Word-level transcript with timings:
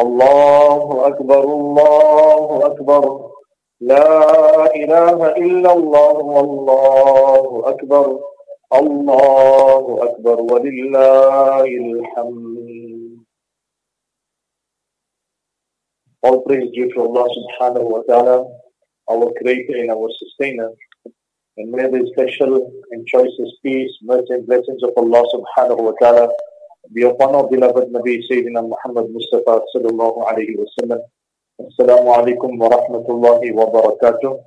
الله 0.00 1.06
أكبر 1.06 1.44
الله 1.44 2.66
أكبر 2.66 3.30
لا 3.80 4.74
إله 4.76 5.28
إلا 5.36 5.72
الله 5.72 6.16
والله 6.16 7.68
أكبر 7.68 8.20
الله 8.74 10.04
أكبر 10.04 10.40
ولله 10.40 11.64
الحمد 11.64 12.60
All 16.22 16.40
praise 16.44 16.68
due 16.74 16.92
to 16.92 17.00
Allah 17.00 17.24
subhanahu 17.32 17.88
wa 17.96 18.02
ta'ala, 18.04 18.44
our 19.08 19.32
creator 19.40 19.72
and 19.80 19.90
our 19.90 20.08
sustainer. 20.20 20.68
And 21.56 21.72
may 21.72 21.88
the 21.88 22.04
special 22.12 22.60
and 22.92 23.06
choicest 23.06 23.56
peace, 23.64 23.88
mercy 24.02 24.34
and 24.36 24.46
blessings 24.46 24.82
of 24.84 24.92
Allah 24.98 25.24
subhanahu 25.32 25.80
wa 25.80 25.94
ta'ala 25.98 26.28
beloved 27.50 27.92
Nabi 27.92 28.24
Sayyidina 28.24 28.66
Muhammad 28.66 29.12
Mustafa 29.12 29.60
sallallahu 29.74 30.26
alayhi 30.26 30.56
wa 30.56 30.66
sallam. 30.80 31.00
Assalamu 31.60 32.08
alaikum 32.16 32.56
wa 32.58 32.68
rahmatullahi 32.68 33.52
wa 33.52 33.66
barakatuh. 33.70 34.40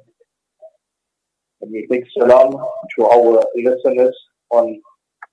And 1.61 1.71
we 1.71 1.87
take 1.91 2.05
salam 2.17 2.51
to 2.51 3.05
our 3.05 3.45
listeners 3.55 4.15
on 4.49 4.81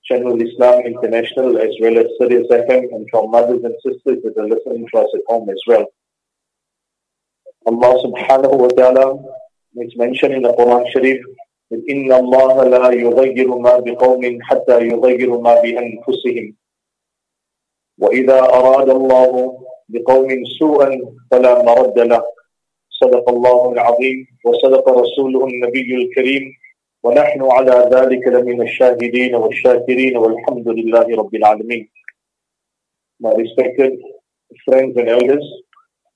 Channel 0.05 0.41
Islam 0.41 0.85
International 0.85 1.57
as 1.57 1.73
well 1.81 1.97
as 1.97 2.05
Sirius 2.19 2.47
FM 2.47 2.93
and 2.93 3.07
to 3.11 3.17
our 3.17 3.27
mothers 3.27 3.63
and 3.63 3.75
sisters 3.83 4.23
that 4.23 4.37
are 4.37 4.47
listening 4.47 4.87
to 4.93 4.99
us 4.99 5.09
at 5.13 5.21
home 5.27 5.49
as 5.49 5.61
well. 5.67 5.85
Allah 7.65 7.93
subhanahu 8.05 8.57
wa 8.57 8.67
ta'ala 8.69 9.21
makes 9.75 9.95
mention 9.97 10.31
in 10.33 10.43
the 10.43 10.53
Quran 10.53 10.89
Sharif 10.91 11.21
that 11.71 11.81
إِنَّ 11.89 12.07
اللَّهَ 12.07 12.55
لَا 12.71 12.89
يُغَيِّرُ 12.93 13.49
مَا 13.59 13.79
بِقَوْمٍ 13.83 14.39
حَتَّى 14.41 14.77
يُغَيِّرُ 14.89 15.41
مَا 15.41 15.61
بِأَنفُسِهِمْ 15.61 16.55
وإذا 18.01 18.39
أراد 18.39 18.89
الله 18.89 19.57
بقوم 19.89 20.29
سوءا 20.59 20.89
فلا 21.31 21.63
مرد 21.63 21.99
له 21.99 22.23
صدق 22.89 23.29
الله 23.29 23.71
العظيم 23.73 24.27
وصدق 24.45 24.89
رسوله 24.89 25.47
النبي 25.47 25.95
الكريم 25.95 26.43
ونحن 27.03 27.41
على 27.51 27.89
ذلك 27.95 28.27
لمن 28.27 28.61
الشاهدين 28.61 29.35
والشاكرين 29.35 30.17
والحمد 30.17 30.67
لله 30.67 31.05
رب 31.21 31.35
العالمين 31.35 31.89
My 33.23 33.33
respected 33.37 33.91
friends 34.65 34.97
and 34.97 35.07
elders, 35.07 35.45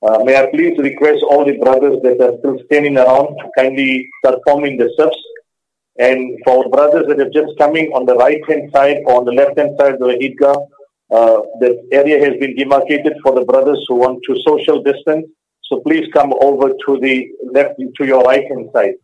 uh, 0.01 0.23
may 0.23 0.35
I 0.35 0.47
please 0.47 0.75
request 0.79 1.23
all 1.29 1.45
the 1.45 1.57
brothers 1.63 2.01
that 2.01 2.19
are 2.19 2.33
still 2.39 2.57
standing 2.65 2.97
around 2.97 3.27
to 3.39 3.45
kindly 3.57 4.09
start 4.19 4.39
forming 4.47 4.77
the 4.77 4.89
steps. 4.95 5.17
And 5.99 6.19
for 6.43 6.67
brothers 6.69 7.05
that 7.09 7.19
are 7.19 7.29
just 7.29 7.57
coming 7.59 7.91
on 7.93 8.07
the 8.07 8.15
right 8.15 8.41
hand 8.49 8.71
side 8.73 8.97
or 9.05 9.17
on 9.19 9.25
the 9.25 9.33
left 9.33 9.57
hand 9.59 9.77
side 9.79 9.93
of 9.93 9.99
the 9.99 10.17
Eidgah, 10.25 10.57
uh, 11.11 11.41
the 11.59 11.87
area 11.91 12.19
has 12.23 12.39
been 12.39 12.55
demarcated 12.55 13.13
for 13.23 13.35
the 13.35 13.45
brothers 13.45 13.83
who 13.87 13.95
want 13.95 14.19
to 14.27 14.35
social 14.45 14.81
distance. 14.81 15.27
So 15.63 15.79
please 15.81 16.07
come 16.13 16.33
over 16.41 16.69
to 16.69 16.99
the 16.99 17.27
left, 17.51 17.79
to 17.79 18.05
your 18.05 18.23
right 18.23 18.45
hand 18.49 18.69
side. 18.73 18.95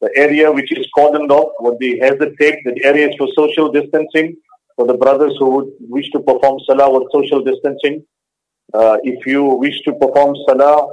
The 0.00 0.10
area 0.16 0.50
which 0.50 0.76
is 0.76 0.86
cordoned 0.96 1.30
off 1.30 1.52
with 1.60 1.78
the 1.78 1.98
hazard 2.00 2.34
tape, 2.40 2.58
the 2.64 2.84
area 2.84 3.08
is 3.08 3.14
for 3.16 3.28
social 3.36 3.70
distancing. 3.70 4.36
For 4.76 4.86
the 4.86 4.94
brothers 4.94 5.34
who 5.38 5.50
would 5.50 5.68
wish 5.80 6.10
to 6.12 6.20
perform 6.20 6.58
salah 6.66 6.90
with 6.90 7.08
social 7.12 7.44
distancing, 7.44 8.04
uh, 8.72 8.96
if 9.04 9.26
you 9.26 9.44
wish 9.44 9.80
to 9.82 9.92
perform 9.92 10.34
salah 10.48 10.88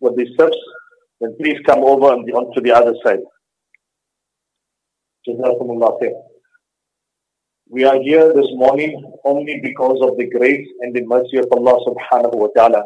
with 0.00 0.16
the 0.16 0.32
steps, 0.34 0.56
then 1.20 1.34
please 1.38 1.58
come 1.66 1.80
over 1.80 2.06
on 2.06 2.20
onto 2.30 2.60
the 2.60 2.72
other 2.72 2.94
side. 3.04 3.20
Jazakumullah 5.26 6.00
khair. 6.00 6.12
We 7.74 7.82
are 7.82 8.00
here 8.00 8.32
this 8.32 8.46
morning 8.52 9.02
only 9.24 9.58
because 9.60 9.98
of 10.00 10.16
the 10.16 10.30
grace 10.30 10.64
and 10.82 10.94
the 10.94 11.04
mercy 11.06 11.38
of 11.38 11.48
Allah 11.50 11.74
subhanahu 11.84 12.36
wa 12.36 12.46
ta'ala. 12.54 12.84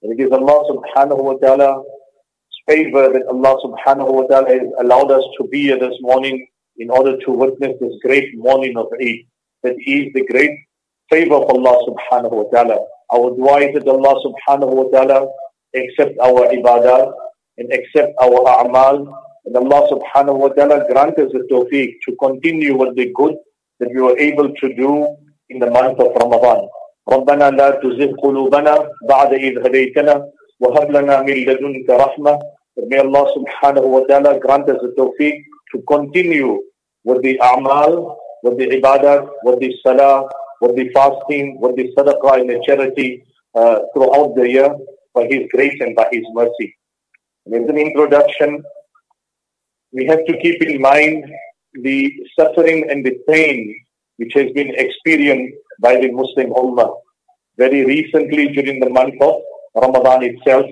And 0.00 0.14
it 0.16 0.22
is 0.22 0.30
Allah 0.30 0.62
subhanahu 0.70 1.24
wa 1.24 1.34
ta'ala's 1.42 1.84
favor 2.70 3.08
that 3.14 3.26
Allah 3.26 3.56
subhanahu 3.66 4.14
wa 4.14 4.22
ta'ala 4.30 4.48
has 4.48 4.68
allowed 4.78 5.10
us 5.10 5.24
to 5.38 5.48
be 5.48 5.62
here 5.62 5.76
this 5.80 5.98
morning 6.00 6.46
in 6.76 6.88
order 6.88 7.18
to 7.18 7.32
witness 7.32 7.74
this 7.80 7.98
great 8.04 8.38
morning 8.38 8.76
of 8.76 8.86
Eid. 9.02 9.26
That 9.64 9.74
is 9.84 10.14
the 10.14 10.24
great 10.30 10.54
favor 11.10 11.34
of 11.34 11.50
Allah 11.50 11.82
subhanahu 11.90 12.30
wa 12.30 12.46
ta'ala. 12.54 12.78
Our 13.12 13.34
dua 13.34 13.58
is 13.66 13.74
that 13.74 13.88
Allah 13.88 14.22
subhanahu 14.22 14.70
wa 14.70 14.86
ta'ala 14.94 15.26
accept 15.74 16.16
our 16.22 16.46
ibadah 16.46 17.10
and 17.58 17.72
accept 17.72 18.14
our 18.22 18.38
a'mal. 18.62 19.02
And 19.46 19.56
Allah 19.56 19.82
subhanahu 19.90 20.38
wa 20.38 20.48
ta'ala 20.50 20.86
grant 20.86 21.18
us 21.18 21.32
the 21.32 21.42
tawfiq 21.50 21.98
to 22.06 22.14
continue 22.22 22.78
with 22.78 22.94
the 22.94 23.10
good 23.16 23.34
that 23.81 23.89
we 23.93 24.01
were 24.01 24.17
able 24.17 24.49
to 24.53 24.73
do 24.75 25.15
in 25.49 25.59
the 25.59 25.69
month 25.69 25.99
of 25.99 26.15
Ramadan. 26.21 26.67
ربنا 27.09 27.49
لا 27.49 27.69
تزغ 27.71 28.11
قلوبنا 28.23 28.89
بعد 29.09 29.33
إذ 29.33 29.65
هديتنا 29.65 30.27
وهب 30.59 30.91
لنا 30.91 31.21
من 31.21 31.33
لدنك 31.33 31.89
رحمة 31.89 32.39
May 32.77 32.99
Allah 32.99 33.25
subhanahu 33.33 33.87
wa 33.89 34.01
ta'ala 34.05 34.39
grant 34.39 34.69
us 34.69 34.77
the 34.83 34.93
tawfiq 34.93 35.33
to 35.73 35.81
continue 35.87 36.61
with 37.03 37.23
the 37.23 37.39
a'mal, 37.41 38.15
with 38.43 38.59
the 38.59 38.67
ibadah, 38.67 39.27
with 39.43 39.59
the 39.59 39.73
salah, 39.81 40.29
with 40.61 40.75
the 40.75 40.87
fasting, 40.93 41.59
with 41.59 41.75
the 41.75 41.91
sadaqah 41.97 42.41
and 42.41 42.49
the 42.51 42.61
charity 42.67 43.23
uh, 43.55 43.79
throughout 43.93 44.35
the 44.35 44.47
year 44.47 44.69
by 45.15 45.25
His 45.25 45.49
grace 45.51 45.75
and 45.79 45.95
by 45.95 46.07
His 46.11 46.23
mercy. 46.33 46.77
And 47.47 47.63
as 47.63 47.69
an 47.69 47.79
introduction, 47.79 48.61
we 49.91 50.05
have 50.05 50.23
to 50.25 50.37
keep 50.37 50.61
in 50.61 50.79
mind 50.79 51.25
the 51.74 52.12
suffering 52.38 52.88
and 52.90 53.04
the 53.04 53.18
pain 53.28 53.74
which 54.16 54.34
has 54.34 54.50
been 54.52 54.74
experienced 54.76 55.56
by 55.80 55.96
the 55.96 56.10
Muslim 56.10 56.50
Ummah 56.50 56.94
very 57.56 57.84
recently 57.84 58.48
during 58.48 58.80
the 58.80 58.90
month 58.90 59.20
of 59.20 59.40
Ramadan 59.74 60.22
itself. 60.22 60.66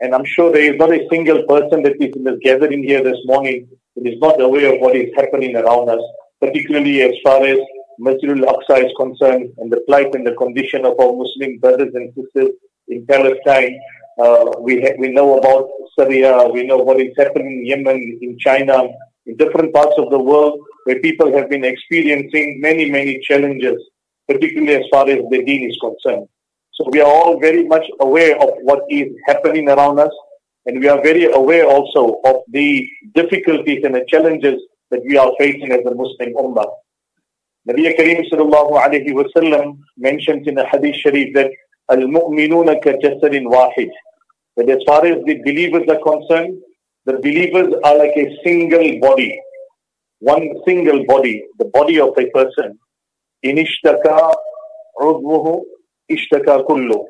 And 0.00 0.14
I'm 0.14 0.24
sure 0.24 0.52
there 0.52 0.72
is 0.72 0.78
not 0.78 0.92
a 0.92 1.06
single 1.10 1.42
person 1.44 1.82
that 1.82 2.00
is 2.00 2.14
in 2.16 2.24
this 2.24 2.38
gathering 2.42 2.82
here 2.82 3.02
this 3.02 3.18
morning 3.24 3.68
that 3.96 4.06
is 4.06 4.18
not 4.20 4.40
aware 4.40 4.74
of 4.74 4.80
what 4.80 4.96
is 4.96 5.10
happening 5.16 5.56
around 5.56 5.88
us, 5.88 6.02
particularly 6.40 7.02
as 7.02 7.14
far 7.22 7.44
as 7.44 7.58
Masjid 7.98 8.30
al-Aqsa 8.30 8.86
is 8.86 8.92
concerned 8.96 9.52
and 9.58 9.70
the 9.72 9.80
plight 9.86 10.14
and 10.14 10.26
the 10.26 10.34
condition 10.34 10.84
of 10.84 10.98
our 10.98 11.12
Muslim 11.12 11.58
brothers 11.58 11.94
and 11.94 12.12
sisters 12.14 12.50
in 12.88 13.06
Palestine. 13.06 13.78
Uh, 14.18 14.50
we, 14.60 14.80
ha- 14.80 14.96
we 14.98 15.08
know 15.10 15.38
about 15.38 15.68
Syria, 15.98 16.48
we 16.52 16.64
know 16.64 16.78
what 16.78 17.00
is 17.00 17.12
happening 17.16 17.60
in 17.60 17.66
Yemen, 17.66 18.18
in 18.20 18.36
China, 18.38 18.88
in 19.26 19.36
different 19.36 19.72
parts 19.72 19.94
of 19.98 20.10
the 20.10 20.18
world 20.18 20.60
where 20.84 21.00
people 21.00 21.32
have 21.32 21.48
been 21.48 21.64
experiencing 21.64 22.60
many, 22.60 22.90
many 22.90 23.20
challenges, 23.20 23.82
particularly 24.28 24.74
as 24.74 24.84
far 24.90 25.08
as 25.08 25.18
the 25.30 25.42
deen 25.44 25.70
is 25.70 25.78
concerned. 25.80 26.28
So 26.72 26.88
we 26.90 27.00
are 27.00 27.06
all 27.06 27.38
very 27.38 27.64
much 27.64 27.86
aware 28.00 28.36
of 28.40 28.50
what 28.62 28.82
is 28.90 29.08
happening 29.26 29.68
around 29.68 29.98
us, 30.00 30.12
and 30.66 30.80
we 30.80 30.88
are 30.88 31.00
very 31.02 31.32
aware 31.32 31.66
also 31.66 32.20
of 32.24 32.36
the 32.48 32.88
difficulties 33.14 33.84
and 33.84 33.94
the 33.94 34.04
challenges 34.08 34.60
that 34.90 35.00
we 35.04 35.16
are 35.16 35.32
facing 35.38 35.72
as 35.72 35.80
a 35.86 35.94
Muslim 35.94 36.34
Ummah. 36.34 36.66
Nabi 37.68 37.96
Kareem 37.96 38.28
sallallahu 38.30 38.72
alayhi 38.72 39.14
wa 39.14 39.24
sallam 39.34 39.78
mentions 39.96 40.46
in 40.46 40.54
the 40.54 40.66
Hadith 40.66 40.96
Sharif 40.96 41.32
that 41.34 41.50
al-mu'minuna 41.90 42.82
ka 42.82 42.90
wahid. 42.90 43.90
That 44.56 44.68
as 44.68 44.78
far 44.86 45.04
as 45.06 45.24
the 45.24 45.36
believers 45.42 45.88
are 45.88 46.02
concerned, 46.02 46.58
the 47.06 47.14
believers 47.14 47.74
are 47.84 47.96
like 47.98 48.16
a 48.16 48.36
single 48.42 48.98
body, 49.00 49.40
one 50.20 50.48
single 50.66 51.04
body, 51.06 51.44
the 51.58 51.66
body 51.66 52.00
of 52.00 52.16
a 52.16 52.26
person. 52.30 52.78
Inishtaka 53.44 54.34
udwuhu 55.00 55.64
ishtaka 56.10 56.64
kullu. 56.64 57.06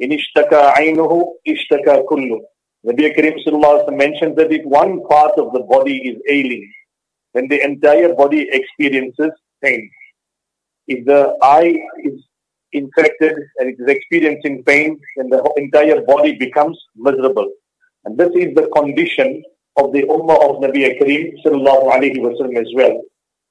Inishtaka 0.00 0.74
ainuhu 0.76 1.34
ishtaka 1.46 2.04
kullu. 2.08 2.40
Nabi 2.86 3.12
Karim 3.16 3.34
Sallallahu 3.44 3.96
mentions 3.96 4.36
that 4.36 4.52
if 4.52 4.64
one 4.64 5.02
part 5.08 5.32
of 5.38 5.52
the 5.52 5.60
body 5.60 5.96
is 5.96 6.18
ailing, 6.30 6.72
then 7.34 7.48
the 7.48 7.60
entire 7.64 8.14
body 8.14 8.48
experiences 8.52 9.32
pain. 9.62 9.90
If 10.86 11.04
the 11.04 11.36
eye 11.42 11.74
is 12.04 12.24
infected 12.72 13.34
and 13.58 13.70
it 13.70 13.76
is 13.80 13.88
experiencing 13.88 14.62
pain, 14.64 15.00
then 15.16 15.30
the 15.30 15.42
entire 15.56 16.02
body 16.02 16.36
becomes 16.36 16.78
miserable. 16.94 17.50
And 18.06 18.16
this 18.16 18.30
is 18.34 18.54
the 18.54 18.68
condition 18.74 19.42
of 19.76 19.92
the 19.92 20.04
Ummah 20.04 20.40
of 20.48 20.62
Nabi 20.62 20.98
Kareem 20.98 21.34
sallallahu 21.44 21.92
alayhi 21.92 22.16
wasallam 22.16 22.56
as 22.56 22.72
well. 22.74 23.02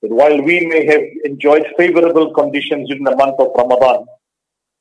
That 0.01 0.11
while 0.11 0.41
we 0.41 0.65
may 0.65 0.85
have 0.87 1.03
enjoyed 1.25 1.67
favorable 1.77 2.33
conditions 2.33 2.89
in 2.89 3.03
the 3.03 3.15
month 3.15 3.39
of 3.39 3.51
Ramadan, 3.55 4.05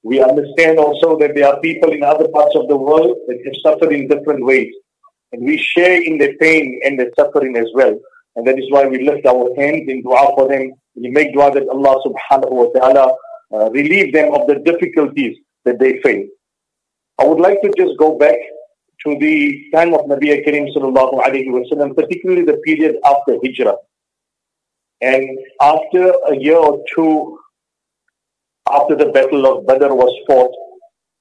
We 0.05 0.23
understand 0.23 0.79
also 0.79 1.19
that 1.19 1.35
there 1.35 1.49
are 1.49 1.59
people 1.61 1.91
in 1.91 2.03
other 2.05 2.29
parts 2.29 2.55
of 2.55 2.69
the 2.69 2.77
world 2.77 3.17
that 3.27 3.39
have 3.47 3.55
suffered 3.65 3.91
in 3.91 4.07
different 4.07 4.45
ways. 4.45 4.71
And 5.33 5.43
we 5.43 5.57
share 5.57 6.01
in 6.01 6.19
their 6.19 6.37
pain 6.37 6.79
and 6.85 6.99
their 6.99 7.11
suffering 7.19 7.57
as 7.57 7.67
well. 7.75 7.99
And 8.37 8.47
that 8.47 8.59
is 8.59 8.71
why 8.71 8.87
we 8.87 9.03
lift 9.03 9.27
our 9.27 9.49
hands 9.57 9.89
in 9.89 10.03
dua 10.03 10.33
for 10.37 10.47
them. 10.47 10.73
We 10.95 11.09
make 11.09 11.33
dua 11.33 11.53
that 11.55 11.67
Allah 11.69 11.95
subhanahu 12.07 12.51
wa 12.51 12.69
ta'ala 12.77 13.15
uh, 13.55 13.71
relieve 13.71 14.13
them 14.13 14.35
of 14.35 14.47
the 14.47 14.57
difficulties 14.57 15.39
that 15.65 15.79
they 15.79 15.99
face. 16.03 16.29
I 17.19 17.25
would 17.25 17.41
like 17.41 17.63
to 17.63 17.73
just 17.79 17.97
go 17.99 18.19
back 18.19 18.37
to 19.07 19.19
the 19.19 19.71
time 19.75 19.95
of 19.95 20.03
Nabi 20.03 20.45
Karim 20.45 20.67
sallallahu 20.75 21.23
alayhi 21.23 21.97
particularly 21.97 22.45
the 22.45 22.59
period 22.65 22.97
after 23.05 23.39
Hijrah. 23.45 23.77
And 25.01 25.39
after 25.61 26.13
a 26.29 26.37
year 26.37 26.57
or 26.57 26.83
two 26.95 27.39
after 28.71 28.97
the 28.97 29.07
Battle 29.07 29.47
of 29.47 29.67
Badr 29.67 29.93
was 29.93 30.13
fought, 30.27 30.55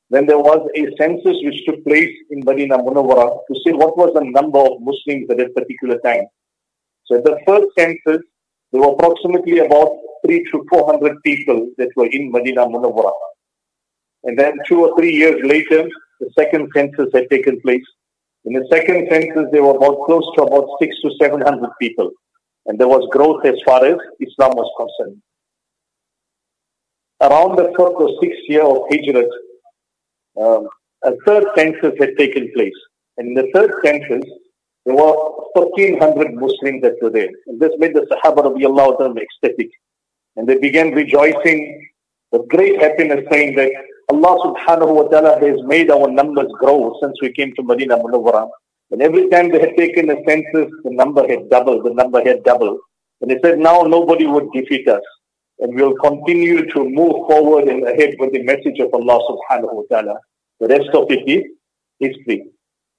then 0.09 0.25
there 0.27 0.39
was 0.39 0.62
a 0.75 0.95
census 0.97 1.38
which 1.44 1.65
took 1.65 1.83
place 1.83 2.12
in 2.30 2.41
Medina 2.45 2.77
Munawwara 2.77 3.39
to 3.47 3.59
see 3.65 3.74
what 3.74 3.97
was 3.97 4.13
the 4.13 4.24
number 4.24 4.59
of 4.59 4.79
Muslims 4.79 5.29
at 5.29 5.38
that 5.38 5.56
particular 5.56 5.97
time. 6.00 6.27
So 7.06 7.18
at 7.18 7.24
the 7.25 7.39
first 7.45 7.68
census, 7.77 8.21
there 8.71 8.81
were 8.81 8.94
approximately 8.94 9.59
about 9.59 9.91
three 10.25 10.44
to 10.51 10.65
four 10.69 10.86
hundred 10.86 11.21
people 11.24 11.69
that 11.77 11.89
were 11.95 12.07
in 12.07 12.31
Medina 12.31 12.65
Munawwara. 12.65 13.12
And 14.24 14.39
then 14.39 14.53
two 14.68 14.86
or 14.86 14.97
three 14.97 15.13
years 15.13 15.41
later, 15.44 15.89
the 16.23 16.31
second 16.39 16.71
census 16.75 17.09
had 17.13 17.29
taken 17.29 17.59
place. 17.61 17.87
In 18.45 18.53
the 18.53 18.65
second 18.71 19.07
census, 19.11 19.45
there 19.51 19.63
were 19.63 19.77
about 19.77 20.05
close 20.05 20.27
to 20.35 20.43
about 20.43 20.67
six 20.81 20.95
to 21.01 21.11
seven 21.21 21.41
hundred 21.41 21.71
people. 21.79 22.11
And 22.65 22.79
there 22.79 22.87
was 22.87 23.07
growth 23.11 23.45
as 23.45 23.59
far 23.65 23.83
as 23.85 23.97
Islam 24.19 24.51
was 24.55 24.69
concerned 24.81 25.21
around 27.23 27.55
the 27.55 27.71
fourth 27.75 27.95
or 28.03 28.09
sixth 28.21 28.43
year 28.47 28.63
of 28.63 28.83
Hijrat, 28.91 29.29
um, 30.41 30.67
a 31.03 31.11
third 31.25 31.45
census 31.55 31.93
had 31.99 32.17
taken 32.17 32.51
place. 32.53 32.79
And 33.17 33.29
in 33.29 33.33
the 33.35 33.49
third 33.53 33.71
census, 33.83 34.25
there 34.85 34.95
were 34.95 35.13
1,300 35.53 36.33
Muslims 36.33 36.81
that 36.81 36.95
were 37.01 37.09
there. 37.09 37.29
And 37.47 37.59
this 37.59 37.71
made 37.77 37.93
the 37.95 38.05
Sahaba 38.11 38.45
of 38.45 38.61
Allah 38.61 39.15
ecstatic. 39.15 39.69
And 40.35 40.47
they 40.47 40.57
began 40.57 40.91
rejoicing 40.91 41.89
with 42.31 42.47
great 42.49 42.81
happiness, 42.81 43.25
saying 43.31 43.55
that 43.55 43.71
Allah 44.09 44.33
subhanahu 44.45 44.95
wa 44.95 45.03
ta'ala 45.03 45.39
has 45.39 45.57
made 45.65 45.89
our 45.89 46.09
numbers 46.09 46.51
grow 46.59 46.95
since 47.01 47.21
we 47.21 47.31
came 47.31 47.53
to 47.55 47.63
Medina 47.63 47.97
Munawwara. 47.97 48.50
And 48.91 49.01
every 49.01 49.29
time 49.29 49.51
they 49.51 49.59
had 49.59 49.75
taken 49.77 50.09
a 50.09 50.17
census, 50.27 50.69
the 50.83 50.91
number 50.91 51.27
had 51.27 51.50
doubled, 51.50 51.85
the 51.85 51.94
number 51.94 52.23
had 52.23 52.44
doubled. 52.44 52.79
And 53.21 53.31
they 53.31 53.39
said, 53.44 53.59
now 53.59 53.83
nobody 53.83 54.27
would 54.27 54.51
defeat 54.51 54.88
us 54.88 55.01
and 55.59 55.75
we'll 55.75 55.95
continue 55.95 56.69
to 56.71 56.83
move 56.83 57.27
forward 57.27 57.67
and 57.69 57.88
ahead 57.88 58.15
with 58.19 58.33
the 58.33 58.44
message 58.44 58.79
of 58.79 58.94
Allah 58.94 59.19
subhanahu 59.29 59.73
wa 59.73 59.83
ta'ala. 59.89 60.15
The 60.59 60.67
rest 60.67 60.89
of 60.94 61.09
it 61.09 61.23
is 61.27 61.44
history. 62.00 62.51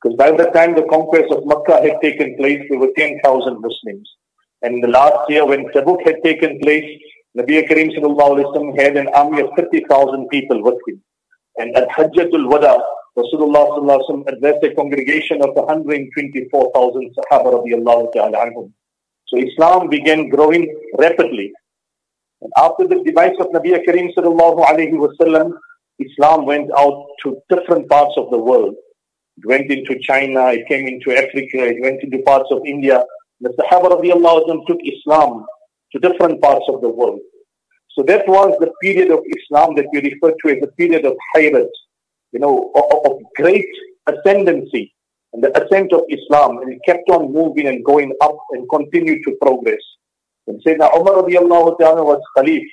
Because 0.03 0.17
by 0.17 0.31
the 0.31 0.51
time 0.51 0.75
the 0.75 0.87
conquest 0.91 1.31
of 1.31 1.47
Makkah 1.47 1.83
had 1.83 2.01
taken 2.01 2.37
place, 2.37 2.61
there 2.69 2.79
were 2.79 2.93
10,000 2.97 3.23
Muslims. 3.61 4.09
And 4.62 4.77
in 4.77 4.81
the 4.81 4.89
last 4.89 5.29
year 5.29 5.47
when 5.47 5.67
Tabuk 5.73 6.05
had 6.06 6.23
taken 6.25 6.59
place, 6.61 6.89
Nabi 7.37 7.67
Karim 7.67 7.91
sallallahu 7.91 8.79
had 8.79 8.97
an 8.97 9.09
army 9.09 9.41
of 9.41 9.51
30,000 9.57 10.29
people 10.29 10.63
with 10.63 10.79
him. 10.87 11.03
And 11.57 11.77
at 11.77 11.89
Hajjatul 11.89 12.49
Wada, 12.49 12.79
Rasulullah 13.19 13.71
sallallahu 13.75 14.29
addressed 14.29 14.63
a 14.63 14.75
congregation 14.75 15.43
of 15.43 15.51
124,000 15.55 17.17
Sahaba 17.17 17.55
radiallahu 17.59 18.13
ta'ala 18.13 18.39
anhum. 18.39 18.73
So 19.27 19.37
Islam 19.37 19.89
began 19.89 20.29
growing 20.29 20.73
rapidly. 20.97 21.53
And 22.41 22.53
after 22.57 22.87
the 22.87 23.03
demise 23.03 23.37
of 23.41 23.49
Nabi 23.49 23.85
Karim 23.85 24.13
sallallahu 24.17 24.65
alayhi 24.65 24.93
wasallam, 24.93 25.55
Islam 25.99 26.47
went 26.47 26.71
out 26.77 27.07
to 27.25 27.39
different 27.49 27.89
parts 27.89 28.15
of 28.17 28.31
the 28.31 28.39
world. 28.39 28.75
It 29.39 29.47
went 29.47 29.71
into 29.73 29.99
China, 30.01 30.53
it 30.53 30.69
came 30.69 30.87
into 30.87 31.11
Africa, 31.17 31.67
it 31.67 31.83
went 31.83 32.01
into 32.03 32.23
parts 32.23 32.51
of 32.53 32.63
India. 32.65 33.03
The 33.41 33.51
Sahaba 33.51 34.01
radiallahu 34.01 34.67
took 34.69 34.79
Islam 34.85 35.47
to 35.94 36.00
different 36.00 36.43
parts 36.43 36.64
of 36.69 36.81
the 36.81 36.88
world. 36.88 37.20
So 37.96 38.02
that 38.02 38.26
was 38.26 38.56
the 38.58 38.73
period 38.82 39.12
of 39.12 39.20
Islam 39.38 39.76
that 39.76 39.87
we 39.93 40.00
refer 40.00 40.35
to 40.43 40.55
as 40.55 40.61
the 40.61 40.73
period 40.76 41.05
of 41.05 41.14
hayrat, 41.35 41.70
you 42.32 42.41
know, 42.41 42.73
of, 42.75 43.12
of 43.12 43.23
great 43.37 43.69
ascendancy 44.08 44.93
and 45.32 45.43
the 45.43 45.50
ascent 45.56 45.93
of 45.93 46.02
Islam. 46.11 46.58
And 46.58 46.73
it 46.73 46.81
kept 46.85 47.08
on 47.08 47.32
moving 47.32 47.69
and 47.69 47.85
going 47.85 48.12
up 48.20 48.37
and 48.50 48.69
continued 48.69 49.20
to 49.26 49.37
progress. 49.41 49.79
When 50.46 50.61
Sayyidina 50.67 50.99
Umar 50.99 51.23
radiallahu 51.23 51.79
ta'ala 51.79 52.02
was 52.02 52.20
Khalif, 52.37 52.64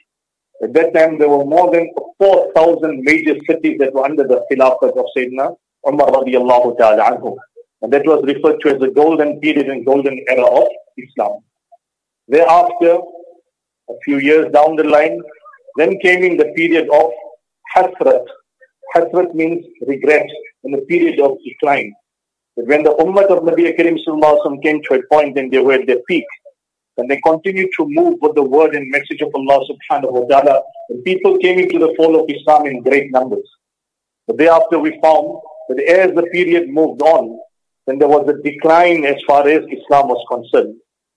at 0.63 0.73
that 0.73 0.93
time 0.95 1.19
there 1.19 1.29
were 1.29 1.45
more 1.45 1.71
than 1.71 1.91
4,000 2.17 3.01
major 3.03 3.35
cities 3.47 3.77
that 3.79 3.93
were 3.93 4.05
under 4.05 4.23
the 4.23 4.43
Khilafat 4.51 4.97
of 4.97 5.05
Sayyidina 5.15 5.55
Umar 5.87 6.07
radiallahu 6.07 6.79
ta'ala 6.79 7.11
anhu. 7.11 7.37
And 7.83 7.93
that 7.93 8.05
was 8.05 8.23
referred 8.25 8.59
to 8.61 8.73
as 8.73 8.79
the 8.79 8.89
golden 8.89 9.39
period 9.39 9.67
and 9.69 9.85
golden 9.85 10.19
era 10.27 10.45
of 10.45 10.67
Islam. 10.97 11.41
Thereafter, 12.27 12.99
a 13.89 13.93
few 14.05 14.17
years 14.19 14.51
down 14.51 14.75
the 14.75 14.83
line, 14.83 15.19
then 15.77 15.99
came 15.99 16.23
in 16.23 16.37
the 16.37 16.51
period 16.55 16.87
of 16.91 17.11
Hasrat. 17.75 18.25
Hasrat 18.95 19.33
means 19.33 19.65
regret, 19.87 20.27
in 20.63 20.71
the 20.71 20.81
period 20.81 21.19
of 21.19 21.37
decline. 21.43 21.93
But 22.55 22.67
when 22.67 22.83
the 22.83 22.91
Ummah 22.91 23.29
of 23.29 23.43
Nabi 23.43 23.75
Karim 23.75 23.97
came 24.61 24.81
to 24.83 24.95
a 24.95 25.01
point, 25.11 25.37
and 25.37 25.51
they 25.51 25.59
were 25.59 25.73
at 25.73 25.87
their 25.87 26.01
peak, 26.07 26.25
and 26.97 27.09
they 27.09 27.19
continued 27.25 27.69
to 27.77 27.85
move 27.87 28.17
with 28.21 28.35
the 28.35 28.43
word 28.43 28.75
and 28.75 28.91
message 28.91 29.21
of 29.21 29.31
Allah 29.33 29.65
subhanahu 29.65 30.11
wa 30.11 30.25
ta'ala. 30.25 30.61
And 30.89 31.03
people 31.03 31.37
came 31.37 31.57
into 31.59 31.79
the 31.79 31.93
fold 31.97 32.15
of 32.15 32.29
Islam 32.29 32.67
in 32.67 32.83
great 32.83 33.11
numbers. 33.11 33.49
But 34.27 34.37
thereafter 34.37 34.77
we 34.77 34.99
found 35.01 35.39
that 35.69 35.79
as 35.87 36.13
the 36.13 36.23
period 36.23 36.69
moved 36.69 37.01
on, 37.01 37.39
then 37.87 37.97
there 37.97 38.09
was 38.09 38.27
a 38.27 38.41
decline 38.41 39.05
as 39.05 39.21
far 39.25 39.47
as 39.47 39.63
Islam 39.63 40.09
was 40.09 40.23
concerned. 40.29 40.75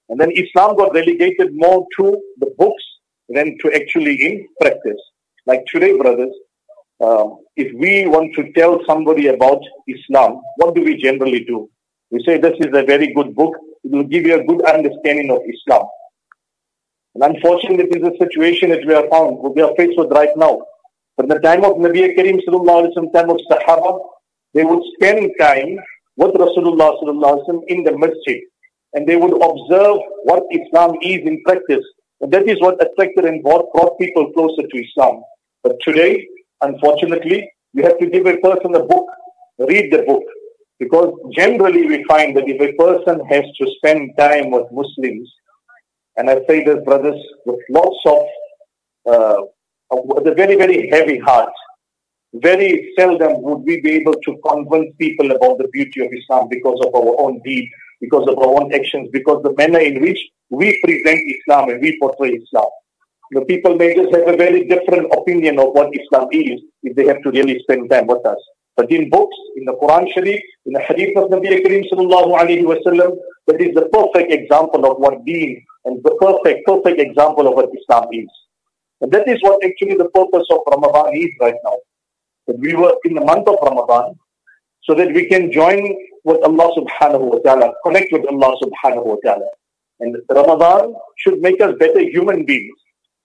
And 0.09 0.21
then 0.21 0.31
Islam 0.33 0.77
got 0.77 0.95
relegated 0.95 1.51
more 1.53 1.87
to 1.99 2.21
the 2.39 2.53
books 2.59 2.85
than 3.29 3.57
to 3.63 3.73
actually 3.75 4.15
in 4.27 4.49
practice. 4.61 5.01
Like 5.47 5.65
today, 5.67 5.97
brothers, 5.97 6.35
um, 7.01 7.39
if 7.57 7.73
we 7.75 8.07
want 8.07 8.35
to 8.37 8.53
tell 8.53 8.81
somebody 8.87 9.29
about 9.29 9.63
Islam, 9.89 10.41
what 10.57 10.75
do 10.75 10.83
we 10.83 10.97
generally 10.97 11.45
do? 11.45 11.69
We 12.11 12.23
say 12.25 12.39
this 12.39 12.55
is 12.61 12.69
a 12.69 12.85
very 12.85 13.13
good 13.13 13.35
book. 13.35 13.55
It 13.83 13.91
will 13.91 14.05
give 14.05 14.25
you 14.25 14.41
a 14.41 14.45
good 14.45 14.63
understanding 14.65 15.31
of 15.31 15.41
Islam. 15.55 15.87
And 17.15 17.23
unfortunately, 17.35 17.87
this 17.91 18.03
is 18.03 18.15
a 18.15 18.25
situation 18.25 18.71
that 18.71 18.87
we 18.87 18.95
are 18.95 19.09
found, 19.09 19.39
we 19.55 19.63
are 19.63 19.75
faced 19.77 19.99
with 19.99 20.11
right 20.11 20.37
now. 20.37 20.63
From 21.17 21.29
the 21.29 21.39
time 21.39 21.65
of 21.65 21.75
Nabi 21.75 22.15
Karim 22.17 22.41
sallallahu 22.41 22.91
alaihi 22.91 22.95
Wasallam, 22.97 23.13
time 23.13 23.31
of 23.31 23.39
Sahaba, 23.51 24.01
they 24.53 24.65
would 24.65 24.83
spend 24.95 25.31
time 25.41 25.79
with 26.17 26.35
Rasulullah 26.35 27.01
sallallahu 27.01 27.23
Alaihi 27.23 27.49
Wasallam 27.49 27.63
in 27.69 27.85
the 27.85 27.97
masjid, 27.97 28.41
and 28.95 29.07
they 29.09 29.17
would 29.17 29.35
observe 29.35 29.99
what 30.25 30.45
Islam 30.51 30.97
is 31.03 31.21
in 31.27 31.43
practice. 31.43 31.85
And 32.21 32.33
that 32.33 32.49
is 32.49 32.61
what 32.61 32.83
attracted 32.85 33.25
and 33.25 33.43
brought, 33.43 33.73
brought 33.73 33.99
people 33.99 34.33
closer 34.33 34.67
to 34.67 34.85
Islam. 34.85 35.23
But 35.63 35.77
today, 35.83 36.27
unfortunately, 36.61 37.51
you 37.73 37.83
have 37.83 37.99
to 37.99 38.07
give 38.07 38.27
a 38.27 38.37
person 38.39 38.75
a 38.75 38.85
book, 38.85 39.07
read 39.59 39.93
the 39.93 40.03
book, 40.03 40.23
because 40.79 41.13
generally 41.33 41.87
we 41.87 42.05
find 42.05 42.37
that 42.37 42.49
if 42.49 42.61
a 42.61 42.73
person 42.77 43.21
has 43.27 43.45
to 43.59 43.71
spend 43.77 44.13
time 44.19 44.51
with 44.51 44.67
Muslims, 44.71 45.33
and 46.17 46.31
I 46.31 46.37
say 46.49 46.65
this, 46.65 46.79
brothers, 46.85 47.21
with 47.45 47.61
lots 47.71 47.99
of, 48.07 48.23
uh, 49.13 49.43
with 49.91 50.27
a 50.29 50.35
very, 50.35 50.55
very 50.55 50.89
heavy 50.89 51.19
heart, 51.19 51.53
very 52.35 52.93
seldom 52.99 53.43
would 53.43 53.63
we 53.65 53.81
be 53.81 53.93
able 53.93 54.15
to 54.15 54.37
convince 54.47 54.95
people 54.99 55.31
about 55.31 55.59
the 55.59 55.69
beauty 55.73 56.05
of 56.05 56.13
Islam 56.13 56.49
because 56.49 56.79
of 56.85 56.95
our 56.95 57.21
own 57.21 57.41
deed, 57.45 57.69
because 58.05 58.27
of 58.29 58.39
our 58.39 58.53
own 58.61 58.73
actions, 58.75 59.09
because 59.13 59.43
the 59.43 59.55
manner 59.61 59.81
in 59.81 60.01
which 60.01 60.21
we 60.51 60.79
present 60.85 61.21
Islam 61.37 61.71
and 61.71 61.81
we 61.81 61.99
portray 61.99 62.31
Islam. 62.41 62.71
The 63.31 63.45
people 63.53 63.77
may 63.77 63.95
just 63.95 64.15
have 64.15 64.29
a 64.29 64.37
very 64.37 64.65
different 64.73 65.13
opinion 65.19 65.59
of 65.59 65.69
what 65.73 65.89
Islam 66.01 66.29
is 66.31 66.61
if 66.83 66.95
they 66.97 67.07
have 67.07 67.23
to 67.23 67.31
really 67.31 67.59
spend 67.61 67.91
time 67.91 68.07
with 68.07 68.25
us. 68.27 68.43
But 68.77 68.91
in 68.91 69.09
books, 69.09 69.37
in 69.57 69.65
the 69.65 69.75
Quran 69.81 70.13
Sharif, 70.13 70.41
in 70.67 70.73
the 70.73 70.81
Hadith 70.81 71.17
of 71.17 71.31
Nabi 71.31 71.49
Kareem 71.65 71.85
sallallahu 71.91 72.37
alayhi 72.41 72.65
wa 72.65 72.77
that 73.47 73.61
is 73.61 73.75
the 73.75 73.87
perfect 73.93 74.33
example 74.33 74.85
of 74.91 74.99
what 74.99 75.25
deen 75.25 75.65
and 75.85 76.03
the 76.03 76.15
perfect, 76.21 76.67
perfect 76.67 77.01
example 77.01 77.47
of 77.49 77.55
what 77.55 77.71
Islam 77.81 78.09
is. 78.13 78.29
And 79.01 79.13
that 79.13 79.29
is 79.29 79.39
what 79.43 79.65
actually 79.65 79.97
the 79.97 80.11
purpose 80.19 80.47
of 80.51 80.61
Ramadan 80.71 81.15
is 81.15 81.31
right 81.41 81.61
now. 81.65 81.77
That 82.47 82.59
we 82.59 82.75
were 82.75 82.95
in 83.05 83.15
the 83.15 83.25
month 83.25 83.49
of 83.49 83.59
Ramadan 83.63 84.17
so 84.85 84.95
that 84.95 85.13
we 85.13 85.27
can 85.27 85.51
join 85.51 85.97
with 86.25 86.43
Allah 86.43 86.73
subhanahu 86.77 87.21
wa 87.21 87.39
ta'ala, 87.39 87.73
connect 87.85 88.13
with 88.13 88.27
Allah 88.27 88.57
subhanahu 88.63 89.05
wa 89.05 89.17
ta'ala. 89.25 89.49
And 90.01 90.17
Ramadan 90.29 90.95
should 91.19 91.41
make 91.41 91.61
us 91.61 91.75
better 91.79 92.01
human 92.01 92.45
beings 92.45 92.77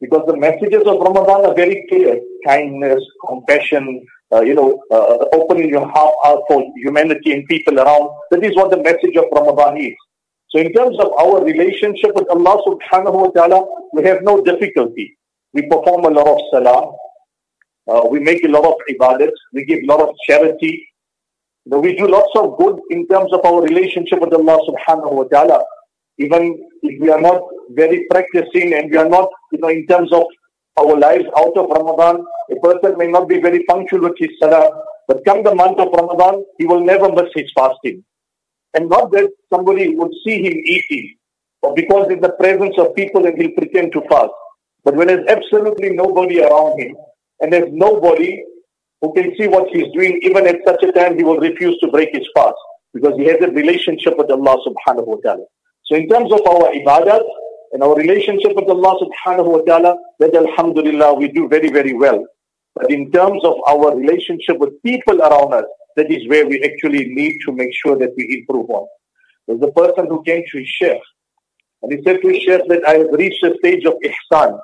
because 0.01 0.23
the 0.27 0.37
messages 0.37 0.83
of 0.85 0.99
Ramadan 0.99 1.45
are 1.45 1.55
very 1.55 1.85
clear. 1.89 2.19
Kindness, 2.45 3.03
compassion, 3.27 4.05
uh, 4.31 4.41
you 4.41 4.53
know, 4.53 4.83
uh, 4.91 5.25
opening 5.33 5.69
your 5.69 5.87
heart 5.87 6.13
out 6.25 6.43
for 6.47 6.63
humanity 6.77 7.33
and 7.33 7.47
people 7.47 7.79
around. 7.79 8.09
That 8.31 8.43
is 8.43 8.55
what 8.55 8.69
the 8.71 8.77
message 8.77 9.15
of 9.17 9.25
Ramadan 9.33 9.77
is. 9.77 9.95
So 10.49 10.59
in 10.59 10.73
terms 10.73 10.97
of 10.99 11.11
our 11.19 11.43
relationship 11.43 12.15
with 12.15 12.29
Allah 12.29 12.57
subhanahu 12.65 13.13
wa 13.13 13.29
ta'ala, 13.29 13.65
we 13.93 14.03
have 14.05 14.23
no 14.23 14.41
difficulty. 14.41 15.17
We 15.53 15.63
perform 15.63 16.05
a 16.05 16.09
lot 16.09 16.27
of 16.27 16.39
salah. 16.51 16.91
Uh, 17.87 18.07
we 18.09 18.19
make 18.19 18.43
a 18.43 18.47
lot 18.47 18.65
of 18.65 18.75
ibadat. 18.89 19.31
We 19.53 19.65
give 19.65 19.83
a 19.83 19.87
lot 19.87 20.01
of 20.01 20.15
charity. 20.27 20.88
We 21.77 21.95
do 21.95 22.07
lots 22.07 22.31
of 22.35 22.57
good 22.57 22.79
in 22.89 23.07
terms 23.07 23.31
of 23.31 23.45
our 23.45 23.61
relationship 23.61 24.19
with 24.19 24.33
Allah 24.33 24.59
subhanahu 24.67 25.11
wa 25.13 25.23
ta'ala. 25.25 25.63
Even 26.17 26.67
if 26.81 26.99
we 26.99 27.09
are 27.09 27.21
not 27.21 27.41
very 27.71 28.07
practicing 28.09 28.73
and 28.73 28.89
we 28.89 28.97
are 28.97 29.07
not, 29.07 29.29
you 29.51 29.59
know, 29.59 29.69
in 29.69 29.85
terms 29.85 30.11
of 30.11 30.23
our 30.79 30.97
lives 30.97 31.25
out 31.37 31.55
of 31.55 31.69
Ramadan, 31.69 32.25
a 32.51 32.55
person 32.59 32.97
may 32.97 33.07
not 33.07 33.29
be 33.29 33.39
very 33.39 33.63
punctual 33.65 34.01
with 34.01 34.17
his 34.17 34.29
salah, 34.39 34.69
but 35.07 35.23
come 35.25 35.43
the 35.43 35.53
month 35.53 35.79
of 35.79 35.93
Ramadan, 35.93 36.43
he 36.57 36.65
will 36.65 36.83
never 36.83 37.11
miss 37.11 37.29
his 37.35 37.51
fasting. 37.55 38.03
And 38.73 38.89
not 38.89 39.11
that 39.11 39.29
somebody 39.53 39.95
would 39.95 40.13
see 40.25 40.41
him 40.41 40.57
eating, 40.65 41.15
or 41.61 41.73
because 41.75 42.11
in 42.11 42.19
the 42.21 42.31
presence 42.31 42.77
of 42.77 42.95
people 42.95 43.25
and 43.25 43.39
he'll 43.39 43.51
pretend 43.51 43.91
to 43.93 44.01
fast. 44.09 44.31
But 44.83 44.95
when 44.95 45.07
there's 45.07 45.27
absolutely 45.27 45.91
nobody 45.91 46.41
around 46.41 46.79
him, 46.79 46.95
and 47.41 47.53
there's 47.53 47.71
nobody 47.71 48.43
who 49.01 49.13
can 49.13 49.35
see 49.37 49.47
what 49.47 49.69
he's 49.69 49.91
doing, 49.93 50.19
even 50.23 50.47
at 50.47 50.57
such 50.65 50.83
a 50.83 50.91
time, 50.91 51.17
he 51.17 51.23
will 51.23 51.39
refuse 51.39 51.77
to 51.79 51.87
break 51.87 52.09
his 52.13 52.27
fast 52.35 52.55
because 52.93 53.17
he 53.17 53.25
has 53.25 53.37
a 53.41 53.51
relationship 53.51 54.17
with 54.17 54.29
Allah 54.31 54.57
subhanahu 54.67 55.07
wa 55.07 55.17
ta'ala. 55.23 55.45
So 55.85 55.95
in 55.95 56.07
terms 56.09 56.31
of 56.31 56.41
our 56.45 56.71
ibadat 56.71 57.23
and 57.73 57.83
our 57.83 57.95
relationship 57.95 58.55
with 58.55 58.67
Allah 58.69 58.95
subhanahu 58.99 59.45
wa 59.45 59.61
ta'ala, 59.61 59.95
that 60.19 60.35
alhamdulillah, 60.35 61.13
we 61.13 61.29
do 61.29 61.47
very, 61.47 61.69
very 61.69 61.93
well. 61.93 62.25
But 62.75 62.91
in 62.91 63.11
terms 63.11 63.43
of 63.43 63.55
our 63.67 63.95
relationship 63.95 64.57
with 64.57 64.81
people 64.83 65.21
around 65.21 65.53
us, 65.53 65.65
that 65.95 66.11
is 66.11 66.27
where 66.27 66.47
we 66.47 66.63
actually 66.63 67.05
need 67.09 67.39
to 67.45 67.51
make 67.51 67.73
sure 67.73 67.97
that 67.97 68.11
we 68.15 68.39
improve 68.39 68.69
on. 68.69 68.87
There's 69.47 69.61
a 69.61 69.71
person 69.71 70.07
who 70.07 70.23
came 70.23 70.43
to 70.51 70.57
his 70.59 70.67
sheikh 70.67 71.01
and 71.81 71.91
he 71.91 72.03
said 72.03 72.21
to 72.21 72.27
his 72.27 72.41
sheikh 72.43 72.67
that 72.67 72.87
I 72.87 72.99
have 72.99 73.11
reached 73.11 73.43
a 73.43 73.55
stage 73.57 73.85
of 73.85 73.93
ihsan. 74.03 74.59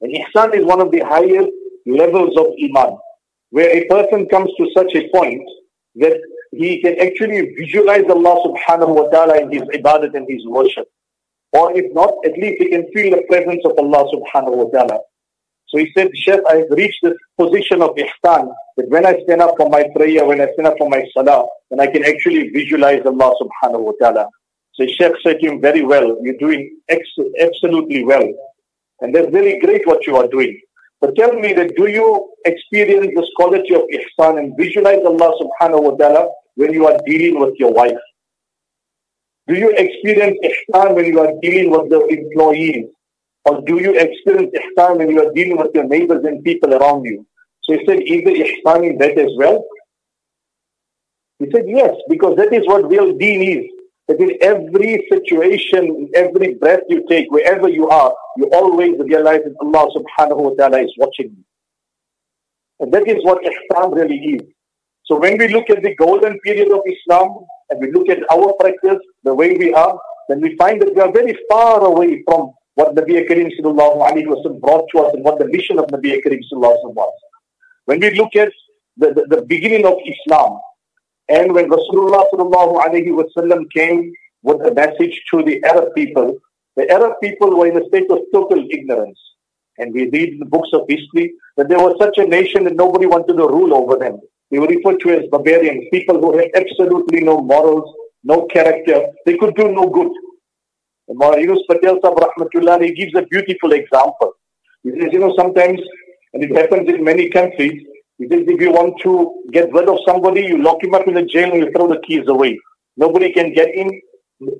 And 0.00 0.14
ihsan 0.14 0.54
is 0.54 0.64
one 0.64 0.80
of 0.80 0.90
the 0.90 1.00
highest 1.00 1.50
levels 1.86 2.36
of 2.36 2.46
iman, 2.62 2.96
where 3.50 3.70
a 3.76 3.84
person 3.86 4.26
comes 4.28 4.50
to 4.58 4.70
such 4.76 4.94
a 4.94 5.08
point 5.10 5.42
that 5.96 6.16
he 6.52 6.80
can 6.80 6.98
actually 7.00 7.54
visualize 7.58 8.04
Allah 8.08 8.42
subhanahu 8.46 8.94
wa 8.94 9.08
ta'ala 9.08 9.40
in 9.42 9.52
his 9.52 9.62
ibadat 9.62 10.14
and 10.14 10.26
his 10.28 10.46
worship. 10.46 10.86
Or 11.52 11.76
if 11.76 11.92
not, 11.92 12.14
at 12.24 12.38
least 12.38 12.62
he 12.62 12.70
can 12.70 12.86
feel 12.92 13.10
the 13.16 13.22
presence 13.28 13.62
of 13.64 13.78
Allah 13.78 14.06
subhanahu 14.14 14.56
wa 14.56 14.70
ta'ala. 14.70 14.98
So 15.68 15.78
he 15.78 15.90
said, 15.96 16.10
Sheikh, 16.16 16.40
I 16.48 16.56
have 16.56 16.70
reached 16.70 16.98
this 17.02 17.14
position 17.38 17.82
of 17.82 17.90
ihsan 17.94 18.52
that 18.76 18.88
when 18.88 19.06
I 19.06 19.20
stand 19.22 19.40
up 19.40 19.54
for 19.56 19.68
my 19.68 19.84
prayer, 19.94 20.24
when 20.24 20.40
I 20.40 20.52
stand 20.54 20.66
up 20.66 20.78
for 20.78 20.88
my 20.88 21.04
salah, 21.14 21.46
then 21.70 21.78
I 21.80 21.86
can 21.86 22.04
actually 22.04 22.48
visualize 22.50 23.02
Allah 23.06 23.34
subhanahu 23.40 23.80
wa 23.80 23.92
ta'ala. 24.00 24.28
So 24.74 24.86
Sheikh 24.86 25.12
said 25.22 25.38
to 25.40 25.46
him, 25.46 25.60
very 25.60 25.82
well, 25.82 26.16
you're 26.22 26.38
doing 26.38 26.76
ex- 26.88 27.08
absolutely 27.40 28.04
well. 28.04 28.28
And 29.00 29.14
that's 29.14 29.30
very 29.30 29.60
great 29.60 29.86
what 29.86 30.06
you 30.06 30.16
are 30.16 30.26
doing. 30.26 30.60
But 31.00 31.16
tell 31.16 31.32
me 31.32 31.52
that 31.54 31.74
do 31.76 31.86
you 31.88 32.30
experience 32.44 33.12
this 33.16 33.28
quality 33.36 33.74
of 33.74 33.82
ihsan 33.88 34.38
and 34.38 34.56
visualize 34.56 35.00
Allah 35.04 35.32
subhanahu 35.40 35.82
wa 35.82 35.96
ta'ala 35.96 36.28
when 36.56 36.72
you 36.74 36.86
are 36.86 36.98
dealing 37.06 37.40
with 37.40 37.54
your 37.58 37.72
wife? 37.72 37.96
Do 39.48 39.54
you 39.54 39.70
experience 39.70 40.36
ihsan 40.44 40.94
when 40.94 41.06
you 41.06 41.20
are 41.20 41.32
dealing 41.40 41.70
with 41.70 41.88
the 41.88 42.06
employees? 42.06 42.86
Or 43.46 43.62
do 43.62 43.80
you 43.80 43.94
experience 43.94 44.52
ihsan 44.52 44.98
when 44.98 45.10
you 45.10 45.26
are 45.26 45.32
dealing 45.32 45.56
with 45.56 45.70
your 45.74 45.84
neighbors 45.84 46.24
and 46.24 46.44
people 46.44 46.74
around 46.74 47.04
you? 47.04 47.26
So 47.62 47.72
he 47.72 47.84
said, 47.86 48.02
is 48.04 48.22
ihsan 48.22 48.90
in 48.90 48.98
that 48.98 49.16
as 49.16 49.32
well? 49.36 49.64
He 51.38 51.50
said, 51.50 51.64
yes, 51.66 51.96
because 52.10 52.36
that 52.36 52.52
is 52.52 52.66
what 52.66 52.90
real 52.90 53.16
deen 53.16 53.42
is. 53.42 53.79
That 54.10 54.18
in 54.18 54.36
every 54.42 55.06
situation, 55.08 56.10
every 56.16 56.54
breath 56.54 56.80
you 56.88 57.06
take, 57.08 57.30
wherever 57.30 57.68
you 57.68 57.88
are, 57.88 58.12
you 58.38 58.50
always 58.52 58.98
realize 58.98 59.42
that 59.44 59.54
Allah 59.60 59.86
subhanahu 59.94 60.40
wa 60.46 60.50
ta'ala 60.58 60.82
is 60.82 60.92
watching 60.98 61.30
you. 61.30 61.44
And 62.80 62.92
that 62.92 63.06
is 63.06 63.22
what 63.22 63.38
ihsan 63.44 63.94
really 63.94 64.16
is. 64.16 64.42
So 65.04 65.16
when 65.16 65.38
we 65.38 65.46
look 65.46 65.70
at 65.70 65.84
the 65.84 65.94
golden 65.94 66.40
period 66.40 66.72
of 66.72 66.80
Islam, 66.86 67.46
and 67.70 67.80
we 67.80 67.92
look 67.92 68.08
at 68.08 68.18
our 68.32 68.52
practice, 68.54 68.98
the 69.22 69.32
way 69.32 69.56
we 69.56 69.72
are, 69.72 69.96
then 70.28 70.40
we 70.40 70.56
find 70.56 70.82
that 70.82 70.92
we 70.92 71.00
are 71.00 71.12
very 71.12 71.38
far 71.48 71.84
away 71.84 72.24
from 72.26 72.50
what 72.74 72.96
Nabi 72.96 73.28
Karim 73.28 73.50
sallallahu 73.60 74.10
alayhi 74.10 74.26
wa 74.26 74.52
brought 74.64 74.86
to 74.90 75.02
us 75.02 75.14
and 75.14 75.22
what 75.22 75.38
the 75.38 75.46
mission 75.46 75.78
of 75.78 75.86
Nabi 75.86 76.20
Karim 76.20 76.40
sallallahu 76.52 76.94
was. 76.94 77.14
When 77.84 78.00
we 78.00 78.10
look 78.18 78.34
at 78.34 78.52
the, 78.96 79.14
the, 79.14 79.36
the, 79.36 79.42
beginning 79.42 79.86
of 79.86 79.94
Islam 80.04 80.58
and 81.30 81.54
when 81.54 81.70
Rasulullah 81.70 82.26
came 83.72 84.12
with 84.42 84.58
the 84.64 84.74
message 84.74 85.22
to 85.30 85.42
the 85.42 85.62
Arab 85.64 85.94
people, 85.94 86.38
the 86.76 86.90
Arab 86.90 87.14
people 87.22 87.56
were 87.56 87.68
in 87.68 87.76
a 87.80 87.86
state 87.86 88.10
of 88.10 88.18
total 88.32 88.66
ignorance. 88.70 89.18
And 89.78 89.94
we 89.94 90.08
read 90.10 90.34
in 90.34 90.38
the 90.40 90.46
books 90.46 90.70
of 90.72 90.82
history 90.88 91.32
that 91.56 91.68
there 91.68 91.78
was 91.78 91.96
such 92.00 92.18
a 92.18 92.26
nation 92.26 92.64
that 92.64 92.74
nobody 92.74 93.06
wanted 93.06 93.34
to 93.34 93.48
rule 93.48 93.74
over 93.74 93.96
them. 93.96 94.18
They 94.50 94.58
were 94.58 94.66
referred 94.66 95.00
to 95.00 95.10
as 95.10 95.28
barbarians, 95.30 95.84
people 95.92 96.20
who 96.20 96.36
had 96.36 96.50
absolutely 96.54 97.20
no 97.20 97.40
morals, 97.40 97.88
no 98.24 98.46
character. 98.46 99.06
They 99.24 99.36
could 99.36 99.54
do 99.54 99.70
no 99.70 99.88
good. 99.88 100.10
And 101.08 101.42
Yunus 101.42 101.62
Patel 101.68 102.00
Rahmatullah, 102.00 102.82
he 102.82 102.92
gives 102.92 103.14
a 103.14 103.22
beautiful 103.22 103.72
example. 103.72 104.32
He 104.82 104.90
says, 104.90 105.10
you 105.12 105.20
know, 105.20 105.34
sometimes, 105.36 105.80
and 106.34 106.42
it 106.42 106.56
happens 106.56 106.88
in 106.88 107.04
many 107.04 107.28
countries, 107.28 107.82
if 108.20 108.60
you 108.60 108.70
want 108.70 109.00
to 109.02 109.42
get 109.50 109.72
rid 109.72 109.88
of 109.88 109.98
somebody, 110.06 110.42
you 110.42 110.62
lock 110.62 110.82
him 110.82 110.94
up 110.94 111.08
in 111.08 111.14
the 111.14 111.22
jail 111.22 111.52
and 111.52 111.64
you 111.64 111.72
throw 111.72 111.88
the 111.88 112.00
keys 112.06 112.28
away. 112.28 112.58
Nobody 112.96 113.32
can 113.32 113.52
get 113.54 113.74
in, 113.74 114.00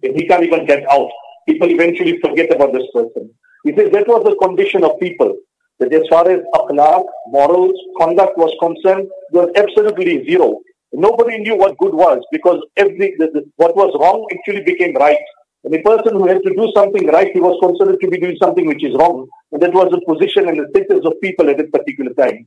he 0.03 0.27
can't 0.27 0.45
even 0.45 0.67
get 0.67 0.89
out. 0.91 1.11
People 1.47 1.71
eventually 1.71 2.19
forget 2.21 2.55
about 2.55 2.73
this 2.73 2.87
person. 2.95 3.31
He 3.65 3.75
says 3.77 3.91
that 3.93 4.09
was 4.09 4.25
the 4.25 4.37
condition 4.37 4.85
of 4.85 4.99
people. 4.99 5.37
That 5.79 5.93
as 5.93 6.03
far 6.09 6.31
as 6.31 6.41
akhlaq, 6.55 7.05
morals, 7.29 7.75
conduct 7.99 8.37
was 8.37 8.55
concerned, 8.61 9.09
was 9.33 9.51
absolutely 9.57 10.25
zero. 10.27 10.61
Nobody 10.93 11.39
knew 11.39 11.57
what 11.57 11.79
good 11.79 11.95
was 11.95 12.23
because 12.33 12.61
every 12.77 13.15
the, 13.19 13.31
the, 13.33 13.45
what 13.57 13.77
was 13.77 13.95
wrong 14.01 14.27
actually 14.33 14.63
became 14.63 14.95
right. 14.97 15.19
And 15.65 15.75
a 15.75 15.83
person 15.83 16.15
who 16.15 16.27
had 16.27 16.43
to 16.43 16.55
do 16.55 16.73
something 16.75 17.07
right, 17.07 17.31
he 17.33 17.41
was 17.41 17.59
considered 17.63 18.01
to 18.01 18.09
be 18.09 18.19
doing 18.19 18.37
something 18.43 18.67
which 18.67 18.85
is 18.85 18.95
wrong. 18.95 19.29
And 19.53 19.63
that 19.63 19.75
was 19.75 19.91
the 19.91 20.01
position 20.07 20.49
and 20.49 20.59
the 20.59 20.67
status 20.71 21.05
of 21.05 21.21
people 21.23 21.49
at 21.51 21.59
that 21.59 21.73
particular 21.73 22.13
time. 22.15 22.47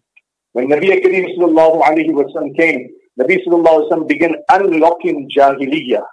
When 0.54 0.70
Nabi 0.70 0.90
Kareem 1.04 1.36
sallallahu 1.36 1.82
alayhi 1.82 2.14
wa 2.14 2.24
sallam 2.30 2.56
came, 2.56 2.90
Nabi 3.20 3.44
sallallahu 3.44 3.76
alayhi 3.76 3.90
wa 3.90 3.98
sallam 3.98 4.08
began 4.08 4.36
unlocking 4.52 5.30
jahiliyyah, 5.36 6.04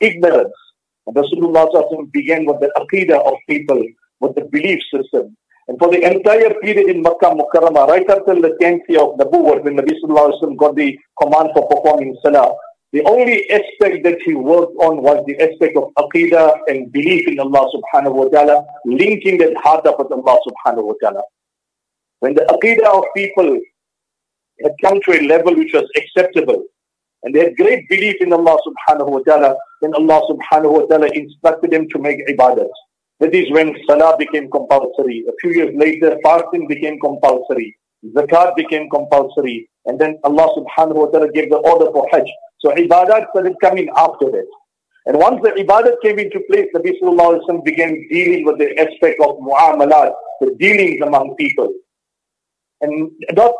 ignorance. 0.00 0.52
And 1.06 1.16
Rasulullah 1.16 1.72
sallallahu 1.72 2.12
began 2.12 2.44
with 2.44 2.60
the 2.60 2.70
aqidah 2.76 3.26
of 3.26 3.34
people, 3.48 3.82
with 4.20 4.34
the 4.34 4.44
belief 4.52 4.80
system. 4.92 5.34
And 5.66 5.78
for 5.78 5.90
the 5.90 6.02
entire 6.02 6.52
period 6.60 6.90
in 6.90 7.00
Makkah 7.00 7.32
Mukarramah, 7.32 7.88
right 7.88 8.04
until 8.06 8.42
the 8.42 8.56
10th 8.60 8.80
year 8.88 9.00
of 9.00 9.16
Nabuwwat, 9.18 9.64
when 9.64 9.76
Nabi 9.76 9.92
sallallahu 10.04 10.28
alayhi 10.28 10.40
wa 10.42 10.48
sallam 10.48 10.56
got 10.58 10.76
the 10.76 10.98
command 11.18 11.50
for 11.54 11.66
performing 11.68 12.16
salah, 12.22 12.54
the 12.92 13.02
only 13.04 13.48
aspect 13.50 14.04
that 14.04 14.18
he 14.26 14.34
worked 14.34 14.74
on 14.82 15.02
was 15.02 15.24
the 15.26 15.40
aspect 15.40 15.76
of 15.76 15.84
aqidah 15.96 16.58
and 16.66 16.92
belief 16.92 17.26
in 17.28 17.38
Allah 17.38 17.70
subhanahu 17.72 18.14
wa 18.14 18.24
ta'ala, 18.28 18.66
linking 18.84 19.38
that 19.38 19.56
heart 19.56 19.86
up 19.86 20.00
with 20.00 20.10
Allah 20.10 20.36
subhanahu 20.44 20.84
wa 20.84 20.94
ta'ala. 21.00 21.22
When 22.18 22.34
the 22.34 22.42
aqidah 22.42 22.98
of 22.98 23.04
people 23.16 23.60
had 24.62 24.72
come 24.82 25.00
to 25.02 25.12
a 25.12 25.26
level 25.26 25.54
which 25.54 25.72
was 25.72 25.88
acceptable, 25.96 26.62
and 27.22 27.34
they 27.34 27.44
had 27.44 27.56
great 27.56 27.88
belief 27.88 28.16
in 28.20 28.32
Allah 28.32 28.58
subhanahu 28.66 29.10
wa 29.10 29.20
ta'ala, 29.20 29.56
then 29.82 29.94
Allah 29.94 30.20
subhanahu 30.30 30.72
wa 30.72 30.86
ta'ala 30.86 31.08
instructed 31.14 31.70
them 31.70 31.88
to 31.90 31.98
make 31.98 32.26
ibadat. 32.28 32.68
That 33.20 33.34
is 33.34 33.50
when 33.50 33.76
salah 33.86 34.16
became 34.18 34.50
compulsory. 34.50 35.24
A 35.28 35.32
few 35.40 35.50
years 35.52 35.74
later, 35.76 36.16
fasting 36.22 36.66
became 36.66 36.98
compulsory. 37.00 37.76
Zakat 38.16 38.56
became 38.56 38.88
compulsory. 38.88 39.68
And 39.84 39.98
then 39.98 40.18
Allah 40.24 40.48
subhanahu 40.56 40.94
wa 40.94 41.06
ta'ala 41.06 41.30
gave 41.32 41.50
the 41.50 41.58
order 41.58 41.92
for 41.92 42.08
Hajj. 42.10 42.26
So 42.60 42.70
ibadat 42.70 43.28
started 43.30 43.56
coming 43.60 43.90
after 43.96 44.30
that. 44.30 44.46
And 45.06 45.18
once 45.18 45.40
the 45.42 45.50
ibadat 45.50 46.00
came 46.02 46.18
into 46.18 46.40
place, 46.50 46.68
Alaihi 46.74 47.00
Wasallam 47.02 47.64
began 47.64 48.06
dealing 48.10 48.44
with 48.44 48.58
the 48.58 48.78
aspect 48.78 49.20
of 49.20 49.36
mu'amalat, 49.38 50.12
the 50.40 50.54
dealings 50.58 51.00
among 51.02 51.34
people. 51.36 51.72
And 52.80 53.10
not 53.32 53.52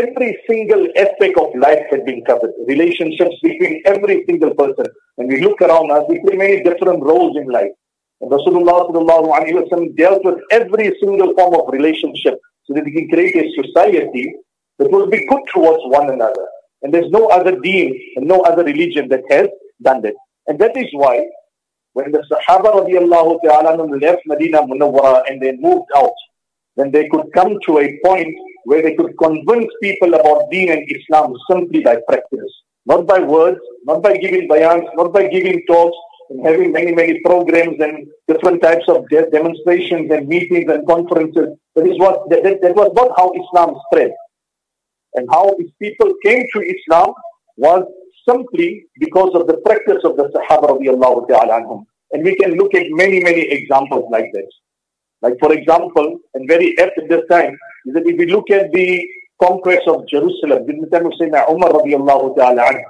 every 0.00 0.30
single 0.48 0.86
aspect 1.04 1.36
of 1.38 1.54
life 1.66 1.84
had 1.90 2.04
been 2.04 2.22
covered. 2.24 2.52
Relationships 2.66 3.36
between 3.42 3.82
every 3.86 4.24
single 4.28 4.54
person. 4.54 4.86
When 5.16 5.28
we 5.28 5.40
look 5.40 5.60
around 5.62 5.90
us, 5.90 6.04
we 6.08 6.20
play 6.20 6.36
many 6.36 6.62
different 6.62 7.02
roles 7.02 7.36
in 7.36 7.46
life. 7.48 7.74
And 8.20 8.30
Rasulullah 8.30 8.90
Wasallam 8.90 9.96
dealt 9.96 10.24
with 10.24 10.38
every 10.50 10.94
single 11.00 11.34
form 11.34 11.54
of 11.54 11.72
relationship 11.72 12.34
so 12.64 12.74
that 12.74 12.84
we 12.84 12.92
can 12.92 13.08
create 13.08 13.36
a 13.36 13.46
society 13.62 14.34
that 14.78 14.90
will 14.90 15.06
be 15.06 15.26
good 15.28 15.42
towards 15.54 15.82
one 15.98 16.10
another. 16.10 16.46
And 16.82 16.92
there's 16.92 17.10
no 17.10 17.26
other 17.28 17.58
deen 17.60 17.98
and 18.16 18.26
no 18.26 18.40
other 18.42 18.64
religion 18.64 19.08
that 19.08 19.24
has 19.30 19.48
done 19.82 20.02
that. 20.02 20.14
And 20.46 20.58
that 20.58 20.76
is 20.76 20.88
why 20.92 21.26
when 21.94 22.12
the 22.12 22.22
Sahaba 22.30 22.70
radiallahu 22.80 23.40
ta'ala 23.42 23.82
left 24.04 24.22
Medina 24.26 24.62
Munawwara 24.62 25.22
and 25.28 25.40
they 25.40 25.52
moved 25.56 25.90
out, 25.96 26.16
then 26.76 26.90
they 26.90 27.08
could 27.08 27.32
come 27.32 27.56
to 27.66 27.78
a 27.78 27.98
point 28.04 28.34
where 28.68 28.82
they 28.82 28.94
could 28.98 29.12
convince 29.26 29.70
people 29.86 30.12
about 30.20 30.50
deen 30.50 30.70
and 30.74 30.84
Islam 30.96 31.34
simply 31.50 31.80
by 31.88 31.96
practice. 32.08 32.52
Not 32.92 33.06
by 33.06 33.20
words, 33.20 33.60
not 33.84 34.02
by 34.02 34.16
giving 34.24 34.48
bayans, 34.52 34.86
not 35.00 35.12
by 35.12 35.24
giving 35.28 35.64
talks, 35.66 35.96
and 36.30 36.44
having 36.46 36.70
many, 36.72 36.92
many 37.00 37.20
programs 37.20 37.76
and 37.86 38.06
different 38.28 38.62
types 38.62 38.86
of 38.88 39.08
de- 39.08 39.30
demonstrations 39.30 40.10
and 40.10 40.28
meetings 40.34 40.70
and 40.74 40.86
conferences. 40.94 41.48
That 41.76 41.86
is 41.86 41.98
what 42.04 42.28
that, 42.30 42.42
that, 42.44 42.62
that 42.62 42.74
was 42.82 42.92
not 43.00 43.10
how 43.18 43.28
Islam 43.42 43.76
spread. 43.86 44.12
and 45.16 45.28
how 45.30 45.54
these 45.58 45.72
people 45.82 46.12
came 46.24 46.44
to 46.54 46.60
Islam 46.60 47.12
was 47.56 47.84
simply 48.28 48.86
because 49.00 49.32
of 49.34 49.46
the 49.46 49.56
practice 49.66 50.02
of 50.04 50.16
the 50.16 50.26
Sahaba 50.34 50.68
radiallahu 50.76 51.28
ta'ala 51.28 51.60
anhum. 51.60 51.84
And 52.12 52.24
we 52.24 52.36
can 52.36 52.52
look 52.60 52.74
at 52.74 52.86
many, 52.90 53.20
many 53.20 53.42
examples 53.58 54.04
like 54.10 54.26
this. 54.32 54.50
Like 55.22 55.34
for 55.40 55.52
example, 55.52 56.18
and 56.34 56.48
very 56.48 56.78
apt 56.78 56.98
at 56.98 57.08
this 57.08 57.22
time, 57.30 57.58
is 57.86 57.94
that 57.94 58.06
if 58.06 58.18
we 58.18 58.26
look 58.26 58.50
at 58.50 58.72
the 58.72 59.06
conquest 59.42 59.86
of 59.86 60.06
Jerusalem 60.08 60.66
the 60.66 60.88
time 60.92 61.06
of 61.06 61.12
Sayyidina 61.12 61.48
Umar 61.50 61.70
radiallahu 61.70 62.36
ta'ala 62.36 62.62
anhu, 62.70 62.82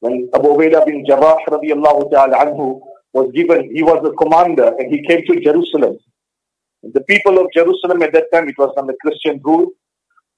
when 0.00 0.28
Abu 0.34 0.48
Ubaidah 0.48 0.84
bin 0.84 1.04
Jarrah 1.06 1.38
radiallahu 1.48 2.10
ta'ala 2.10 2.44
anhu 2.44 2.80
was 3.12 3.30
given, 3.32 3.70
he 3.74 3.82
was 3.82 4.00
a 4.04 4.12
commander 4.22 4.74
and 4.78 4.92
he 4.92 5.06
came 5.06 5.24
to 5.26 5.40
Jerusalem. 5.40 5.98
The 6.82 7.02
people 7.02 7.38
of 7.38 7.46
Jerusalem 7.54 8.02
at 8.02 8.12
that 8.12 8.26
time, 8.32 8.48
it 8.48 8.58
was 8.58 8.74
under 8.76 8.94
Christian 9.00 9.40
rule, 9.44 9.68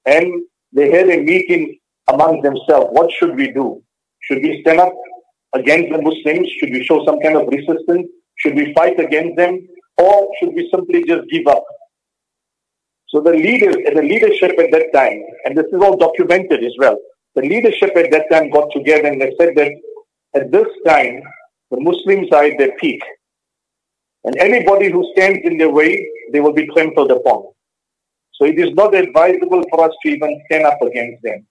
and 0.05 0.43
they 0.73 0.91
had 0.91 1.09
a 1.09 1.23
meeting 1.23 1.79
among 2.09 2.43
themselves. 2.43 2.89
What 2.91 3.11
should 3.13 3.35
we 3.37 3.51
do? 3.51 3.83
Should 4.21 4.43
we 4.43 4.61
stand 4.61 4.81
up 4.81 4.93
against 5.55 5.91
the 5.93 6.03
Muslims? 6.03 6.49
Should 6.59 6.71
we 6.71 6.85
show 6.85 7.03
some 7.07 7.19
kind 7.21 7.37
of 7.37 7.49
resistance? 7.49 8.09
Should 8.37 8.57
we 8.57 8.75
fight 8.75 9.01
against 9.01 9.37
them? 9.37 9.67
Or 9.97 10.29
should 10.39 10.53
we 10.55 10.69
simply 10.75 11.05
just 11.05 11.31
give 11.31 11.47
up? 11.47 11.65
So 13.15 13.21
the 13.21 13.31
the 13.31 14.03
leadership 14.03 14.59
at 14.59 14.73
that 14.73 14.93
time, 14.93 15.23
and 15.45 15.57
this 15.57 15.67
is 15.67 15.81
all 15.81 15.97
documented 15.97 16.65
as 16.65 16.73
well, 16.81 16.99
the 17.37 17.43
leadership 17.43 17.97
at 17.97 18.11
that 18.11 18.29
time 18.29 18.51
got 18.51 18.73
together 18.73 19.07
and 19.07 19.21
they 19.21 19.33
said 19.39 19.55
that 19.55 19.71
at 20.35 20.51
this 20.51 20.67
time, 20.85 21.23
the 21.71 21.79
Muslims 21.79 22.33
are 22.33 22.43
at 22.43 22.59
their 22.59 22.73
peak. 22.81 23.01
And 24.25 24.37
anybody 24.39 24.91
who 24.91 25.09
stands 25.13 25.39
in 25.45 25.59
their 25.59 25.71
way, 25.71 26.05
they 26.33 26.41
will 26.41 26.53
be 26.53 26.67
trampled 26.67 27.13
upon. 27.13 27.45
So 28.33 28.47
it 28.47 28.59
is 28.59 28.75
not 28.75 28.97
advisable 28.97 29.63
for 29.71 29.85
us 29.85 29.95
to 30.03 30.09
even 30.09 30.43
stand 30.47 30.67
up 30.67 30.83
against 30.83 31.23
them. 31.23 31.47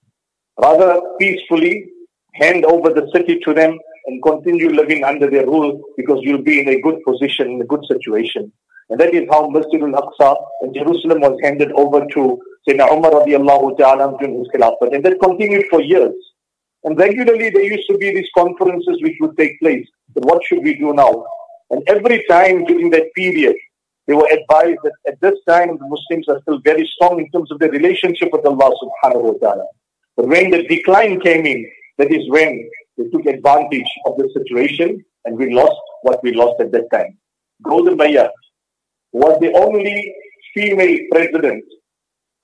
Rather, 0.60 1.00
peacefully 1.18 1.86
hand 2.34 2.66
over 2.66 2.90
the 2.90 3.08
city 3.14 3.40
to 3.42 3.54
them 3.54 3.78
and 4.06 4.22
continue 4.22 4.70
living 4.70 5.04
under 5.04 5.30
their 5.30 5.46
rule 5.46 5.80
because 5.96 6.18
you'll 6.22 6.42
be 6.42 6.60
in 6.60 6.68
a 6.68 6.80
good 6.80 7.02
position, 7.04 7.50
in 7.50 7.60
a 7.60 7.64
good 7.64 7.84
situation. 7.88 8.52
And 8.90 9.00
that 9.00 9.14
is 9.14 9.26
how 9.30 9.48
Masjid 9.48 9.82
al-Aqsa 9.82 10.36
in 10.62 10.74
Jerusalem 10.74 11.20
was 11.20 11.38
handed 11.42 11.72
over 11.72 12.06
to 12.14 12.38
Sayyidina 12.68 12.92
Umar 12.92 13.12
radiallahu 13.12 13.78
ta'ala 13.78 14.16
during 14.18 14.38
his. 14.38 14.48
And 14.52 15.04
that 15.04 15.20
continued 15.20 15.66
for 15.70 15.80
years. 15.80 16.14
And 16.84 16.98
regularly 16.98 17.48
there 17.50 17.64
used 17.64 17.88
to 17.88 17.96
be 17.96 18.12
these 18.12 18.28
conferences 18.36 19.02
which 19.02 19.16
would 19.20 19.36
take 19.38 19.58
place. 19.60 19.86
But 20.14 20.26
what 20.26 20.44
should 20.44 20.62
we 20.62 20.74
do 20.74 20.92
now? 20.92 21.24
And 21.70 21.82
every 21.86 22.24
time 22.28 22.64
during 22.66 22.90
that 22.90 23.12
period, 23.14 23.56
they 24.06 24.12
were 24.12 24.28
advised 24.30 24.80
that 24.84 24.92
at 25.08 25.20
this 25.22 25.38
time 25.48 25.78
the 25.78 25.86
Muslims 25.86 26.28
are 26.28 26.40
still 26.42 26.60
very 26.62 26.86
strong 26.94 27.18
in 27.20 27.30
terms 27.30 27.50
of 27.50 27.58
their 27.58 27.70
relationship 27.70 28.28
with 28.32 28.44
Allah 28.44 28.70
subhanahu 28.70 29.22
wa 29.22 29.32
ta'ala. 29.40 29.64
But 30.16 30.28
when 30.28 30.50
the 30.50 30.62
decline 30.68 31.20
came 31.20 31.46
in, 31.46 31.66
that 31.96 32.12
is 32.12 32.28
when 32.28 32.68
they 32.96 33.04
took 33.10 33.26
advantage 33.26 33.90
of 34.06 34.16
the 34.18 34.28
situation 34.32 35.04
and 35.24 35.36
we 35.36 35.52
lost 35.52 35.80
what 36.02 36.22
we 36.22 36.32
lost 36.32 36.60
at 36.60 36.72
that 36.72 36.90
time. 36.92 37.18
Golda 37.62 37.96
Meir 37.96 38.30
was 39.12 39.38
the 39.40 39.52
only 39.52 40.14
female 40.54 40.98
president 41.10 41.64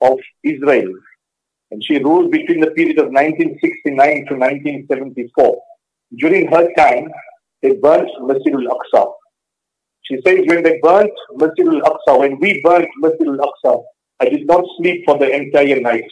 of 0.01 0.17
Israel. 0.43 0.91
And 1.71 1.83
she 1.83 1.99
ruled 1.99 2.31
between 2.31 2.59
the 2.59 2.71
period 2.71 2.99
of 2.99 3.11
1969 3.11 4.25
to 4.27 4.35
1974. 4.35 5.61
During 6.17 6.47
her 6.47 6.67
time, 6.77 7.09
they 7.61 7.73
burnt 7.75 8.09
Masjid 8.21 8.53
al-Aqsa. 8.53 9.11
She 10.03 10.19
says 10.25 10.39
when 10.47 10.63
they 10.63 10.79
burnt 10.81 11.13
Masjid 11.35 11.67
al-Aqsa, 11.67 12.19
when 12.19 12.39
we 12.39 12.61
burnt 12.63 12.89
Masjid 12.97 13.27
al-Aqsa, 13.27 13.83
I 14.19 14.25
did 14.25 14.45
not 14.47 14.65
sleep 14.77 15.03
for 15.05 15.17
the 15.17 15.29
entire 15.29 15.79
night. 15.79 16.11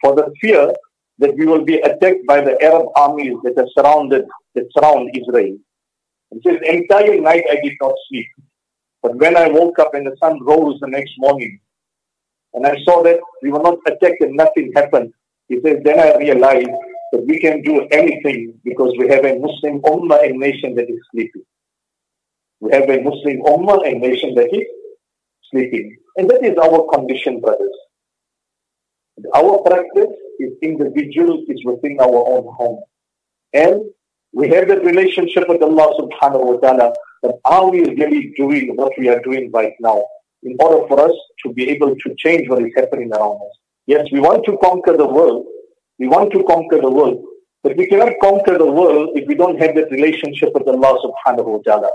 For 0.00 0.14
the 0.14 0.32
fear 0.40 0.72
that 1.18 1.34
we 1.36 1.46
will 1.46 1.64
be 1.64 1.76
attacked 1.78 2.26
by 2.26 2.40
the 2.40 2.60
Arab 2.62 2.88
armies 2.96 3.36
that 3.44 3.58
are 3.58 3.68
surrounded, 3.76 4.26
that 4.54 4.66
surround 4.76 5.16
Israel. 5.16 5.56
It 6.32 6.42
says, 6.42 6.58
entire 6.64 7.20
night 7.20 7.44
I 7.50 7.56
did 7.62 7.74
not 7.80 7.94
sleep. 8.08 8.26
But 9.02 9.16
when 9.16 9.36
I 9.36 9.48
woke 9.48 9.78
up 9.78 9.94
and 9.94 10.06
the 10.06 10.16
sun 10.18 10.42
rose 10.42 10.78
the 10.80 10.88
next 10.88 11.12
morning, 11.18 11.60
and 12.54 12.66
I 12.66 12.76
saw 12.84 13.02
that 13.02 13.20
we 13.42 13.50
were 13.50 13.62
not 13.62 13.78
attacked 13.86 14.20
and 14.20 14.36
nothing 14.36 14.72
happened, 14.74 15.12
he 15.48 15.60
says, 15.60 15.78
then 15.84 16.00
I 16.00 16.16
realized 16.18 16.70
that 17.12 17.24
we 17.24 17.38
can 17.38 17.62
do 17.62 17.86
anything 17.90 18.58
because 18.64 18.92
we 18.98 19.08
have 19.08 19.24
a 19.24 19.38
Muslim 19.38 19.80
ummah 19.82 20.24
and 20.24 20.38
nation 20.38 20.74
that 20.74 20.90
is 20.90 20.98
sleeping. 21.12 21.44
We 22.60 22.72
have 22.72 22.88
a 22.90 23.00
Muslim 23.00 23.42
ummah 23.42 23.86
and 23.86 24.00
nation 24.00 24.34
that 24.34 24.52
is 24.52 24.66
sleeping. 25.50 25.96
And 26.16 26.28
that 26.30 26.44
is 26.44 26.56
our 26.58 26.88
condition, 26.92 27.40
brothers. 27.40 27.76
Our 29.34 29.58
practice 29.62 30.14
is 30.38 30.52
individual, 30.62 31.44
is 31.48 31.64
within 31.64 31.98
our 32.00 32.20
own 32.28 32.44
home. 32.58 32.80
And 33.52 33.82
we 34.32 34.48
have 34.50 34.68
that 34.68 34.84
relationship 34.84 35.48
with 35.48 35.62
Allah 35.62 35.88
subhanahu 35.98 36.44
wa 36.44 36.56
ta'ala, 36.58 36.92
but 37.22 37.40
are 37.46 37.70
we 37.70 37.80
really 37.80 38.34
doing 38.36 38.76
what 38.76 38.92
we 38.98 39.08
are 39.08 39.20
doing 39.20 39.50
right 39.52 39.72
now 39.80 40.04
in 40.42 40.56
order 40.60 40.86
for 40.88 41.00
us 41.00 41.16
to 41.44 41.52
be 41.52 41.70
able 41.70 41.96
to 41.96 42.14
change 42.18 42.48
what 42.48 42.62
is 42.62 42.72
happening 42.76 43.10
around 43.12 43.36
us? 43.36 43.56
Yes, 43.86 44.06
we 44.12 44.20
want 44.20 44.44
to 44.44 44.58
conquer 44.58 44.96
the 44.96 45.06
world. 45.06 45.46
We 45.98 46.08
want 46.08 46.32
to 46.32 46.44
conquer 46.44 46.80
the 46.80 46.90
world. 46.90 47.24
But 47.62 47.76
we 47.76 47.86
cannot 47.86 48.12
conquer 48.20 48.58
the 48.58 48.70
world 48.70 49.10
if 49.14 49.26
we 49.26 49.34
don't 49.34 49.58
have 49.58 49.74
that 49.76 49.90
relationship 49.90 50.50
with 50.52 50.68
Allah 50.68 50.98
subhanahu 51.00 51.46
wa 51.46 51.58
ta'ala. 51.64 51.90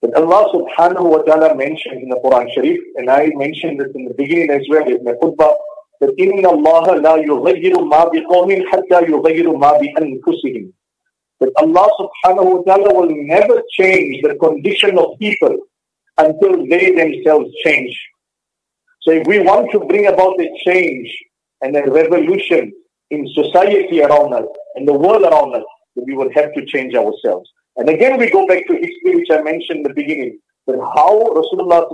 But 0.00 0.14
Allah 0.14 0.52
subhanahu 0.54 1.10
wa 1.10 1.18
ta'ala 1.18 1.56
mentioned 1.56 2.02
in 2.02 2.08
the 2.08 2.20
Quran 2.24 2.52
Sharif, 2.54 2.78
and 2.96 3.10
I 3.10 3.30
mentioned 3.34 3.80
this 3.80 3.88
in 3.94 4.04
the 4.04 4.14
beginning 4.14 4.50
as 4.50 4.62
well 4.70 4.86
in 4.86 5.02
my 5.02 5.12
khutbah, 5.12 5.56
that 6.00 6.12
inna 6.18 6.48
Allah 6.48 7.00
la 7.00 7.16
yughayyiru 7.16 7.86
ma 7.88 8.08
biqawmin 8.10 8.64
hatta 8.70 9.06
yughayyiru 9.06 9.58
ma 9.58 9.78
bi 9.78 9.92
anfusihim. 9.96 10.72
That 11.40 11.52
Allah 11.58 11.88
subhanahu 12.00 12.56
wa 12.56 12.62
ta'ala 12.62 12.94
will 12.94 13.10
never 13.10 13.62
change 13.78 14.22
the 14.22 14.34
condition 14.36 14.98
of 14.98 15.18
people 15.18 15.56
until 16.18 16.66
they 16.66 16.92
themselves 16.92 17.50
change. 17.64 17.98
So 19.02 19.12
if 19.12 19.26
we 19.26 19.38
want 19.40 19.70
to 19.72 19.80
bring 19.80 20.06
about 20.06 20.40
a 20.40 20.48
change 20.64 21.14
and 21.62 21.76
a 21.76 21.90
revolution 21.90 22.72
in 23.10 23.28
society 23.34 24.02
around 24.02 24.34
us, 24.34 24.46
in 24.76 24.84
the 24.84 24.92
world 24.92 25.22
around 25.22 25.54
us, 25.54 25.62
we 25.94 26.14
will 26.14 26.30
have 26.34 26.52
to 26.54 26.64
change 26.66 26.94
ourselves. 26.94 27.48
And 27.76 27.88
again, 27.88 28.18
we 28.18 28.30
go 28.30 28.46
back 28.46 28.66
to 28.66 28.74
history, 28.74 29.16
which 29.16 29.30
I 29.30 29.42
mentioned 29.42 29.78
in 29.78 29.82
the 29.84 29.94
beginning, 29.94 30.38
that 30.66 30.78
how 30.94 31.20
Rasulullah 31.38 31.86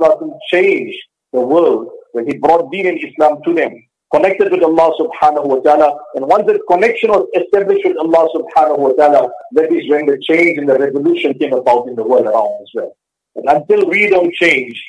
changed 0.50 0.98
the 1.32 1.40
world 1.40 1.88
when 2.12 2.26
he 2.26 2.38
brought 2.38 2.70
Deen 2.70 2.86
and 2.86 2.98
Islam 2.98 3.38
to 3.44 3.54
them 3.54 3.74
connected 4.14 4.52
with 4.52 4.62
Allah 4.62 4.92
subhanahu 5.00 5.46
wa 5.46 5.60
ta'ala. 5.60 5.96
And 6.14 6.26
once 6.26 6.46
that 6.46 6.60
connection 6.68 7.10
was 7.10 7.26
established 7.34 7.84
with 7.84 7.96
Allah 7.96 8.28
subhanahu 8.34 8.78
wa 8.78 8.92
ta'ala, 8.92 9.30
that 9.52 9.72
is 9.72 9.88
when 9.90 10.06
the 10.06 10.18
change 10.22 10.58
and 10.58 10.68
the 10.68 10.78
revolution 10.78 11.34
came 11.34 11.52
about 11.52 11.88
in 11.88 11.96
the 11.96 12.02
world 12.02 12.26
around 12.26 12.52
as 12.62 12.70
well. 12.74 12.92
And 13.36 13.48
until 13.48 13.88
we 13.88 14.08
don't 14.08 14.32
change, 14.34 14.82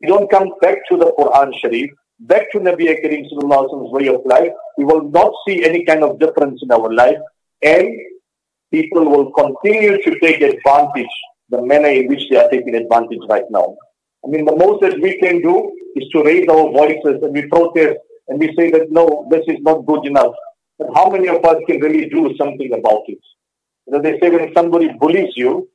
we 0.00 0.08
don't 0.08 0.30
come 0.30 0.52
back 0.60 0.78
to 0.90 0.96
the 0.96 1.12
Quran 1.18 1.52
Sharif, 1.60 1.90
back 2.20 2.50
to 2.52 2.58
Nabi 2.58 2.86
Kareem 3.02 3.26
sallallahu 3.30 3.90
way 3.92 4.08
of 4.08 4.22
life, 4.26 4.52
we 4.76 4.84
will 4.84 5.08
not 5.10 5.32
see 5.46 5.64
any 5.64 5.84
kind 5.84 6.02
of 6.02 6.18
difference 6.18 6.60
in 6.62 6.72
our 6.72 6.92
life. 6.92 7.18
And 7.62 7.88
people 8.72 9.04
will 9.04 9.30
continue 9.32 10.02
to 10.02 10.18
take 10.18 10.40
advantage 10.40 11.14
the 11.50 11.62
manner 11.62 11.88
in 11.88 12.08
which 12.08 12.28
they 12.30 12.36
are 12.36 12.48
taking 12.48 12.74
advantage 12.74 13.20
right 13.28 13.44
now. 13.50 13.76
I 14.24 14.28
mean, 14.28 14.44
the 14.44 14.56
most 14.56 14.80
that 14.82 14.98
we 15.00 15.18
can 15.18 15.42
do 15.42 15.72
is 15.94 16.08
to 16.10 16.22
raise 16.24 16.48
our 16.48 16.72
voices 16.72 17.22
and 17.22 17.32
we 17.34 17.46
protest 17.46 17.98
and 18.32 18.40
we 18.40 18.54
say 18.56 18.70
that 18.70 18.90
no, 18.90 19.28
this 19.30 19.42
is 19.46 19.60
not 19.60 19.84
good 19.84 20.06
enough. 20.06 20.32
But 20.78 20.88
how 20.94 21.10
many 21.10 21.28
of 21.28 21.44
us 21.44 21.56
can 21.66 21.80
really 21.80 22.08
do 22.08 22.34
something 22.38 22.72
about 22.72 23.02
it? 23.06 23.18
You 23.86 23.92
know, 23.92 24.00
they 24.00 24.18
say 24.20 24.30
when 24.30 24.54
somebody 24.54 24.88
bullies 24.98 25.34
you, 25.36 25.68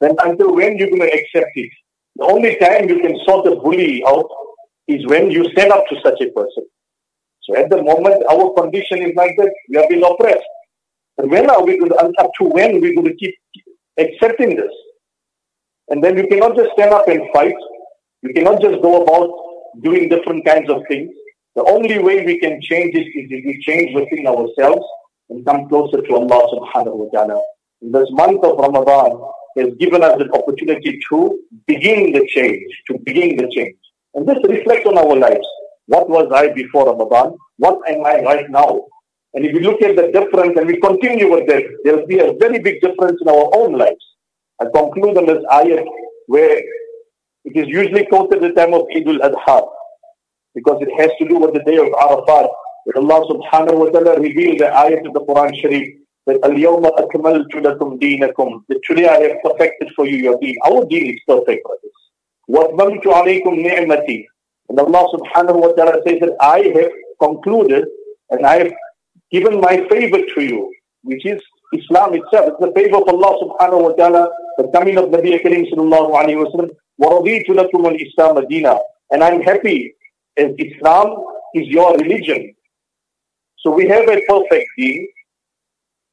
then 0.00 0.16
until 0.24 0.52
when 0.56 0.76
you're 0.76 0.88
going 0.88 1.02
to 1.02 1.12
accept 1.12 1.52
it? 1.54 1.70
The 2.16 2.24
only 2.24 2.56
time 2.56 2.88
you 2.88 2.98
can 2.98 3.16
sort 3.24 3.44
the 3.44 3.54
bully 3.54 4.02
out 4.04 4.28
is 4.88 5.06
when 5.06 5.30
you 5.30 5.44
stand 5.52 5.70
up 5.70 5.84
to 5.90 5.96
such 6.02 6.20
a 6.20 6.30
person. 6.32 6.64
So 7.44 7.56
at 7.56 7.70
the 7.70 7.80
moment, 7.80 8.24
our 8.28 8.52
condition 8.54 9.02
is 9.02 9.14
like 9.14 9.36
that. 9.38 9.54
We 9.68 9.76
are 9.76 9.88
being 9.88 10.02
oppressed. 10.04 10.50
But 11.16 11.28
when 11.28 11.48
are 11.48 11.64
we 11.64 11.78
going 11.78 11.92
to, 11.92 11.96
up 11.96 12.30
to 12.40 12.44
when 12.46 12.76
are 12.76 12.80
we 12.80 12.96
going 12.96 13.06
to 13.06 13.14
keep 13.14 13.34
accepting 13.96 14.56
this? 14.56 14.72
And 15.88 16.02
then 16.02 16.16
you 16.16 16.26
cannot 16.26 16.56
just 16.56 16.70
stand 16.72 16.92
up 16.92 17.06
and 17.06 17.22
fight. 17.32 17.54
You 18.22 18.34
cannot 18.34 18.60
just 18.60 18.82
go 18.82 19.02
about 19.02 19.30
doing 19.84 20.08
different 20.08 20.44
kinds 20.44 20.68
of 20.68 20.82
things. 20.88 21.12
The 21.60 21.70
only 21.70 21.98
way 21.98 22.24
we 22.24 22.38
can 22.38 22.58
change 22.62 22.94
it 22.94 23.08
is 23.20 23.28
if 23.28 23.44
we 23.44 23.60
change 23.60 23.94
within 23.94 24.26
ourselves 24.26 24.86
and 25.28 25.44
come 25.44 25.68
closer 25.68 26.00
to 26.00 26.14
Allah 26.14 26.40
subhanahu 26.56 26.96
wa 27.00 27.08
ta'ala. 27.12 27.38
This 27.82 28.08
month 28.12 28.42
of 28.42 28.56
Ramadan 28.56 29.20
has 29.58 29.68
given 29.78 30.02
us 30.02 30.16
the 30.16 30.32
opportunity 30.32 30.98
to 31.10 31.38
begin 31.66 32.14
the 32.14 32.26
change, 32.28 32.64
to 32.86 32.96
begin 33.04 33.36
the 33.36 33.46
change. 33.54 33.76
And 34.14 34.26
just 34.26 34.40
reflect 34.48 34.86
on 34.86 34.96
our 34.96 35.14
lives. 35.14 35.46
What 35.84 36.08
was 36.08 36.32
I 36.32 36.48
before 36.48 36.86
Ramadan? 36.86 37.36
What 37.58 37.76
am 37.90 38.06
I 38.06 38.22
right 38.22 38.48
now? 38.48 38.86
And 39.34 39.44
if 39.44 39.52
we 39.52 39.60
look 39.60 39.82
at 39.82 39.96
the 39.96 40.08
difference 40.16 40.56
and 40.56 40.66
we 40.66 40.80
continue 40.80 41.30
with 41.30 41.46
that, 41.48 41.64
there 41.84 41.98
will 41.98 42.06
be 42.06 42.20
a 42.20 42.32
very 42.40 42.60
big 42.60 42.80
difference 42.80 43.20
in 43.20 43.28
our 43.28 43.50
own 43.54 43.76
lives. 43.76 44.06
I 44.62 44.64
conclude 44.74 45.18
on 45.18 45.26
this 45.26 45.44
ayat 45.52 45.84
where 46.26 46.56
it 47.44 47.54
is 47.54 47.68
usually 47.68 48.06
quoted 48.06 48.42
at 48.42 48.54
the 48.54 48.58
time 48.58 48.72
of 48.72 48.86
Eid 48.96 49.06
al-Adha 49.06 49.68
because 50.53 50.81
it 50.81 50.89
has 50.99 51.11
to 51.19 51.27
do 51.27 51.37
with 51.39 51.53
the 51.53 51.63
day 51.63 51.77
of 51.77 51.87
Arafat 51.99 52.49
When 52.85 53.09
Allah 53.09 53.25
subhanahu 53.27 53.77
wa 53.79 53.89
ta'ala 53.89 54.19
revealed 54.19 54.59
the 54.59 54.65
ayat 54.65 55.07
of 55.07 55.13
the 55.13 55.21
Quran 55.21 55.59
Sharif 55.59 55.87
that 56.27 56.37
Al-Yawma 56.43 56.91
akmaltu 57.01 57.61
lakum 57.65 57.99
deenakum 57.99 58.61
that 58.69 58.79
today 58.87 59.07
I 59.07 59.19
have 59.21 59.37
perfected 59.43 59.89
for 59.95 60.05
you 60.05 60.17
your 60.17 60.37
deen. 60.39 60.55
Our 60.63 60.85
deen 60.85 61.15
is 61.15 61.19
perfect, 61.27 61.65
brothers. 61.65 61.97
وَأَتْمَمْتُ 62.47 63.03
عَلَيْكُمْ 63.03 63.65
نِعْمَتِي 63.65 64.25
And 64.69 64.79
Allah 64.79 65.03
subhanahu 65.15 65.61
wa 65.61 65.71
ta'ala 65.71 66.01
says 66.05 66.19
that 66.19 66.35
I 66.39 66.59
have 66.77 66.91
concluded 67.19 67.85
and 68.29 68.45
I 68.45 68.59
have 68.59 68.73
given 69.31 69.59
my 69.59 69.77
favor 69.89 70.19
to 70.35 70.41
you, 70.43 70.71
which 71.01 71.25
is 71.25 71.41
Islam 71.73 72.13
itself. 72.13 72.53
It's 72.53 72.59
the 72.61 72.71
favor 72.75 72.97
of 72.97 73.09
Allah 73.09 73.33
subhanahu 73.41 73.81
wa 73.81 73.93
ta'ala, 73.93 74.29
the 74.59 74.67
coming 74.67 74.99
of 74.99 75.05
Nabi 75.05 75.41
Karim 75.41 75.65
sallallahu 75.65 76.13
alayhi 76.13 76.37
wa 76.37 76.51
sallam. 76.53 76.69
وَرَضِيتُ 77.01 77.47
لَكُمُ 77.47 77.81
الْإِسْلَامَ 77.97 78.47
دِينًا 78.47 78.79
And 79.09 79.23
I'm 79.23 79.41
happy 79.41 79.95
as 80.36 80.50
Islam 80.58 81.16
is 81.54 81.66
your 81.68 81.96
religion. 81.96 82.54
So 83.58 83.70
we 83.70 83.88
have 83.88 84.08
a 84.08 84.20
perfect 84.28 84.68
deen, 84.78 85.08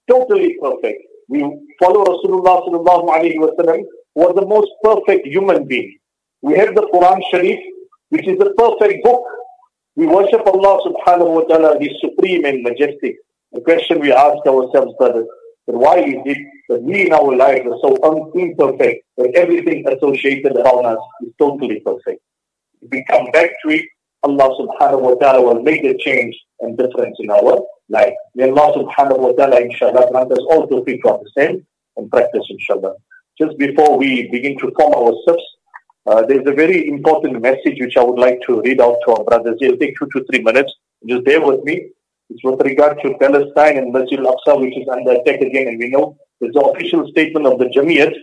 totally 0.10 0.58
perfect. 0.62 1.01
We 1.30 1.39
follow 1.80 2.03
Rasulullah 2.03 2.63
sallallahu 2.67 3.08
alayhi 3.10 3.39
wa 3.39 3.51
sallam, 3.60 3.84
who 4.15 4.21
was 4.21 4.36
the 4.36 4.45
most 4.45 4.71
perfect 4.84 5.27
human 5.27 5.65
being. 5.65 5.97
We 6.41 6.58
have 6.58 6.75
the 6.75 6.88
Quran 6.93 7.21
Sharif, 7.32 7.60
which 8.10 8.27
is 8.27 8.38
the 8.38 8.53
perfect 8.58 9.03
book. 9.03 9.23
We 9.95 10.06
worship 10.06 10.45
Allah 10.45 10.80
subhanahu 10.86 11.34
wa 11.36 11.41
ta'ala, 11.41 11.80
He's 11.80 11.99
supreme 11.99 12.45
and 12.45 12.63
majestic. 12.63 13.15
The 13.51 13.62
question 13.62 13.99
we 13.99 14.12
ask 14.12 14.45
ourselves, 14.45 14.93
brothers, 14.99 15.27
but 15.65 15.75
why 15.75 15.99
is 15.99 16.21
it 16.25 16.38
that 16.69 16.82
we 16.82 17.08
in 17.08 17.13
our 17.13 17.36
lives 17.36 17.65
are 17.65 17.80
so 17.82 18.32
imperfect 18.36 19.03
that 19.17 19.32
everything 19.36 19.86
associated 19.88 20.56
around 20.56 20.86
us 20.86 20.99
is 21.23 21.34
totally 21.39 21.80
perfect? 21.80 22.21
If 22.82 22.89
we 22.91 23.03
come 23.10 23.32
back 23.32 23.51
to 23.63 23.69
it, 23.71 23.86
Allah 24.23 24.49
subhanahu 24.60 25.01
wa 25.01 25.15
ta'ala 25.15 25.41
will 25.41 25.62
make 25.62 25.84
a 25.84 25.97
change 25.97 26.36
and 26.62 26.77
difference 26.77 27.17
in 27.19 27.30
our 27.30 27.62
life. 27.89 28.13
May 28.36 28.49
Allah 28.49 28.73
subhanahu 28.73 29.19
wa 29.19 29.32
ta'ala 29.34 29.62
inshallah 29.62 30.10
grant 30.12 30.32
us 30.32 30.39
all 30.49 30.67
to 30.67 30.84
the 30.86 31.32
same 31.38 31.65
and 31.97 32.10
practice 32.10 32.45
inshallah. 32.49 32.95
Just 33.39 33.58
before 33.58 33.97
we 33.97 34.27
begin 34.32 34.58
to 34.60 34.71
form 34.77 34.93
ourselves, 34.93 35.43
uh, 36.08 36.25
there's 36.25 36.47
a 36.47 36.53
very 36.53 36.88
important 36.88 37.41
message 37.41 37.80
which 37.80 37.97
I 37.97 38.03
would 38.03 38.17
like 38.17 38.39
to 38.47 38.62
read 38.62 38.82
out 38.82 38.97
to 39.06 39.12
our 39.13 39.23
brothers. 39.23 39.60
It'll 39.62 39.77
take 39.77 39.95
two 39.99 40.08
to 40.15 40.25
three 40.25 40.41
minutes. 40.41 40.73
Just 41.06 41.23
bear 41.25 41.45
with 41.45 41.63
me. 41.63 41.89
It's 42.30 42.43
with 42.43 42.60
regard 42.62 42.99
to 43.03 43.13
Palestine 43.19 43.77
and 43.77 43.93
Masjid 43.93 44.19
al-Aqsa, 44.19 44.60
which 44.60 44.77
is 44.77 44.88
under 44.88 45.12
attack 45.12 45.41
again, 45.41 45.67
and 45.67 45.80
we 45.80 45.89
know 45.89 46.17
there's 46.39 46.53
the 46.53 46.62
official 46.62 47.08
statement 47.10 47.45
of 47.45 47.60
the 47.60 47.65
Jamiat. 47.65 48.13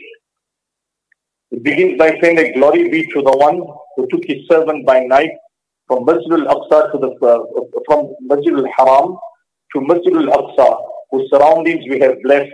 It 1.52 1.62
begins 1.62 1.98
by 1.98 2.18
saying 2.20 2.36
that 2.36 2.54
glory 2.54 2.88
be 2.88 3.06
to 3.12 3.22
the 3.22 3.36
one 3.36 3.62
who 3.96 4.06
took 4.08 4.24
his 4.24 4.46
servant 4.48 4.84
by 4.84 5.00
night 5.00 5.30
from 5.86 6.04
Masjid 6.04 6.32
al-Aqsa 6.32 6.92
to 6.92 6.98
the, 6.98 7.10
uh, 7.26 7.80
from 7.86 8.14
Masjid 8.20 8.54
al-Haram 8.54 9.16
to 9.72 9.80
Masjid 9.80 10.14
al-Aqsa, 10.16 10.76
whose 11.10 11.28
surroundings 11.30 11.84
we 11.88 12.00
have 12.00 12.14
blessed, 12.22 12.52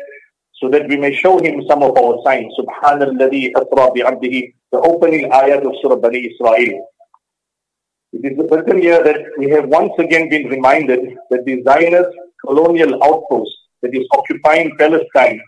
so 0.54 0.68
that 0.68 0.88
we 0.88 0.96
may 0.96 1.14
show 1.14 1.38
him 1.38 1.62
some 1.68 1.82
of 1.82 1.96
our 1.96 2.18
signs. 2.24 2.52
Subhanalladhi 2.58 3.52
asra 3.56 3.90
bi'abdihi, 3.96 4.54
the 4.72 4.80
opening 4.80 5.30
ayat 5.30 5.64
of 5.66 5.72
Surah 5.80 5.96
Bani 5.96 6.18
Israel. 6.18 6.86
It 8.12 8.32
is 8.32 8.36
the 8.36 8.48
second 8.52 8.82
year 8.82 9.02
that 9.02 9.20
we 9.38 9.48
have 9.50 9.68
once 9.68 9.92
again 9.98 10.28
been 10.28 10.48
reminded 10.48 11.16
that 11.30 11.44
the 11.44 11.62
Zionist 11.62 12.10
colonial 12.44 13.02
outpost 13.04 13.50
that 13.82 13.94
is 13.94 14.04
occupying 14.12 14.76
Palestine 14.78 15.40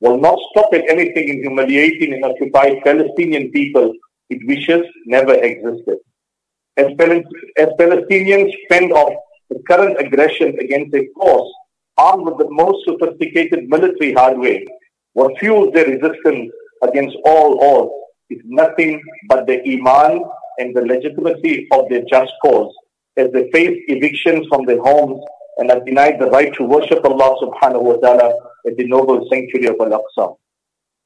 will 0.00 0.18
not 0.18 0.38
stop 0.50 0.74
at 0.74 0.88
anything 0.88 1.28
in 1.28 1.42
humiliating 1.42 2.14
and 2.14 2.24
occupying 2.24 2.80
Palestinian 2.82 3.50
people 3.50 3.92
it 4.30 4.46
wishes 4.46 4.84
never 5.06 5.34
existed. 5.34 5.98
As, 6.78 6.86
Palestinians 7.78 8.52
fend 8.68 8.92
off 8.92 9.12
the 9.50 9.60
current 9.68 9.98
aggression 9.98 10.56
against 10.60 10.94
a 10.94 11.08
force 11.14 11.52
armed 11.96 12.24
with 12.26 12.38
the 12.38 12.50
most 12.50 12.84
sophisticated 12.86 13.68
military 13.68 14.12
hardware, 14.12 14.60
what 15.14 15.36
fuels 15.38 15.72
their 15.74 15.86
resistance 15.86 16.52
against 16.82 17.16
all 17.24 17.50
odds 17.72 17.92
is 18.30 18.40
nothing 18.44 19.02
but 19.28 19.46
the 19.46 19.60
Iman 19.72 20.22
and 20.58 20.76
the 20.76 20.82
legitimacy 20.82 21.66
of 21.72 21.88
their 21.88 22.02
just 22.08 22.32
cause 22.42 22.72
as 23.16 23.30
they 23.32 23.50
face 23.50 23.76
evictions 23.88 24.46
from 24.48 24.64
their 24.64 24.80
homes 24.80 25.20
and 25.56 25.72
are 25.72 25.80
denied 25.84 26.20
the 26.20 26.26
right 26.26 26.54
to 26.54 26.62
worship 26.62 27.04
Allah 27.04 27.34
subhanahu 27.42 27.82
wa 27.82 27.96
ta'ala 27.96 28.32
at 28.66 28.76
the 28.76 28.86
noble 28.86 29.26
sanctuary 29.28 29.66
of 29.66 29.76
Al-Aqsa. 29.80 30.36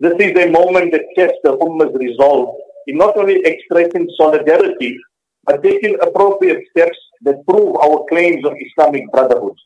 This 0.01 0.15
is 0.19 0.37
a 0.37 0.51
moment 0.51 0.93
that 0.93 1.05
tests 1.17 1.39
the 1.43 1.57
Ummah's 1.57 1.95
resolve 1.95 2.55
in 2.87 2.99
not 2.99 3.17
only 3.17 3.41
expressing 3.45 4.11
solidarity, 4.19 4.99
but 5.45 5.63
taking 5.63 5.97
appropriate 6.01 6.65
steps 6.71 6.99
that 7.23 7.45
prove 7.47 7.77
our 7.77 8.05
claims 8.09 8.45
of 8.45 8.55
Islamic 8.59 9.11
brotherhood. 9.11 9.57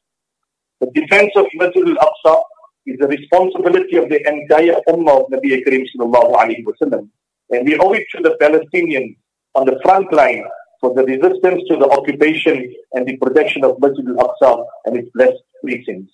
The 0.81 0.91
defense 0.95 1.33
of 1.37 1.47
Masjid 1.55 1.87
al-Aqsa 1.89 2.43
is 2.87 2.99
the 2.99 3.09
responsibility 3.09 3.97
of 3.97 4.09
the 4.09 4.21
entire 4.29 4.77
Ummah 4.89 5.25
of 5.25 5.31
Nabi 5.31 5.65
Karim 5.65 5.87
sallallahu 5.97 6.35
alayhi. 6.35 7.09
And 7.51 7.67
we 7.67 7.79
owe 7.79 7.93
it 7.93 8.05
to 8.15 8.23
the 8.23 8.37
Palestinians 8.41 9.17
on 9.55 9.67
the 9.67 9.79
front 9.83 10.13
line 10.13 10.45
for 10.81 10.95
the 10.95 11.05
resistance 11.05 11.63
to 11.69 11.77
the 11.77 11.89
occupation 11.89 12.75
and 12.93 13.07
the 13.07 13.17
protection 13.17 13.65
of 13.65 13.81
Masjid 13.81 14.07
al-Aqsa 14.07 14.65
and 14.85 14.97
its 14.97 15.09
blessed 15.15 15.43
precincts. 15.65 16.13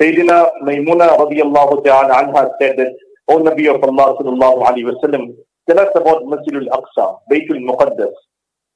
Sayyidina 0.00 0.50
Maymuna 0.62 1.16
radiallahu 1.18 1.84
ta'ala 1.84 2.24
anha 2.24 2.50
said 2.60 2.78
that, 2.78 2.92
O 3.28 3.38
Nabi 3.38 3.72
of 3.72 3.82
Allah 3.82 4.16
sallallahu 4.18 4.66
alayhi 4.66 4.92
wa 4.92 5.00
sallam, 5.02 5.34
tell 5.68 5.78
us 5.78 5.90
about 5.94 6.24
Masjid 6.26 6.56
al-Aqsa, 6.56 7.18
Baytul 7.30 7.60
Muqaddas. 7.64 8.12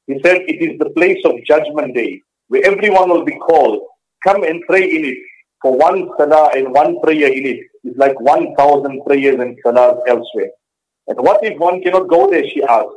He 0.07 0.21
said 0.23 0.43
it 0.47 0.61
is 0.63 0.79
the 0.79 0.91
place 0.91 1.23
of 1.25 1.33
judgment 1.47 1.95
day 1.95 2.21
where 2.49 2.65
everyone 2.65 3.09
will 3.09 3.25
be 3.25 3.39
called, 3.39 3.81
come 4.27 4.43
and 4.45 4.63
pray 4.69 4.85
in 4.85 5.05
it. 5.05 5.19
For 5.63 5.77
one 5.77 6.11
salah 6.19 6.51
and 6.55 6.73
one 6.75 7.01
prayer 7.01 7.33
in 7.33 7.47
it 7.47 7.61
is 7.85 7.97
like 7.97 8.21
1,000 8.21 9.03
prayers 9.07 9.41
and 9.41 9.57
salahs 9.65 9.99
elsewhere. 10.07 10.51
And 11.07 11.19
what 11.19 11.43
if 11.43 11.59
one 11.59 11.81
cannot 11.83 12.09
go 12.09 12.31
there, 12.31 12.47
she 12.47 12.63
asked. 12.63 12.89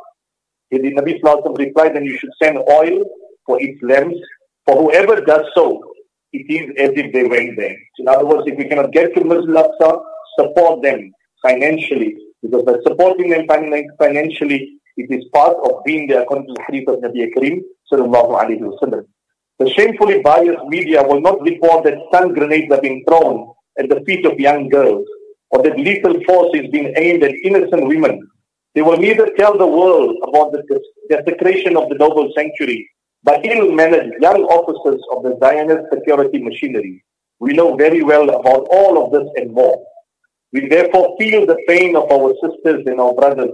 He, 0.69 0.79
The 0.79 0.91
Nabi 0.91 1.21
Sallallahu 1.21 1.57
replied, 1.57 1.95
then 1.95 2.03
you 2.03 2.17
should 2.17 2.31
send 2.41 2.57
oil 2.57 3.05
for 3.45 3.61
its 3.61 3.81
lamps. 3.81 4.17
For 4.65 4.75
whoever 4.75 5.21
does 5.21 5.45
so, 5.55 5.81
it 6.33 6.51
is 6.51 6.69
as 6.77 6.91
if 6.95 7.13
they 7.13 7.23
went 7.23 7.57
there. 7.57 7.77
In 7.99 8.07
other 8.09 8.25
words, 8.25 8.43
if 8.47 8.57
we 8.57 8.65
cannot 8.65 8.91
get 8.91 9.13
to 9.15 9.23
Masjid 9.23 9.55
al-Aqsa, 9.55 10.01
support 10.37 10.83
them 10.83 11.11
financially. 11.41 12.15
Because 12.41 12.63
by 12.63 12.75
supporting 12.85 13.29
them 13.29 13.47
financially, 13.97 14.77
it 14.97 15.09
is 15.17 15.25
part 15.33 15.57
of 15.63 15.83
being 15.85 16.07
the 16.07 16.25
the 16.29 16.63
hadith 16.67 16.89
of 16.89 16.99
Nabi 16.99 17.33
Karim 17.33 17.61
sallallahu 17.91 18.31
alayhi 18.41 18.61
wa 18.61 19.01
The 19.59 19.69
shamefully 19.69 20.21
biased 20.21 20.65
media 20.67 21.03
will 21.07 21.21
not 21.21 21.41
report 21.41 21.83
that 21.85 21.97
stun 22.09 22.33
grenades 22.33 22.71
are 22.71 22.81
being 22.81 23.03
thrown 23.07 23.53
at 23.79 23.89
the 23.89 24.01
feet 24.07 24.25
of 24.25 24.39
young 24.39 24.69
girls 24.69 25.05
or 25.51 25.63
that 25.63 25.77
lethal 25.77 26.17
force 26.25 26.51
is 26.59 26.69
being 26.71 26.93
aimed 26.97 27.23
at 27.23 27.31
innocent 27.43 27.87
women 27.87 28.19
they 28.77 28.83
will 28.83 28.97
neither 28.97 29.27
tell 29.35 29.57
the 29.57 29.65
world 29.65 30.15
about 30.21 30.51
the 30.51 30.61
desecration 31.09 31.75
of 31.75 31.89
the 31.89 31.95
noble 31.95 32.31
sanctuary 32.35 32.87
by 33.23 33.41
ill-mannered 33.43 34.13
young 34.21 34.43
officers 34.43 35.01
of 35.11 35.23
the 35.23 35.35
Zionist 35.43 35.85
security 35.91 36.39
machinery. 36.43 37.03
We 37.39 37.53
know 37.53 37.75
very 37.75 38.03
well 38.03 38.29
about 38.29 38.67
all 38.69 39.03
of 39.03 39.11
this 39.11 39.27
and 39.35 39.51
more. 39.51 39.83
We 40.53 40.67
therefore 40.67 41.15
feel 41.19 41.47
the 41.47 41.57
pain 41.67 41.95
of 41.95 42.11
our 42.11 42.35
sisters 42.43 42.83
and 42.85 42.99
our 42.99 43.15
brothers 43.15 43.49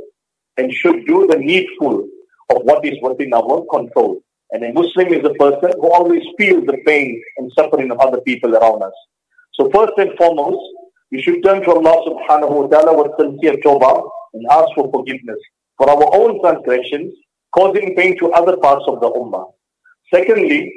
and 0.58 0.72
should 0.72 1.06
do 1.06 1.28
the 1.28 1.38
needful 1.38 2.08
of 2.50 2.63
what 2.63 2.86
is 2.86 2.98
within 3.02 3.34
our 3.34 3.66
control. 3.72 4.22
And 4.52 4.63
a 4.63 4.72
Muslim 4.74 5.13
is 5.13 5.26
a 5.26 5.34
person 5.34 5.72
who 5.80 5.92
always 5.92 6.24
feels 6.38 6.66
the 6.66 6.78
pain 6.86 7.22
and 7.38 7.52
suffering 7.58 7.92
of 7.92 8.00
other 8.00 8.22
people 8.22 8.56
around 8.56 8.84
us. 8.84 8.94
So 9.54 9.70
first 9.72 9.94
and 9.98 10.12
foremost, 10.18 10.62
we 11.12 11.22
should 11.22 11.44
turn 11.44 11.63
to 11.63 11.72
Allah 11.72 11.98
subhanahu 12.08 12.52
wa 12.52 12.68
ta'ala 12.68 12.98
with 13.02 13.12
sincere 13.20 13.58
tawbah 13.66 14.04
and 14.34 14.46
ask 14.52 14.70
for 14.76 14.92
forgiveness 14.92 15.39
for 15.78 15.89
our 15.89 16.16
own 16.16 16.39
transgressions, 16.42 17.13
causing 17.52 17.96
pain 17.96 18.18
to 18.20 18.32
other 18.32 18.58
parts 18.58 18.86
of 18.88 19.00
the 19.02 19.10
Ummah. 19.10 19.52
Secondly, 20.13 20.72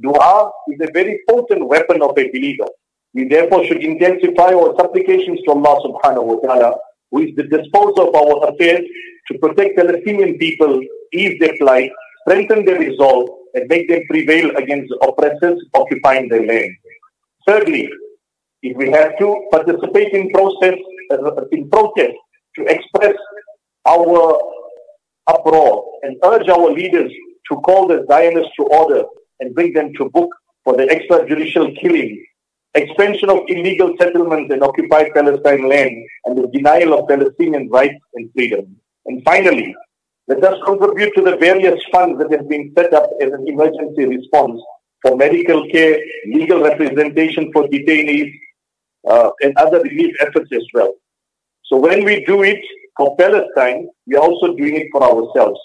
dua 0.00 0.50
is 0.68 0.80
a 0.80 0.90
very 0.92 1.20
potent 1.28 1.66
weapon 1.66 2.02
of 2.02 2.10
a 2.10 2.30
believer. 2.30 2.68
We 3.14 3.28
therefore 3.28 3.64
should 3.64 3.82
intensify 3.82 4.52
our 4.52 4.74
supplications 4.76 5.40
to 5.44 5.52
Allah 5.52 5.80
subhanahu 5.84 6.24
wa 6.24 6.36
ta'ala, 6.40 6.76
who 7.10 7.22
is 7.22 7.36
the 7.36 7.44
disposer 7.44 8.02
of 8.02 8.14
our 8.14 8.48
affairs, 8.50 8.84
to 9.30 9.38
protect 9.38 9.76
Palestinian 9.76 10.38
people, 10.38 10.80
ease 11.12 11.38
their 11.40 11.56
plight, 11.58 11.90
strengthen 12.26 12.64
their 12.64 12.78
resolve, 12.78 13.28
and 13.54 13.68
make 13.68 13.88
them 13.88 14.02
prevail 14.08 14.50
against 14.56 14.92
oppressors 15.02 15.58
occupying 15.74 16.28
their 16.28 16.46
land. 16.46 16.72
Thirdly, 17.46 17.88
if 18.62 18.76
we 18.76 18.90
have 18.90 19.18
to 19.18 19.48
participate 19.50 20.12
in 20.12 20.30
process 20.30 20.74
uh, 21.12 21.44
in 21.52 21.70
protest 21.70 22.14
to 22.56 22.64
express 22.64 23.14
our 23.86 24.38
uproar 25.26 25.84
and 26.02 26.16
urge 26.24 26.48
our 26.48 26.70
leaders 26.70 27.12
to 27.50 27.56
call 27.56 27.86
the 27.86 28.04
Zionists 28.10 28.52
to 28.58 28.64
order 28.64 29.04
and 29.40 29.54
bring 29.54 29.72
them 29.72 29.92
to 29.94 30.10
book 30.10 30.30
for 30.64 30.76
the 30.76 30.84
extrajudicial 30.84 31.78
killing, 31.80 32.24
expansion 32.74 33.30
of 33.30 33.40
illegal 33.48 33.94
settlements 34.00 34.52
in 34.52 34.62
occupied 34.62 35.12
Palestine 35.14 35.68
land, 35.68 35.96
and 36.24 36.38
the 36.38 36.48
denial 36.48 36.98
of 36.98 37.08
Palestinian 37.08 37.68
rights 37.70 38.02
and 38.14 38.30
freedom. 38.32 38.76
And 39.06 39.22
finally, 39.24 39.74
let 40.26 40.44
us 40.44 40.58
contribute 40.64 41.14
to 41.14 41.22
the 41.22 41.36
various 41.36 41.80
funds 41.90 42.18
that 42.18 42.30
have 42.32 42.48
been 42.48 42.72
set 42.76 42.92
up 42.92 43.10
as 43.20 43.32
an 43.32 43.48
emergency 43.48 44.04
response 44.04 44.60
for 45.02 45.16
medical 45.16 45.66
care, 45.70 45.98
legal 46.26 46.62
representation 46.62 47.50
for 47.52 47.64
detainees, 47.68 48.30
uh, 49.08 49.30
and 49.40 49.56
other 49.56 49.80
relief 49.80 50.14
efforts 50.20 50.50
as 50.52 50.66
well. 50.74 50.92
So 51.64 51.76
when 51.76 52.04
we 52.04 52.24
do 52.24 52.42
it 52.42 52.60
for 52.96 53.16
Palestine, 53.16 53.88
we 54.06 54.16
are 54.16 54.22
also 54.22 54.54
doing 54.54 54.76
it 54.76 54.88
for 54.92 55.02
ourselves. 55.02 55.60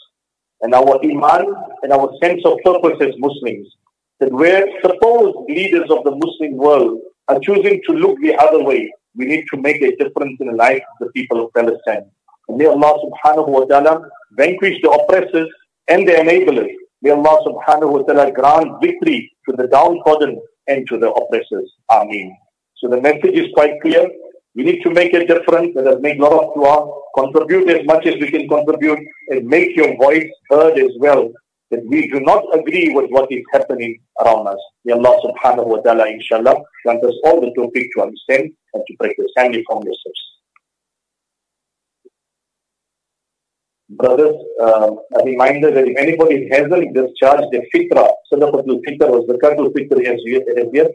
And 0.62 0.74
our 0.74 0.98
iman 1.04 1.54
and 1.82 1.92
our 1.92 2.14
sense 2.22 2.42
of 2.46 2.58
purpose 2.64 2.98
as 3.02 3.14
Muslims. 3.18 3.68
That 4.20 4.32
where 4.32 4.66
supposed 4.82 5.38
leaders 5.50 5.90
of 5.90 6.04
the 6.04 6.16
Muslim 6.16 6.58
world 6.58 7.00
are 7.28 7.40
choosing 7.40 7.82
to 7.88 7.94
look 7.94 8.18
the 8.22 8.36
other 8.36 8.64
way, 8.64 8.92
we 9.16 9.26
need 9.26 9.46
to 9.54 9.62
make 9.62 9.82
a 9.82 9.96
difference 9.96 10.38
in 10.40 10.48
the 10.48 10.56
life 10.56 10.82
of 10.94 11.08
the 11.08 11.12
people 11.14 11.44
of 11.44 11.54
Palestine. 11.54 12.10
And 12.48 12.58
may 12.58 12.66
Allah 12.66 12.98
subhanahu 13.06 13.50
wa 13.50 13.66
ta'ala 13.66 14.10
vanquish 14.34 14.82
the 14.82 14.90
oppressors 14.90 15.50
and 15.88 16.08
the 16.08 16.14
enablers. 16.14 16.72
May 17.02 17.12
Allah 17.12 17.38
subhanahu 17.46 17.92
wa 17.92 18.02
ta'ala 18.04 18.32
grant 18.32 18.82
victory 18.82 19.32
to 19.50 19.56
the 19.56 19.68
downtrodden 19.68 20.42
and 20.68 20.88
to 20.88 20.98
the 20.98 21.12
oppressors. 21.12 21.72
Ameen. 21.92 22.36
So 22.78 22.90
the 22.90 23.02
message 23.02 23.36
is 23.36 23.48
quite 23.54 23.82
clear. 23.82 24.08
We 24.56 24.64
need 24.64 24.82
to 24.84 24.92
make 24.92 25.14
a 25.14 25.26
difference. 25.26 25.74
Let 25.76 25.88
us 25.88 25.98
make 26.02 26.20
a 26.20 26.22
lot 26.22 26.34
of 26.44 26.54
dua, 26.54 26.92
contribute 27.16 27.70
as 27.70 27.86
much 27.86 28.06
as 28.06 28.16
we 28.16 28.30
can 28.30 28.48
contribute, 28.48 29.00
and 29.30 29.48
make 29.48 29.76
your 29.76 29.98
voice 29.98 30.30
heard 30.50 30.78
as 30.78 30.92
well. 31.00 31.32
That 31.74 31.84
we 31.90 32.08
do 32.08 32.20
not 32.20 32.44
agree 32.54 32.94
with 32.94 33.10
what 33.10 33.32
is 33.32 33.44
happening 33.52 33.98
around 34.22 34.48
us. 34.48 34.62
May 34.86 34.94
Allah 34.94 35.14
subhanahu 35.26 35.66
wa 35.74 35.78
ta'ala, 35.78 36.06
inshallah, 36.08 36.54
grant 36.84 37.04
us 37.04 37.16
all 37.26 37.42
the 37.42 37.50
tawfiq 37.58 37.88
to 37.96 38.04
understand 38.04 38.52
and 38.74 38.84
to 38.86 38.94
practice. 39.00 39.32
Kindly 39.36 39.64
from 39.68 39.82
yourselves. 39.82 40.22
Brothers, 43.90 44.36
uh, 44.62 44.92
a 45.20 45.24
reminder 45.24 45.72
that 45.72 45.88
if 45.88 45.98
anybody 45.98 46.48
hasn't 46.52 46.94
discharged 46.94 47.50
the 47.56 47.62
fitra, 47.74 48.06
sadaqatul 48.32 48.80
fitr 48.86 49.10
or 49.10 49.26
zakatul 49.26 49.74
fitr 49.74 49.98
as 50.14 50.22
yet, 50.26 50.92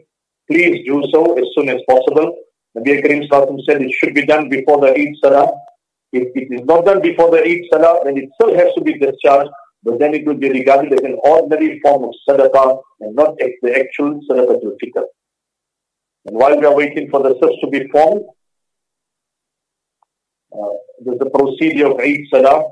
please 0.49 0.85
do 0.85 1.03
so 1.11 1.33
as 1.33 1.45
soon 1.55 1.67
as 1.69 1.81
possible. 1.89 2.37
Nabi 2.77 3.01
Karim 3.01 3.23
said 3.65 3.81
it 3.81 3.91
should 3.99 4.13
be 4.13 4.25
done 4.25 4.47
before 4.47 4.79
the 4.79 4.91
Eid 4.91 5.13
Salah. 5.21 5.51
If 6.13 6.29
it 6.35 6.53
is 6.53 6.65
not 6.65 6.85
done 6.85 7.01
before 7.01 7.31
the 7.31 7.41
Eid 7.43 7.63
Salah, 7.71 7.99
then 8.05 8.17
it 8.17 8.29
still 8.35 8.55
has 8.55 8.73
to 8.75 8.81
be 8.81 8.97
discharged, 8.97 9.51
but 9.83 9.99
then 9.99 10.13
it 10.13 10.25
will 10.25 10.35
be 10.35 10.49
regarded 10.49 10.93
as 10.93 11.01
an 11.01 11.17
ordinary 11.23 11.79
form 11.79 12.03
of 12.03 12.13
sadaqah 12.27 12.81
and 13.01 13.15
not 13.15 13.37
the 13.37 13.79
actual 13.79 14.19
sadaqatul 14.29 14.75
fitr. 14.83 15.03
And 16.25 16.35
while 16.35 16.59
we 16.59 16.65
are 16.65 16.75
waiting 16.75 17.09
for 17.09 17.23
the 17.23 17.35
sifs 17.41 17.59
to 17.61 17.67
be 17.67 17.87
formed, 17.87 18.23
uh, 20.53 20.73
there's 21.03 21.19
the 21.19 21.29
procedure 21.29 21.87
of 21.87 21.99
Eid 21.99 22.25
Salah. 22.29 22.63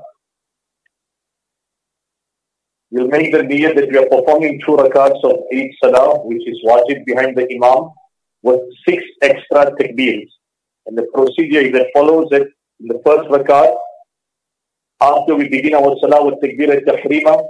We'll 2.90 3.08
make 3.08 3.32
the 3.32 3.38
niyyah 3.38 3.74
that 3.74 3.88
we 3.90 3.98
are 3.98 4.08
performing 4.08 4.60
two 4.64 4.76
rakats 4.76 5.22
of 5.24 5.40
Eid 5.54 5.70
Salah, 5.82 6.20
which 6.26 6.46
is 6.46 6.58
wajib 6.64 7.04
behind 7.06 7.36
the 7.36 7.48
Imam, 7.54 7.90
with 8.42 8.60
six 8.86 9.02
extra 9.22 9.72
takbeers. 9.76 10.28
And 10.86 10.96
the 10.96 11.06
procedure 11.14 11.60
as 11.76 11.86
follows 11.94 12.28
that 12.30 12.42
in 12.80 12.88
the 12.88 13.00
first 13.04 13.28
rakat, 13.28 13.74
after 15.00 15.34
we 15.34 15.48
begin 15.48 15.74
our 15.74 15.96
Salah 16.00 16.24
with 16.24 16.40
takbir 16.42 16.70
al-tahrima, 16.76 17.44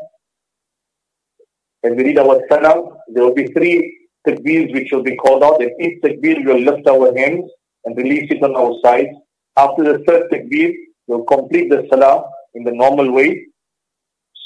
and 1.82 1.96
we 1.96 2.04
read 2.04 2.18
our 2.18 2.40
Salah, 2.48 2.96
there 3.08 3.24
will 3.24 3.34
be 3.34 3.46
three 3.48 3.96
takbeers 4.26 4.72
which 4.72 4.90
will 4.92 5.02
be 5.02 5.16
called 5.16 5.42
out. 5.42 5.60
And 5.62 5.70
each 5.80 6.02
takbir 6.02 6.44
will 6.44 6.60
lift 6.60 6.86
our 6.88 7.16
hands 7.16 7.50
and 7.84 7.96
release 7.96 8.30
it 8.30 8.42
on 8.42 8.56
our 8.56 8.74
sides. 8.84 9.16
After 9.56 9.84
the 9.84 10.04
third 10.04 10.30
takbir, 10.30 10.74
we 11.06 11.14
will 11.16 11.24
complete 11.24 11.70
the 11.70 11.86
Salah 11.90 12.24
in 12.54 12.64
the 12.64 12.72
normal 12.72 13.12
way 13.12 13.48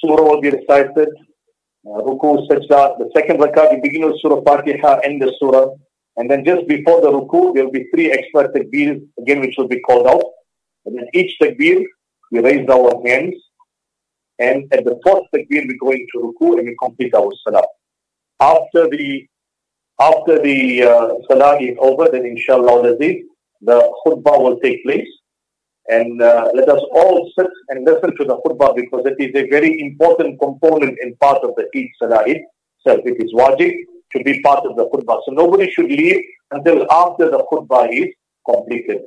surah 0.04 0.22
will 0.22 0.40
be 0.40 0.50
recited, 0.50 1.08
uh, 1.86 2.00
ruku, 2.06 2.46
sajda. 2.48 2.98
The 2.98 3.10
second 3.16 3.38
rakat, 3.38 3.74
we 3.74 3.80
begin 3.80 4.04
with 4.06 4.20
surah 4.20 4.42
Fatiha 4.42 5.00
and 5.04 5.22
the 5.22 5.32
surah. 5.38 5.68
And 6.16 6.30
then 6.30 6.44
just 6.44 6.66
before 6.66 7.00
the 7.00 7.10
ruku, 7.10 7.54
there 7.54 7.64
will 7.64 7.72
be 7.72 7.86
three 7.94 8.10
extra 8.10 8.48
takbir, 8.52 9.00
again, 9.18 9.40
which 9.40 9.54
will 9.56 9.68
be 9.68 9.80
called 9.80 10.06
out. 10.06 10.24
And 10.84 10.98
then 10.98 11.06
each 11.14 11.38
takbir, 11.40 11.84
we 12.32 12.40
raise 12.40 12.68
our 12.68 13.00
hands. 13.06 13.34
And 14.38 14.64
at 14.72 14.84
the 14.84 14.98
fourth 15.04 15.26
takbir, 15.34 15.68
we 15.68 15.78
go 15.78 15.90
into 15.90 16.16
ruku 16.16 16.58
and 16.58 16.66
we 16.66 16.76
complete 16.82 17.14
our 17.14 17.30
salah. 17.44 17.66
After 18.40 18.88
the 18.88 19.28
after 20.00 20.42
the 20.42 20.82
uh, 20.82 21.08
salah 21.28 21.60
is 21.60 21.76
over, 21.78 22.08
then 22.10 22.24
inshallah 22.26 22.96
the 22.98 23.22
khutbah 24.04 24.42
will 24.42 24.58
take 24.60 24.82
place. 24.84 25.08
And 25.88 26.22
uh, 26.22 26.48
let 26.54 26.68
us 26.68 26.80
all 26.92 27.30
sit 27.38 27.50
and 27.68 27.84
listen 27.84 28.16
to 28.16 28.24
the 28.24 28.36
khutbah 28.38 28.74
because 28.74 29.04
it 29.04 29.16
is 29.18 29.30
a 29.36 29.48
very 29.48 29.80
important 29.80 30.40
component 30.40 30.96
and 31.02 31.18
part 31.20 31.44
of 31.44 31.54
the 31.56 31.68
Eid 31.76 31.88
Salah 32.00 32.22
itself. 32.26 33.00
It 33.04 33.22
is 33.22 33.32
wajib 33.34 33.72
to 34.12 34.24
be 34.24 34.40
part 34.42 34.64
of 34.64 34.76
the 34.76 34.86
khutbah. 34.86 35.20
So 35.26 35.32
nobody 35.32 35.70
should 35.70 35.90
leave 35.90 36.22
until 36.50 36.90
after 36.90 37.30
the 37.30 37.44
khutbah 37.50 37.88
is 37.92 38.08
completed. 38.48 39.02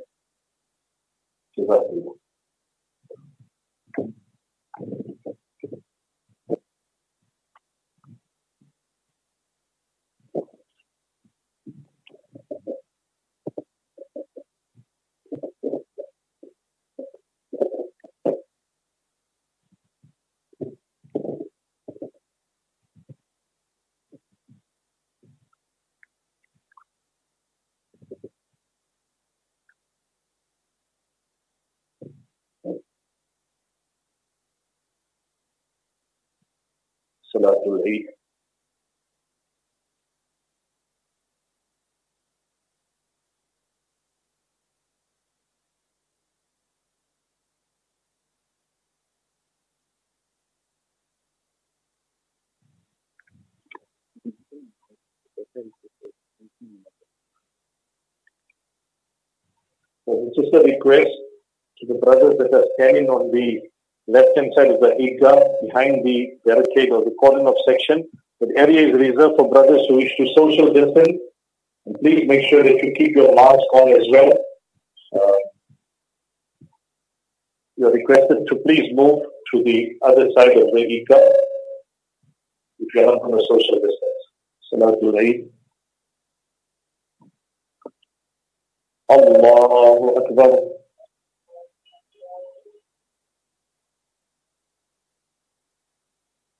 So 60.06 60.30
just 60.36 60.54
a 60.54 60.60
request 60.60 61.10
to 61.78 61.86
the 61.86 61.94
brothers 61.94 62.34
that 62.38 62.54
are 62.54 62.64
standing 62.78 63.08
on 63.10 63.30
the 63.32 63.60
left 64.08 64.28
hand 64.36 64.52
side 64.56 64.70
is 64.70 64.80
the 64.80 64.94
Eidgah, 65.00 65.66
behind 65.66 66.04
the 66.04 66.32
barricade 66.44 66.90
or 66.90 67.04
the 67.04 67.14
cordon 67.20 67.46
of 67.46 67.54
section. 67.66 68.08
That 68.40 68.52
area 68.56 68.88
is 68.88 68.94
reserved 68.94 69.34
for 69.38 69.50
brothers 69.50 69.86
who 69.88 69.96
wish 69.96 70.12
to 70.16 70.26
social 70.36 70.72
distance. 70.72 71.18
And 71.86 71.94
please 72.00 72.26
make 72.26 72.48
sure 72.48 72.62
that 72.62 72.82
you 72.82 72.92
keep 72.96 73.16
your 73.16 73.34
mask 73.34 73.66
on 73.72 74.00
as 74.00 74.06
well. 74.10 74.32
Uh, 75.14 75.38
you 77.76 77.86
are 77.86 77.92
requested 77.92 78.46
to 78.48 78.56
please 78.56 78.92
move 78.92 79.22
to 79.52 79.62
the 79.62 79.96
other 80.02 80.28
side 80.36 80.56
of 80.56 80.68
the 80.72 80.82
Eidgah 80.82 81.32
if 82.78 82.94
you 82.94 83.00
are 83.02 83.06
not 83.06 83.22
on 83.22 83.34
a 83.34 83.40
social 83.40 83.76
distance. 83.76 84.22
Salatul 84.72 85.18
Eid. 85.20 85.48
Allahu 89.08 90.16
Akbar. 90.16 90.58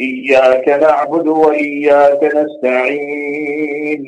إياك 0.00 0.68
نعبد 0.68 1.28
وإياك 1.28 2.24
نستعين. 2.24 4.04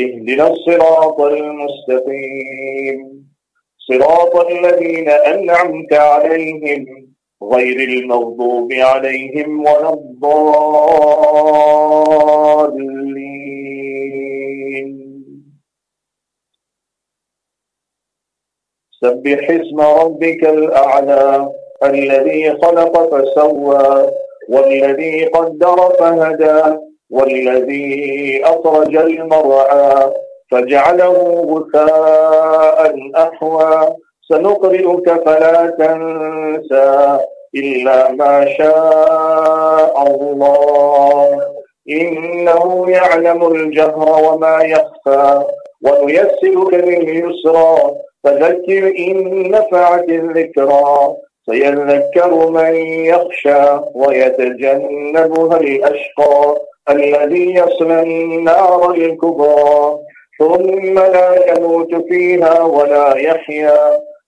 اهدنا 0.00 0.46
الصراط 0.52 1.20
المستقيم. 1.20 3.00
صراط 3.78 4.36
الذين 4.36 5.08
أنعمت 5.08 5.92
عليهم 5.92 6.86
غير 7.42 7.88
المغضوب 7.88 8.72
عليهم 8.72 9.60
ولا 9.60 9.92
الضالين. 9.92 10.50
سبح 19.00 19.50
اسم 19.50 19.80
ربك 19.80 20.44
الأعلى 20.44 21.52
الذي 21.84 22.50
خلق 22.50 23.14
فسوى. 23.14 24.10
والذي 24.50 25.24
قدر 25.24 25.76
فهدى 25.98 26.76
والذي 27.10 28.42
أخرج 28.44 28.96
المرعى 28.96 30.12
فجعله 30.50 31.16
غثاء 31.50 32.96
أحوى. 33.16 33.94
سنقرئك 34.28 35.22
فلا 35.26 35.66
تنسى 35.78 37.18
إلا 37.54 38.12
ما 38.12 38.46
شاء 38.58 40.06
الله. 40.06 41.40
إنه 41.90 42.90
يعلم 42.90 43.52
الجهر 43.52 44.32
وما 44.32 44.62
يخفى 44.62 45.42
ونيسرك 45.84 46.74
لليسرى. 46.74 47.76
فذكر 48.24 48.92
إن 48.98 49.50
نفعت 49.50 50.08
الذكرى. 50.08 51.14
سيذكر 51.46 52.50
من 52.50 52.74
يخشى 53.04 53.80
ويتجنبها 53.94 55.56
الأشقى 55.56 56.60
الذي 56.90 57.54
يصلى 57.54 58.02
النار 58.02 58.90
الكبرى. 58.90 59.98
ثم 60.38 60.98
لا 60.98 61.56
يموت 61.56 61.94
فيها 61.94 62.62
ولا 62.62 63.16
يحيا. 63.16 63.76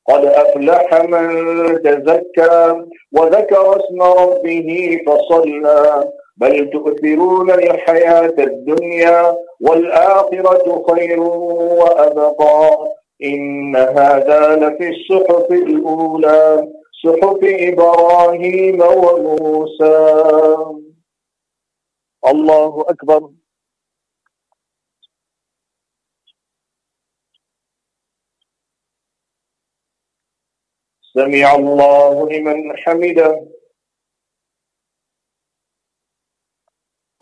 قد 0.08 0.24
أفلح 0.24 1.04
من 1.04 1.82
تزكى 1.82 2.82
وذكر 3.12 3.76
اسم 3.76 4.02
ربه 4.02 5.00
فصلى. 5.06 6.04
بل 6.36 6.70
تؤثرون 6.70 7.50
الحياة 7.50 8.34
الدنيا 8.38 9.36
والآخرة 9.60 10.84
خير 10.90 11.20
وأبقى. 11.20 12.92
إن 13.22 13.76
هذا 13.76 14.56
لفي 14.56 14.88
الصحف 14.88 15.52
الأولى 15.52 16.72
صحف 17.04 17.38
إبراهيم 17.42 18.80
وموسى. 18.80 19.96
الله 22.26 22.84
أكبر. 22.88 23.30
سمع 31.14 31.54
الله 31.54 32.28
لمن 32.30 32.76
حمده. 32.76 33.46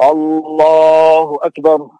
الله 0.01 1.39
أكبر. 1.43 2.00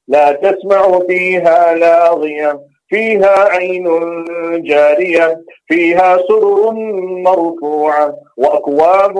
لا 0.11 0.31
تسمع 0.31 0.99
فيها 1.07 1.75
لاغية 1.75 2.59
فيها 2.89 3.35
عين 3.53 3.87
جارية 4.63 5.41
فيها 5.67 6.17
سرر 6.27 6.71
مرفوعة 7.27 8.15
وأكواب 8.37 9.15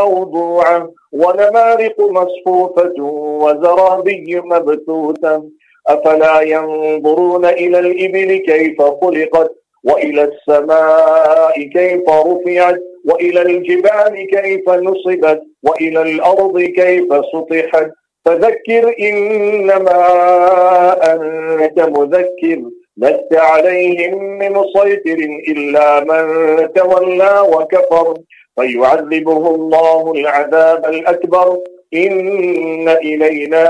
موضوعة 0.00 0.90
ونمارق 1.12 1.96
مصفوفة 2.00 2.94
وزرابي 3.42 4.40
مبثوثة. 4.44 5.44
أفلا 5.88 6.40
ينظرون 6.40 7.44
إلى 7.44 7.78
الإبل 7.78 8.36
كيف 8.36 8.82
خلقت 8.82 9.50
وإلى 9.84 10.22
السماء 10.24 11.62
كيف 11.62 12.08
رفعت 12.08 12.80
وإلى 13.04 13.42
الجبال 13.42 14.26
كيف 14.30 14.68
نصبت 14.68 15.42
وإلى 15.62 16.02
الأرض 16.02 16.60
كيف 16.60 17.08
سطحت. 17.32 17.90
فذكر 18.24 18.94
إنما 19.00 20.02
أنت 21.12 21.80
مذكر 21.80 22.62
لست 22.96 23.34
عليهم 23.34 24.24
من 24.24 24.52
مسيطر 24.52 25.18
إلا 25.48 26.00
من 26.00 26.72
تولى 26.72 27.40
وكفر. 27.40 28.14
فيعذبه 28.56 29.54
الله 29.54 30.12
العذاب 30.12 30.84
الأكبر. 30.84 31.58
إن 31.94 32.88
إلينا 32.88 33.66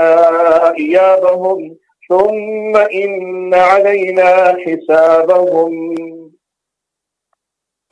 إيابهم. 0.77 1.77
ثم 2.09 2.77
إن 2.77 3.53
علينا 3.53 4.57
حسابهم. 4.65 5.95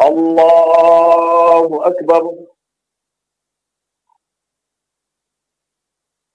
الله 0.02 1.88
أكبر. 1.88 2.49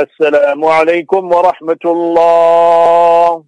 السلام 0.00 0.64
عليكم 0.64 1.32
ورحمة 1.32 1.84
الله. 1.84 3.44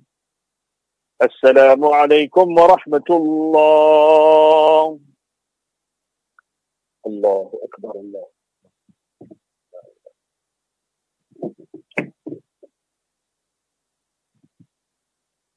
السلام 1.23 1.85
عليكم 1.85 2.47
ورحمة 2.59 3.09
الله. 3.11 4.99
الله 7.07 7.51
أكبر 7.67 7.95
الله. 8.05 8.27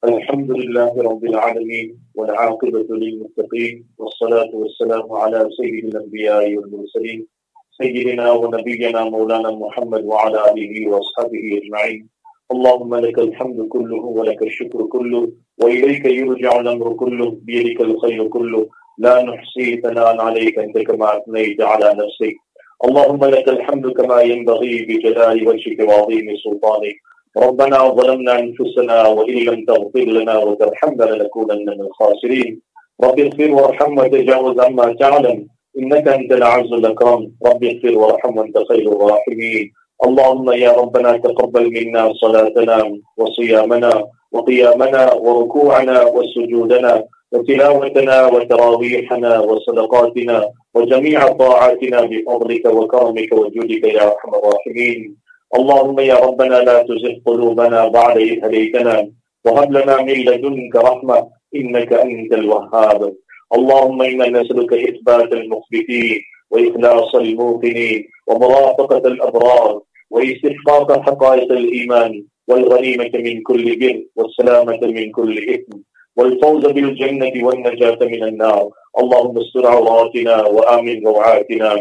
الحمد 0.04 0.50
لله 0.50 0.92
رب 1.02 1.24
العالمين 1.24 1.88
والعاقبة 2.14 2.88
للمتقين 2.90 3.88
والصلاة 3.98 4.50
والسلام 4.54 5.12
على 5.12 5.50
سيد 5.58 5.84
الأنبياء 5.84 6.56
والمرسلين 6.56 7.35
سيدنا 7.82 8.32
ونبينا 8.32 9.04
مولانا 9.04 9.50
محمد 9.50 10.04
وعلى 10.04 10.38
آله 10.50 10.88
وأصحابه 10.90 11.44
أجمعين. 11.58 12.08
اللهم 12.52 12.94
لك 12.94 13.18
الحمد 13.18 13.68
كله 13.68 14.04
ولك 14.18 14.42
الشكر 14.42 14.82
كله 14.82 15.28
وإليك 15.62 16.04
يرجع 16.04 16.60
الأمر 16.60 16.92
كله 16.92 17.36
بيدك 17.42 17.80
الخير 17.80 18.28
كله. 18.28 18.66
لا 18.98 19.22
نحصي 19.22 19.76
ثناء 19.76 20.20
عليك 20.20 20.58
أنت 20.58 20.78
كما 20.78 21.16
أثنيت 21.16 21.60
على 21.60 21.88
نفسك. 22.00 22.36
اللهم 22.84 23.24
لك 23.24 23.48
الحمد 23.48 23.86
كما 23.86 24.20
ينبغي 24.20 24.82
بجلال 24.82 25.48
وجهك 25.48 25.80
وعظيم 25.88 26.36
سلطانك. 26.44 26.96
ربنا 27.36 27.78
ظلمنا 27.88 28.38
أنفسنا 28.38 29.06
وإن 29.06 29.34
لم 29.34 29.64
تغفر 29.64 30.06
لنا 30.16 30.38
وترحمنا 30.38 31.04
لنكونن 31.04 31.66
من 31.66 31.80
الخاسرين. 31.80 32.60
رب 33.04 33.20
اغفر 33.20 33.50
وارحم 33.50 33.98
وتجاوز 33.98 34.60
عما 34.60 34.92
تعلم. 34.92 35.55
إنك 35.78 36.08
أنت 36.08 36.32
العز 36.32 36.72
الأكرم. 36.72 37.32
رب 37.46 37.64
اغفر 37.64 37.98
وارحم 37.98 38.38
وأنت 38.38 38.58
خير 38.68 38.86
الراحمين. 38.92 39.72
اللهم 40.06 40.52
يا 40.52 40.72
ربنا 40.72 41.16
تقبل 41.16 41.64
منا 41.72 42.12
صلاتنا 42.12 42.98
وصيامنا 43.16 44.04
وقيامنا 44.32 45.12
وركوعنا 45.12 46.02
وسجودنا 46.02 47.04
وتلاوتنا 47.32 48.26
وتراويحنا 48.26 49.38
وصدقاتنا 49.38 50.48
وجميع 50.74 51.28
طاعاتنا 51.28 52.00
بفضلك 52.00 52.64
وكرمك 52.66 53.32
وجودك 53.32 53.84
يا 53.84 54.04
أرحم 54.12 54.30
الراحمين. 54.34 55.16
اللهم 55.58 56.00
يا 56.00 56.14
ربنا 56.14 56.54
لا 56.54 56.82
تزغ 56.82 57.14
قلوبنا 57.26 57.88
بعد 57.88 58.16
إذ 58.16 58.44
هديتنا 58.44 59.10
وهب 59.44 59.72
لنا 59.72 60.02
من 60.02 60.18
لدنك 60.28 60.76
رحمة 60.76 61.28
إنك 61.56 61.92
أنت 61.92 62.32
الوهاب. 62.32 63.14
اللهم 63.54 64.02
إنا 64.02 64.28
نسألك 64.28 64.72
إثبات 64.72 65.32
المخبتين 65.32 66.20
وإخلاص 66.50 67.14
الموقنين 67.14 68.08
ومرافقة 68.26 69.08
الأبرار 69.08 69.80
واستحقاق 70.10 71.00
حقائق 71.00 71.52
الإيمان 71.52 72.24
والغنيمة 72.48 73.10
من 73.14 73.42
كل 73.42 73.78
بر 73.78 74.02
والسلامة 74.16 74.80
من 74.82 75.10
كل 75.10 75.38
إثم 75.54 75.78
والفوز 76.16 76.66
بالجنة 76.66 77.32
والنجاة 77.46 77.98
من 78.00 78.22
النار. 78.24 78.68
اللهم 78.98 79.38
استر 79.38 79.66
عوراتنا 79.66 80.46
وآمن 80.46 81.06
روعاتنا. 81.06 81.76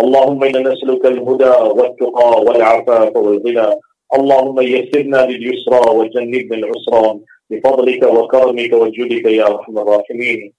اللهم 0.00 0.44
إنا 0.44 0.60
نسألك 0.60 1.06
الهدى 1.06 1.54
والتقى 1.78 2.42
والعفاف 2.46 3.16
والغنى. 3.16 3.68
اللهم 4.14 4.60
يسرنا 4.60 5.26
لليسرى 5.26 5.90
وجنبنا 5.98 6.56
العسرى. 6.56 7.20
بفضلك 7.50 8.02
وكرمك 8.02 8.72
وجودك 8.72 9.24
يا 9.24 9.46
أرحم 9.46 9.78
الراحمين. 9.78 10.52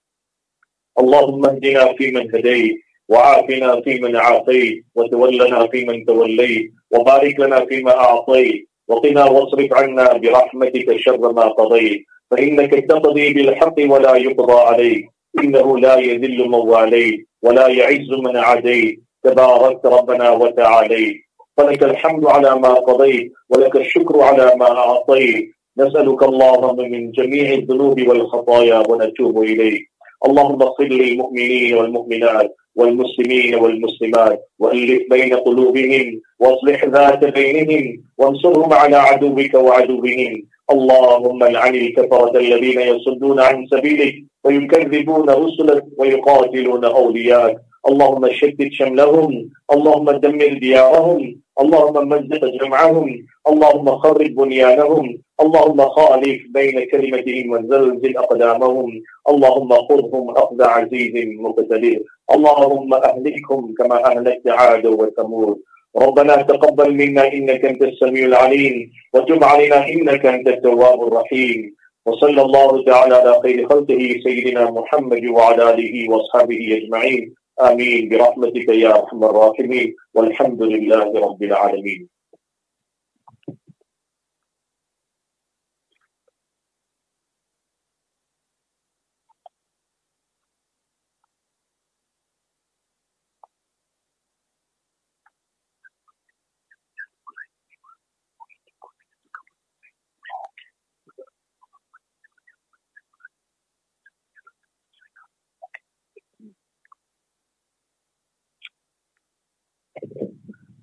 اللهم 0.99 1.45
اهدنا 1.45 1.93
فيمن 1.93 2.35
هديت 2.35 2.77
وعافنا 3.09 3.81
فيمن 3.81 4.15
عافيت 4.15 4.85
وتولنا 4.95 5.67
فيمن 5.67 6.05
توليت 6.05 6.71
وبارك 6.91 7.39
لنا 7.39 7.65
فيما 7.65 7.93
أعطيت 7.97 8.69
وقنا 8.87 9.25
واصرف 9.25 9.73
عنا 9.73 10.13
برحمتك 10.17 10.97
شر 10.97 11.31
ما 11.33 11.47
قضيت 11.47 12.05
فإنك 12.31 12.73
تقضي 12.89 13.33
بالحق 13.33 13.75
ولا 13.79 14.15
يقضى 14.15 14.53
عليك 14.53 15.05
إنه 15.39 15.79
لا 15.79 15.95
يذل 15.99 16.47
من 16.47 16.55
واليت 16.73 17.27
ولا 17.41 17.67
يعز 17.67 18.09
من 18.09 18.37
عاديت 18.37 18.99
تباركت 19.23 19.85
ربنا 19.85 20.29
وتعاليت 20.29 21.17
فلك 21.57 21.83
الحمد 21.83 22.25
على 22.25 22.55
ما 22.55 22.73
قضيت 22.73 23.31
ولك 23.49 23.75
الشكر 23.75 24.21
على 24.21 24.51
ما 24.55 24.77
أعطيت 24.77 25.51
نسألك 25.77 26.23
اللهم 26.23 26.91
من 26.91 27.11
جميع 27.11 27.53
الذنوب 27.53 28.07
والخطايا 28.07 28.83
ونتوب 28.89 29.43
إليك 29.43 29.89
اللهم 30.25 30.61
اغفر 30.61 30.83
للمؤمنين 30.83 31.73
والمؤمنات 31.73 32.55
والمسلمين 32.75 33.55
والمسلمات 33.55 34.39
وألف 34.59 35.01
بين 35.09 35.33
قلوبهم 35.35 36.21
واصلح 36.39 36.85
ذات 36.85 37.25
بينهم 37.25 38.03
وانصرهم 38.17 38.73
على 38.73 38.95
عدوك 38.95 39.53
وعدوهم. 39.53 40.43
اللهم 40.71 41.43
لعن 41.43 41.75
الكفرة 41.75 42.39
الذين 42.39 42.79
يصدون 42.81 43.39
عن 43.39 43.67
سبيلك 43.71 44.15
ويكذبون 44.43 45.29
رسلك 45.29 45.83
ويقاتلون 45.97 46.85
أولياءك 46.85 47.57
اللهم 47.89 48.23
شتت 48.31 48.71
شملهم. 48.71 49.49
اللهم 49.73 50.11
دمر 50.11 50.53
ديارهم. 50.53 51.35
اللهم 51.61 52.09
مزق 52.09 52.45
جمعهم 52.45 53.25
اللهم 53.47 53.97
خرب 53.97 54.35
بنيانهم 54.35 55.17
اللهم 55.41 55.89
خالف 55.89 56.39
بين 56.49 56.85
كلمتهم 56.91 57.51
وزلزل 57.51 58.17
أقدامهم 58.17 59.01
اللهم 59.29 59.69
خذهم 59.69 60.29
أخذ 60.29 60.63
عزيز 60.63 61.13
مقتدر 61.39 61.99
اللهم 62.35 62.93
أهلكهم 62.93 63.73
كما 63.77 63.97
أهلكت 64.11 64.47
عاد 64.47 64.85
وثمود. 64.85 65.57
ربنا 65.97 66.35
تقبل 66.35 66.93
منا 66.93 67.33
إنك 67.33 67.65
أنت 67.65 67.81
السميع 67.81 68.25
العليم 68.25 68.91
وتب 69.13 69.43
علينا 69.43 69.87
إنك 69.87 70.25
أنت 70.25 70.47
التواب 70.47 71.07
الرحيم. 71.07 71.75
وصلى 72.05 72.41
الله 72.41 72.83
تعالى 72.83 73.15
على 73.15 73.39
خير 73.43 73.67
خلقه 73.69 74.15
سيدنا 74.23 74.71
محمد 74.71 75.25
وعلى 75.25 75.73
آله 75.73 76.09
وأصحابه 76.09 76.77
أجمعين. 76.77 77.33
آمين. 77.61 78.09
برحمتك 78.09 78.67
يا 78.69 78.99
أرحم 78.99 79.23
الراحمين. 79.23 79.95
والحمد 80.13 80.61
لله 80.63 81.19
رب 81.19 81.43
العالمين. 81.43 82.18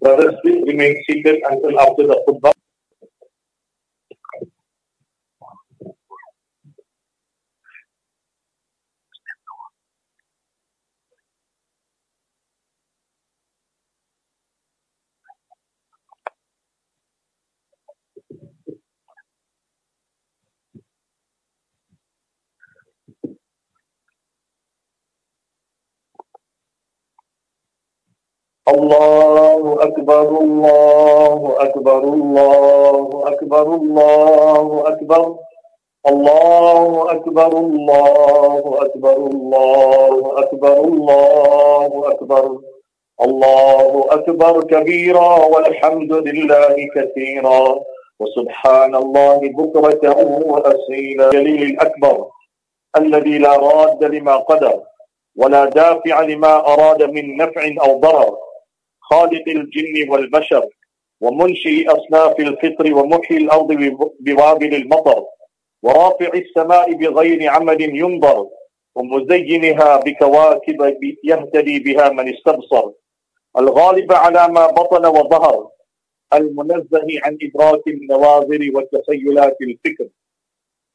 Brothers 0.06 0.36
will 0.44 0.62
remain 0.62 0.94
secret 1.10 1.42
until 1.50 1.80
after 1.80 2.06
the 2.06 2.14
khutbah. 2.28 2.52
Allah 28.66 29.25
أكبر 29.86 30.28
الله 30.40 31.54
أكبر 31.58 31.98
الله 31.98 33.22
أكبر 33.26 33.62
الله 33.62 34.88
أكبر 34.88 35.34
الله 36.08 37.10
أكبر 37.12 37.52
الله 37.58 38.78
أكبر 38.86 39.16
الله 39.16 40.38
أكبر 40.42 40.76
الله 40.76 42.10
أكبر 42.12 42.58
الله 43.26 44.06
أكبر 44.10 44.54
كبيرا 44.62 45.30
والحمد 45.52 46.12
لله 46.12 46.74
كثيرا 46.94 47.62
وسبحان 48.20 48.94
الله 48.94 49.38
بكرة 49.58 50.04
وأصيلا. 50.52 51.30
جليل 51.30 51.62
الأكبر 51.62 52.16
الذي 52.96 53.38
لا 53.38 53.56
راد 53.56 54.04
لما 54.04 54.36
قدر 54.36 54.80
ولا 55.36 55.64
دافع 55.64 56.20
لما 56.22 56.54
أراد 56.72 57.02
من 57.02 57.36
نفع 57.36 57.62
أو 57.84 58.00
ضرر. 58.00 58.45
خالق 59.10 59.44
الجن 59.48 60.10
والبشر 60.10 60.64
ومنشئ 61.20 61.86
أصناف 61.96 62.40
الفطر 62.40 62.94
ومحيي 62.94 63.36
الأرض 63.36 63.70
بوابل 64.20 64.74
المطر 64.74 65.24
ورافع 65.82 66.30
السماء 66.34 66.92
بغير 66.92 67.50
عمل 67.50 67.80
ينظر 67.80 68.48
ومزينها 68.94 69.96
بكواكب 69.96 70.80
يهتدي 71.24 71.78
بها 71.78 72.08
من 72.08 72.34
استبصر. 72.34 72.90
الغالب 73.58 74.12
على 74.12 74.48
ما 74.48 74.66
بطن 74.66 75.06
وظهر 75.06 75.68
المنزه 76.34 77.06
عن 77.24 77.38
إدراك 77.42 77.82
النواظر 77.88 78.70
وتخيلات 78.74 79.56
الفكر. 79.62 80.08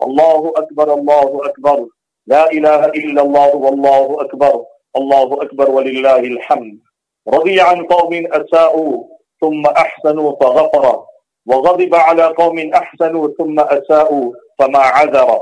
الله 0.03 0.53
أكبر 0.55 0.93
الله 0.93 1.45
أكبر 1.45 1.87
لا 2.27 2.51
إله 2.51 2.85
إلا 2.85 3.21
الله 3.21 3.55
والله 3.55 4.21
أكبر 4.21 4.65
الله 4.95 5.43
أكبر 5.43 5.71
ولله 5.71 6.19
الحمد. 6.19 6.79
رضي 7.27 7.61
عن 7.61 7.85
قوم 7.85 8.27
أساءوا 8.31 9.03
ثم 9.41 9.65
أحسنوا 9.65 10.35
فغفر 10.41 11.03
وغضب 11.45 11.95
على 11.95 12.23
قوم 12.23 12.59
أحسنوا 12.73 13.27
ثم 13.37 13.59
أساءوا 13.59 14.33
فما 14.59 14.79
عذر. 14.79 15.39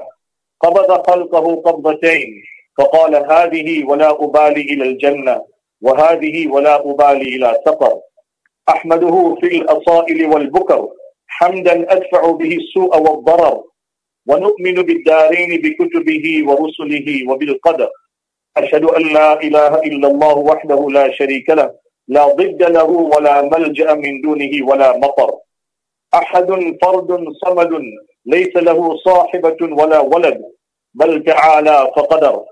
قبض 0.62 1.08
خلقه 1.12 1.56
قبضتين 1.56 2.44
فقال 2.78 3.16
هذه 3.16 3.86
ولا 3.86 4.24
أبالي 4.24 4.62
إلى 4.62 4.84
الجنة 4.84 5.42
وهذه 5.82 6.48
ولا 6.48 6.76
أبالي 6.92 7.36
إلى 7.36 7.60
سقر. 7.66 8.00
أحمده 8.70 9.36
في 9.42 9.48
الأصائل 9.48 10.26
والبكر 10.26 10.90
حمدا 11.28 11.94
أدفع 11.94 12.32
به 12.32 12.58
السوء 12.58 12.98
والضرر 12.98 13.64
ونؤمن 14.28 14.74
بالدارين 14.74 15.62
بكتبه 15.62 16.44
ورسله 16.48 17.08
وبالقدر. 17.30 17.90
أشهد 18.58 18.84
أن 18.84 19.14
لا 19.14 19.42
إله 19.42 19.76
إلا 19.80 20.08
الله 20.08 20.38
وحده 20.38 20.90
لا 20.90 21.12
شريك 21.12 21.50
له 21.50 21.72
لا 22.08 22.26
ضد 22.28 22.64
له 22.64 22.90
ولا 23.14 23.42
ملجأ 23.42 23.94
من 23.94 24.22
دونه 24.22 24.54
ولا 24.70 24.98
مطر. 24.98 25.32
أحد 26.14 26.50
فرد 26.82 27.26
صمد 27.46 27.82
ليس 28.26 28.56
له 28.56 28.98
صاحبة 28.98 29.58
ولا 29.62 30.00
ولد 30.00 30.42
بل 30.94 31.24
تعالى 31.24 31.92
فقدر. 31.96 32.46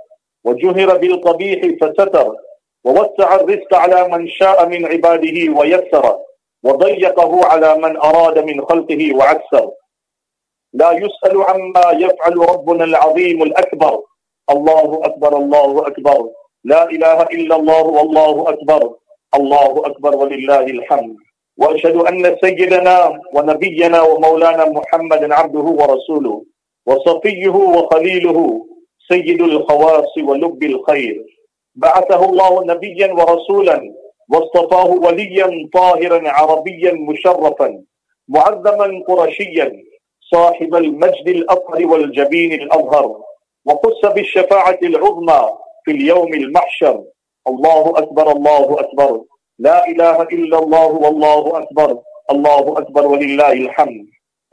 وجهر 0.44 0.98
بالقبيح 0.98 1.60
فستر 1.82 2.36
ووسع 2.84 3.36
الرزق 3.36 3.76
على 3.76 4.08
من 4.08 4.28
شاء 4.28 4.66
من 4.70 4.86
عباده 4.86 5.38
ويسر 5.60 6.18
وضيقه 6.64 7.46
على 7.46 7.78
من 7.78 7.98
أراد 7.98 8.40
من 8.40 8.66
خلقه 8.66 9.16
وعسر. 9.16 9.72
لا 10.74 10.92
يسأل 10.92 11.42
عما 11.42 11.92
يفعل 11.92 12.38
ربنا 12.38 12.84
العظيم 12.84 13.44
الأكبر. 13.44 14.04
الله 14.50 15.02
أكبر 15.04 15.38
الله 15.38 15.88
أكبر. 15.88 16.30
لا 16.64 16.90
إله 16.90 17.24
إلا 17.24 17.56
الله 17.56 17.84
والله 17.84 18.50
أكبر. 18.50 18.96
الله 19.36 19.74
أكبر 19.86 20.16
ولله 20.16 20.66
الحمد. 20.66 21.16
وأشهد 21.58 21.96
أن 21.96 22.38
سيدنا 22.42 23.22
ونبينا 23.34 24.02
ومولانا 24.02 24.66
محمدا 24.70 25.36
عبده 25.36 25.68
ورسوله 25.80 26.44
وصفيه 26.86 27.56
وخليله 27.76 28.66
سيد 29.12 29.42
الخواص 29.42 30.18
ولب 30.18 30.64
الخير. 30.64 31.26
بعثه 31.76 32.26
الله 32.30 32.64
نبيا 32.64 33.14
ورسولا 33.14 33.94
واصطفاه 34.32 34.90
وليا 34.92 35.70
طاهرا 35.74 36.30
عربيا 36.30 36.94
مشرفا 36.94 37.84
معظما 38.28 39.04
قرشيا 39.08 39.72
صاحب 40.32 40.76
المجد 40.76 41.28
الأطهر 41.28 41.88
والجبين 41.88 42.54
الأظهر. 42.54 43.22
وخص 43.68 44.06
بالشفاعة 44.06 44.80
العظمى 44.84 45.50
في 45.86 45.92
اليوم 45.92 46.34
المحشر. 46.34 47.04
الله 47.48 47.94
أكبر 47.98 48.32
الله 48.32 48.80
أكبر. 48.80 49.22
لا 49.60 49.88
إله 49.88 50.22
إلا 50.22 50.60
الله 50.60 50.88
والله 50.88 51.58
أكبر. 51.60 52.00
الله 52.32 52.78
أكبر 52.78 53.08
ولله 53.08 53.52
الحمد. 53.52 54.06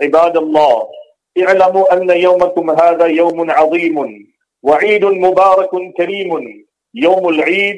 عباد 0.02 0.36
الله 0.36 0.88
اعلموا 1.42 1.92
أن 1.94 2.10
يومكم 2.10 2.70
هذا 2.70 3.06
يوم 3.06 3.50
عظيم 3.50 4.26
وعيد 4.62 5.04
مبارك 5.04 5.70
كريم. 5.96 6.30
يوم 6.94 7.28
العيد 7.28 7.76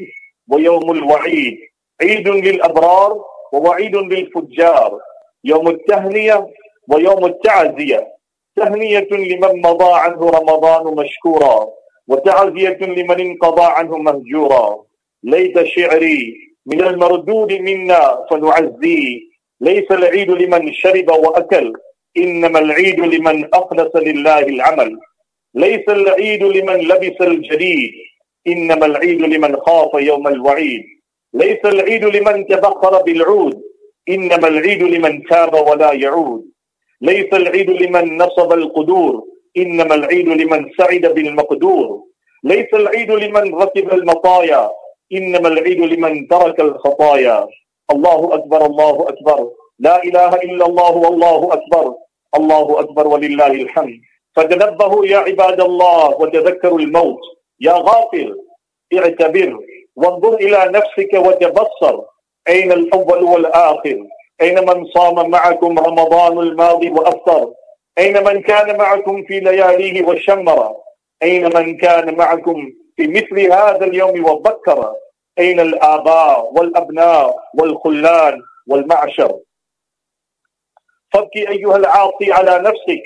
ويوم 0.51 0.91
الوعيد. 0.91 1.59
عيد 2.03 2.29
للأبرار 2.29 3.25
ووعيد 3.53 3.97
للفجار. 3.97 5.01
يوم 5.45 5.69
التهنية 5.69 6.49
ويوم 6.89 7.25
التعزية. 7.25 8.16
تهنية 8.57 9.09
لمن 9.11 9.61
مضى 9.61 9.93
عنه 9.93 10.31
رمضان 10.31 10.95
مشكورا 10.95 11.67
وتعزية 12.09 12.79
لمن 12.81 13.21
انقضى 13.21 13.65
عنه 13.65 13.99
مهجورا. 13.99 14.85
ليت 15.23 15.63
شعري 15.65 16.35
من 16.67 16.81
المردود 16.81 17.53
منا 17.53 18.27
فنعزيه 18.31 19.21
ليس 19.61 19.91
العيد 19.91 20.31
لمن 20.31 20.73
شرب 20.73 21.11
وأكل 21.11 21.73
إنما 22.17 22.59
العيد 22.59 23.01
لمن 23.01 23.55
أخلص 23.55 23.97
لله 23.97 24.39
العمل. 24.39 24.99
ليس 25.55 25.89
العيد 25.89 26.43
لمن 26.43 26.77
لبس 26.77 27.21
الجديد 27.21 27.93
إنما 28.47 28.87
العيد 28.87 29.21
لمن 29.23 29.57
خاف 29.57 29.91
يوم 29.95 30.29
الوعيد. 30.29 30.83
ليس 31.35 31.65
العيد 31.65 32.05
لمن 32.05 32.47
تبخر 32.47 33.03
بالعود 33.03 33.63
إنما 34.09 34.49
العيد 34.49 34.83
لمن 34.83 35.23
تاب 35.23 35.55
ولا 35.69 35.93
يعود. 35.93 36.56
ليس 37.01 37.31
العيد 37.33 37.71
لمن 37.71 38.17
نصب 38.19 38.53
القدور 38.53 39.25
إنما 39.57 39.95
العيد 39.95 40.29
لمن 40.29 40.71
سعد 40.79 41.07
بالمقدور. 41.15 42.03
ليس 42.45 42.75
العيد 42.75 43.11
لمن 43.11 43.55
ركب 43.55 43.93
المطايا 43.93 44.71
إنما 45.13 45.49
العيد 45.49 45.81
لمن 45.81 46.29
ترك 46.29 46.61
الخطايا. 46.61 47.49
الله 47.91 48.35
أكبر 48.35 48.67
الله 48.67 49.09
أكبر. 49.09 49.51
لا 49.79 50.03
إله 50.05 50.35
إلا 50.35 50.67
الله 50.67 50.97
والله 50.97 51.53
أكبر. 51.53 51.95
الله 52.37 52.81
أكبر 52.81 53.07
ولله 53.07 53.47
الحمد. 53.47 54.01
فتنبهوا 54.37 55.07
يا 55.07 55.19
عباد 55.19 55.61
الله 55.61 56.21
وتذكروا 56.21 56.79
الموت. 56.79 57.21
يا 57.61 57.73
غافل 57.73 58.37
اعتبر. 58.99 59.59
وانظر 59.97 60.35
إلى 60.35 60.71
نفسك 60.73 61.13
وتبصر. 61.15 62.01
أين 62.49 62.73
الأول 62.73 63.23
والآخر؟ 63.23 63.99
أين 64.41 64.67
من 64.67 64.87
صام 64.87 65.31
معكم 65.31 65.79
رمضان 65.79 66.39
الماضي 66.39 66.91
وأفطر 66.91 67.53
أين 67.99 68.25
من 68.25 68.43
كان 68.43 68.77
معكم 68.79 69.25
في 69.25 69.41
لياليه 69.41 70.07
وشمر 70.07 70.77
أين 71.23 71.57
من 71.57 71.77
كان 71.77 72.17
معكم 72.17 72.73
في 72.97 73.09
مثل 73.09 73.53
هذا 73.53 73.85
اليوم 73.85 74.25
وبكر 74.31 74.95
أين 75.39 75.61
الآباء 75.61 76.53
والأبناء 76.53 77.37
والخلان 77.59 78.43
والمعشر؟ 78.67 79.39
فابكي 81.13 81.49
أيها 81.49 81.77
العاصي 81.77 82.33
على 82.33 82.59
نفسك 82.59 83.03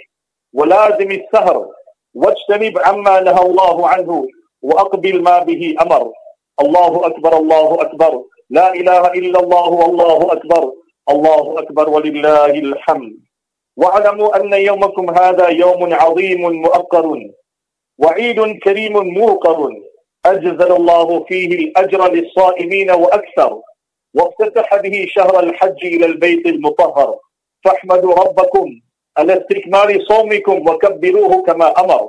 ولازم 0.55 1.11
السهر 1.11 1.68
واجتنب 2.14 2.78
عما 2.78 3.20
نهى 3.20 3.47
الله 3.47 3.89
عنه 3.89 4.26
وأقبل 4.62 5.22
ما 5.22 5.39
به 5.39 5.74
أمر. 5.81 6.12
الله 6.61 7.07
أكبر 7.07 7.37
الله 7.37 7.83
أكبر. 7.83 8.24
لا 8.51 8.74
إله 8.74 9.07
إلا 9.07 9.41
الله 9.41 9.68
والله 9.68 10.33
أكبر. 10.33 10.72
الله 11.09 11.59
أكبر 11.59 11.91
ولله 11.91 12.51
الحمد. 12.51 13.17
واعلموا 13.77 14.37
أن 14.37 14.53
يومكم 14.53 15.11
هذا 15.11 15.49
يوم 15.49 15.95
عظيم 15.95 16.53
مؤقر 16.53 17.31
وعيد 17.99 18.59
كريم 18.59 18.93
موقر 18.93 19.69
أجزل 20.27 20.73
الله 20.73 21.25
فيه 21.25 21.47
الأجر 21.47 22.13
للصائمين 22.13 22.91
وأكثر 22.91 23.61
وافتتح 24.15 24.77
به 24.77 25.07
شهر 25.09 25.41
الحج 25.41 25.85
إلى 25.85 26.07
البيت 26.07 26.47
المطهر. 26.47 27.19
فاحمدوا 27.65 28.15
ربكم 28.15 28.81
على 29.19 29.33
استكمال 29.33 30.07
صومكم 30.09 30.69
وكبروه 30.69 31.43
كما 31.43 31.81
أمر. 31.81 32.09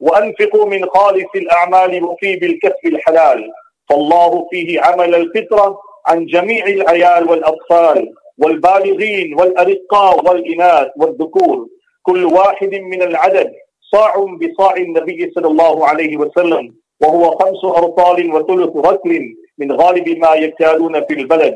وأنفقوا 0.00 0.66
من 0.66 0.88
خالص 0.88 1.30
الأعمال 1.36 2.04
وفي 2.04 2.36
بالكسب 2.36 2.86
الحلال. 2.86 3.50
فالله 3.88 4.48
فيه 4.50 4.80
عمل 4.80 5.14
الفطرة 5.14 5.80
عن 6.06 6.26
جميع 6.26 6.66
العيال 6.66 7.30
والأطفال 7.30 8.12
والبالغين 8.38 9.34
والأرقاء 9.34 10.24
والإناث 10.24 10.88
والذكور 10.96 11.68
كل 12.02 12.24
واحد 12.24 12.74
من 12.74 13.02
العدد 13.02 13.52
صاع 13.92 14.14
بصاع 14.14 14.76
النبي 14.76 15.32
صلى 15.34 15.46
الله 15.46 15.86
عليه 15.86 16.16
وسلم 16.16 16.74
وهو 17.02 17.30
خمس 17.30 17.64
أرطال 17.64 18.34
وثلث 18.34 18.76
ركل 18.76 19.20
من 19.58 19.72
غالب 19.72 20.08
ما 20.18 20.34
يكالون 20.34 21.04
في 21.04 21.14
البلد 21.14 21.54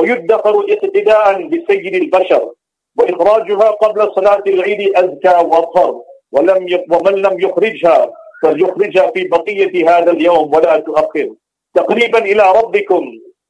ويدخر 0.00 0.66
اقتداء 0.70 1.42
بسيد 1.48 1.94
البشر 1.94 2.50
وإخراجها 2.98 3.70
قبل 3.70 4.12
صلاة 4.14 4.42
العيد 4.46 4.96
أزكى 4.96 5.46
وأطهر 5.46 6.02
ولم. 6.32 6.84
ومن 6.92 7.12
لم 7.14 7.40
يخرجها 7.40 8.12
فليخرجها 8.42 9.10
في 9.10 9.24
بقية 9.24 9.90
هذا 9.90 10.10
اليوم 10.10 10.54
ولا 10.54 10.78
تؤخر 10.78 11.28
تقريبا 11.74 12.18
إلى 12.18 12.52
ربكم 12.56 13.04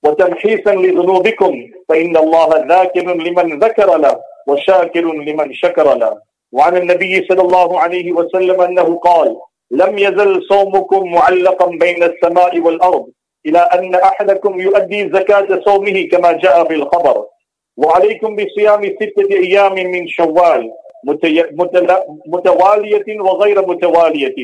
وتمحيصا 0.05 0.75
لذنوبكم 0.75 1.71
فإن 1.89 2.17
الله 2.17 2.49
ذاكر 2.69 3.15
لمن 3.15 3.59
ذكر 3.59 3.97
له 3.97 4.21
وشاكر 4.49 5.01
لمن 5.01 5.55
شكر 5.55 5.95
له. 5.95 6.19
وعن 6.53 6.77
النبي 6.77 7.27
صلى 7.29 7.43
الله 7.43 7.81
عليه 7.81 8.13
وسلم 8.13 8.61
أنه 8.61 8.99
قال 8.99 9.37
لم 9.71 9.99
يزل 9.99 10.43
صومكم 10.49 11.13
معلقا 11.13 11.67
بين 11.67 12.03
السماء 12.03 12.61
والأرض 12.61 13.07
إلى 13.47 13.59
أن 13.59 13.95
أحدكم 13.95 14.61
يؤدي 14.61 15.09
زكاة 15.09 15.61
صومه 15.65 16.09
كما 16.13 16.33
جاء 16.33 16.65
في 16.69 16.75
الخبر. 16.75 17.25
وعليكم 17.77 18.37
بصيام 18.37 18.83
ستة 18.85 19.31
أيام 19.31 19.75
من 19.75 20.09
شوال 20.09 20.71
متوالية 22.27 23.21
وغير 23.21 23.67
متوالية. 23.67 24.35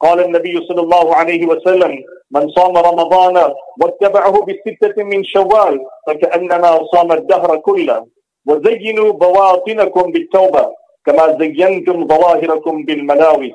قال 0.00 0.20
النبي 0.20 0.66
صلى 0.68 0.80
الله 0.80 1.14
عليه 1.14 1.46
وسلم 1.46 1.92
من 2.30 2.48
صام 2.48 2.76
رمضان 2.76 3.36
واتبعه 3.80 4.34
بستة 4.48 5.02
من 5.02 5.24
شوال 5.24 5.74
فكأنما 6.06 6.80
صام 6.92 7.12
الدهر 7.12 7.56
كله. 7.56 8.06
وزينوا 8.48 9.12
بواطنكم 9.12 10.12
بالتوبة 10.12 10.64
كما 11.06 11.38
زينتم 11.40 12.06
ظواهركم 12.08 12.84
بالملاوي 12.84 13.54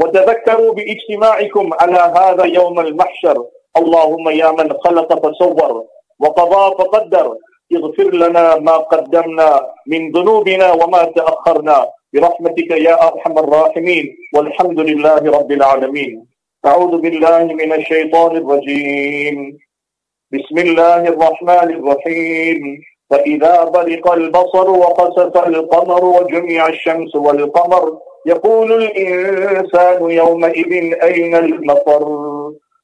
وتذكروا 0.00 0.72
باجتماعكم 0.72 1.70
على 1.80 2.00
هذا 2.18 2.44
يوم 2.44 2.80
المحشر. 2.80 3.36
اللهم 3.76 4.28
يا 4.28 4.50
من 4.50 4.68
خلق 4.84 5.26
فصور 5.26 5.84
وقضى 6.20 6.64
فقدر. 6.78 7.36
اغفر 7.70 8.10
لنا 8.14 8.58
ما 8.58 8.76
قدمنا 8.76 9.48
من 9.86 10.10
ذنوبنا 10.12 10.72
وما 10.72 11.02
تأخرنا. 11.04 11.78
برحمتك 12.14 12.70
يا 12.70 13.08
أرحم 13.08 13.38
الراحمين 13.38 14.16
والحمد 14.34 14.80
لله 14.80 15.38
رب 15.38 15.52
العالمين. 15.52 16.26
أعوذ 16.66 17.00
بالله 17.00 17.44
من 17.44 17.72
الشيطان 17.72 18.36
الرجيم. 18.36 19.58
بسم 20.32 20.58
الله 20.58 21.08
الرحمن 21.08 21.68
الرحيم. 21.78 22.80
فإذا 23.10 23.64
برق 23.64 24.12
البصر 24.12 24.70
وقسف 24.70 25.46
القمر 25.46 26.04
وجمع 26.04 26.66
الشمس 26.66 27.16
والقمر 27.16 27.98
يقول 28.26 28.72
الإنسان 28.72 30.10
يومئذ 30.10 30.94
أين 31.02 31.34
المفر؟ 31.34 32.02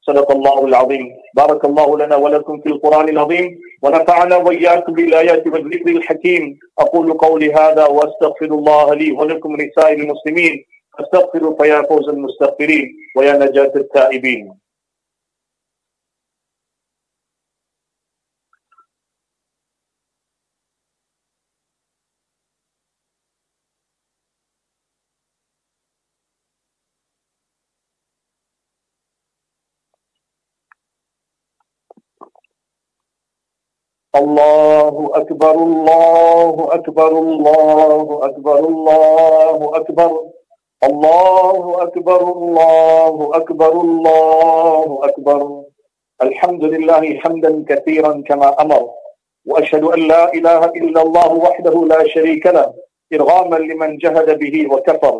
صدق 0.07 0.33
الله 0.33 0.67
العظيم. 0.67 1.07
بارك 1.35 1.65
الله 1.65 1.99
لنا 1.99 2.17
ولكم 2.17 2.61
في 2.61 2.69
القرآن 2.69 3.09
العظيم. 3.09 3.59
ونفعنا 3.83 4.37
وإياكم 4.37 4.93
بالآيات 4.93 5.47
والذكر 5.47 5.91
الحكيم. 5.91 6.59
أقول 6.79 7.13
قولي 7.13 7.53
هذا 7.55 7.87
وأستغفر 7.87 8.47
الله 8.47 8.95
لي 8.95 9.13
ولكم 9.13 9.57
رسائل 9.57 10.01
المسلمين. 10.01 10.65
أستغفروا 11.01 11.55
فيا 11.63 11.83
فوز 11.83 12.09
المستغفرين 12.09 12.87
ويا 13.17 13.33
نجاة 13.33 13.73
التائبين. 13.77 14.66
الله 34.21 35.11
أكبر 35.14 35.55
الله 35.69 36.69
أكبر 36.73 37.12
الله 37.19 38.21
أكبر 38.29 38.59
الله 38.59 39.59
أكبر 39.77 40.11
الله 40.85 41.83
أكبر 41.83 42.21
الله 42.33 43.31
أكبر 43.35 43.73
الله 43.73 45.01
أكبر. 45.09 45.41
الحمد 46.23 46.64
لله 46.64 47.05
حمدا 47.23 47.64
كثيرا 47.69 48.23
كما 48.29 48.62
أمر 48.62 48.83
وأشهد 49.47 49.85
أن 49.85 50.01
لا 50.12 50.33
إله 50.35 50.62
إلا 50.64 51.01
الله 51.03 51.31
وحده 51.35 51.75
لا 51.93 52.01
شريك 52.14 52.47
له 52.47 52.67
إرغاما 53.14 53.57
لمن 53.57 53.99
جهد 53.99 54.39
به 54.39 54.57
وكفر. 54.73 55.17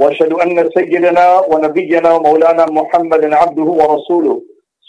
وأشهد 0.00 0.32
أن 0.32 0.70
سيدنا 0.76 1.26
ونبينا 1.50 2.10
ومولانا 2.14 2.64
محمد 2.78 3.22
عبده 3.40 3.68
ورسوله 3.80 4.36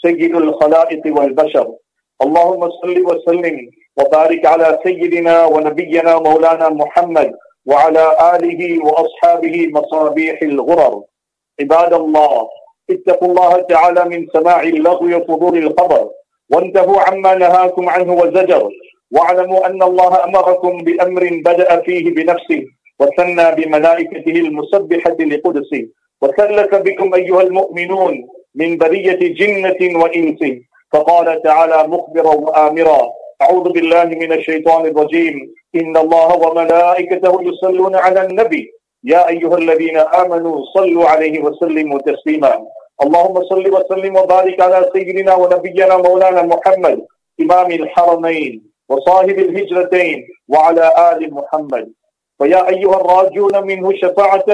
سيد 0.02 0.34
الخلائق 0.36 1.02
والبشر. 1.18 1.66
اللهم 2.22 2.70
صل 2.70 2.96
وسلم 3.06 3.70
وبارك 3.96 4.46
على 4.46 4.78
سيدنا 4.84 5.44
ونبينا 5.44 6.18
مولانا 6.18 6.68
محمد 6.68 7.32
وعلى 7.66 8.04
آله 8.34 8.84
وأصحابه 8.84 9.68
مصابيح 9.76 10.42
الغرر. 10.42 11.02
عباد 11.60 11.92
الله 11.94 12.48
اتقوا 12.90 13.28
الله 13.28 13.60
تعالى 13.60 14.04
من 14.04 14.26
سماع 14.32 14.62
اللغو 14.62 15.16
وفضول 15.16 15.58
الخبر 15.58 16.10
وانتهوا 16.50 17.00
عما 17.00 17.34
نهاكم 17.34 17.88
عنه 17.88 18.12
وزجر. 18.12 18.68
واعلموا 19.14 19.66
أن 19.66 19.82
الله 19.82 20.24
أمركم 20.24 20.78
بأمر 20.78 21.22
بدأ 21.44 21.80
فيه 21.80 22.14
بنفسه 22.14 22.62
وثنى 23.00 23.46
بملائكته 23.56 24.36
المسبحة 24.44 25.16
لقدسه. 25.20 25.82
وثلث 26.22 26.74
بكم 26.74 27.14
أيها 27.14 27.42
المؤمنون 27.42 28.14
من 28.54 28.78
برية 28.78 29.34
جنة 29.40 29.80
وإنس. 30.02 30.42
فقال 30.94 31.42
تعالى 31.42 31.88
مخبرا 31.88 32.34
وآمرا. 32.34 33.00
أعوذ 33.42 33.66
بالله 33.72 34.04
من 34.04 34.32
الشيطان 34.32 34.86
الرجيم. 34.86 35.36
إن 35.74 35.96
الله 35.96 36.28
وملائكته 36.44 37.42
يصلون 37.42 37.94
على 37.96 38.20
النبي. 38.26 38.70
يا 39.04 39.28
أيها 39.28 39.56
الذين 39.58 39.96
آمنوا 39.96 40.56
صلوا 40.74 41.06
عليه 41.12 41.40
وسلموا 41.40 41.98
تسليما. 41.98 42.54
اللهم 43.02 43.36
صل 43.50 43.64
وسلم 43.76 44.16
وبارك 44.16 44.60
على 44.60 44.90
سيدنا 44.92 45.34
ونبينا 45.34 45.96
مولانا 45.96 46.42
محمد 46.42 46.98
إمام 47.40 47.70
الحرمين 47.70 48.52
وصاحب 48.88 49.38
الهجرتين 49.38 50.18
وعلى 50.48 50.86
آل 51.10 51.20
محمد. 51.34 51.84
فيا 52.38 52.68
أيها 52.68 52.96
الراجون 53.00 53.66
منه 53.66 53.86
شفاعة 54.02 54.48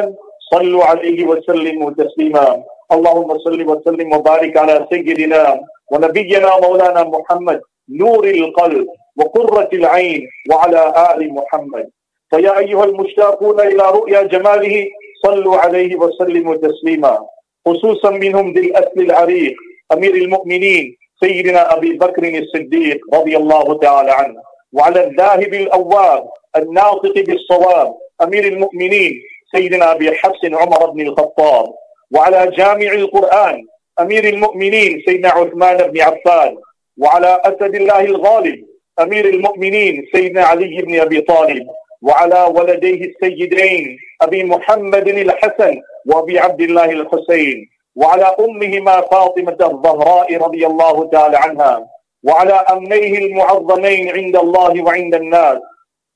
صلوا 0.53 0.85
عليه 0.85 1.27
وسلموا 1.27 1.91
تسليما. 1.91 2.63
اللهم 2.93 3.39
صل 3.39 3.61
وسلم 3.71 4.09
وبارك 4.13 4.57
على 4.57 4.87
سيدنا 4.91 5.61
ونبينا 5.91 6.61
مولانا 6.61 7.03
محمد 7.05 7.61
نور 7.89 8.25
القلب 8.25 8.87
وقرة 9.17 9.69
العين 9.73 10.29
وعلى 10.51 10.83
آل 11.15 11.35
محمد. 11.35 11.87
فيا 12.31 12.59
أيها 12.59 12.85
المشتاقون 12.85 13.61
إلى 13.61 13.85
رؤيا 13.91 14.23
جماله 14.23 14.87
صلوا 15.23 15.57
عليه 15.57 15.97
وسلموا 15.97 16.57
تسليما. 16.57 17.19
خصوصا 17.67 18.11
منهم 18.11 18.53
ذي 18.53 18.61
الأسل 18.61 19.01
العريق 19.01 19.55
أمير 19.93 20.15
المؤمنين 20.15 20.97
سيدنا 21.21 21.77
أبي 21.77 21.93
بكر 21.93 22.39
الصديق 22.39 22.99
رضي 23.15 23.37
الله 23.37 23.79
تعالى 23.79 24.11
عنه. 24.11 24.41
وعلى 24.73 25.05
الذاهب 25.05 25.55
الأواب 25.55 26.29
الناطق 26.57 27.15
بالصواب 27.15 27.95
أمير 28.23 28.45
المؤمنين 28.45 29.13
سيدنا 29.55 29.93
أبي 29.93 30.13
حفص 30.13 30.45
عمر 30.45 30.91
بن 30.91 31.01
الخطاب. 31.01 31.67
وعلى 32.15 32.51
جامع 32.51 32.93
القرآن 32.93 33.67
أمير 34.01 34.25
المؤمنين 34.25 35.03
سيدنا 35.07 35.29
عثمان 35.29 35.77
بن 35.77 36.01
عفان 36.01 36.57
وعلى 36.99 37.41
أسد 37.45 37.75
الله 37.75 38.01
الغالب 38.01 38.67
أمير 39.01 39.25
المؤمنين 39.29 40.07
سيدنا 40.15 40.43
علي 40.45 40.83
بن 40.83 41.01
أبي 41.01 41.21
طالب 41.21 41.67
وعلى 42.03 42.53
ولديه 42.57 43.05
السيدين 43.11 43.99
أبي 44.23 44.45
محمد 44.45 45.09
الحسن 45.09 45.81
وأبي 46.07 46.39
عبد 46.39 46.61
الله 46.61 46.91
الحسين 46.91 47.69
وعلى 47.97 48.37
أمهما 48.41 49.01
فاطمة 49.01 49.57
الزهراء 49.73 50.37
رضي 50.37 50.67
الله 50.67 51.09
تعالى 51.09 51.37
عنها 51.37 51.87
وعلى 52.25 52.53
أمنيه 52.53 53.19
المعظمين 53.19 54.09
عند 54.11 54.37
الله 54.37 54.83
وعند 54.83 55.15
الناس 55.15 55.59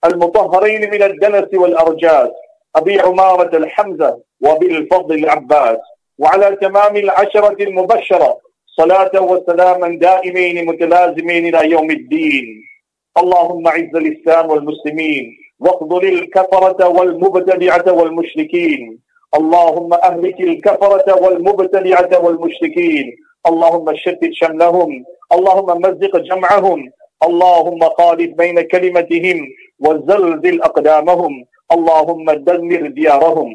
المطهرين 0.05 0.91
من 0.91 1.03
الدنس 1.03 1.55
والأرجاس 1.55 2.29
أبي 2.77 3.01
عمارة 3.01 3.57
الحمزة 3.57 4.19
وبالفضل 4.45 5.15
العباس. 5.15 5.79
وعلى 6.19 6.57
تمام 6.57 6.97
العشرة 6.97 7.57
المبشرة 7.63 8.39
صلاة 8.67 9.23
وسلاما 9.23 9.89
دائمين 9.99 10.67
متلازمين 10.67 11.55
إلى 11.55 11.71
يوم 11.71 11.91
الدين. 11.91 12.47
اللهم 13.19 13.69
عز 13.69 13.95
الإسلام 13.95 14.51
والمسلمين 14.51 15.25
واخذل 15.61 16.05
الكفرة 16.09 16.89
والمبتدعة 16.89 17.93
والمشركين. 17.93 18.99
اللهم 19.39 19.95
أهلك 19.95 20.41
الكفرة 20.41 21.23
والمبتدعة 21.23 22.25
والمشركين. 22.25 23.17
اللهم 23.47 23.95
شتت 23.95 24.33
شملهم 24.33 25.05
اللهم 25.33 25.81
مزق 25.81 26.17
جمعهم. 26.17 26.91
اللهم 27.25 27.81
خالف 27.99 28.31
بين 28.37 28.61
كلمتهم 28.61 29.39
وزلزل 29.81 30.63
أقدامهم. 30.63 31.45
اللهم 31.73 32.31
دمر 32.31 32.87
ديارهم. 32.87 33.51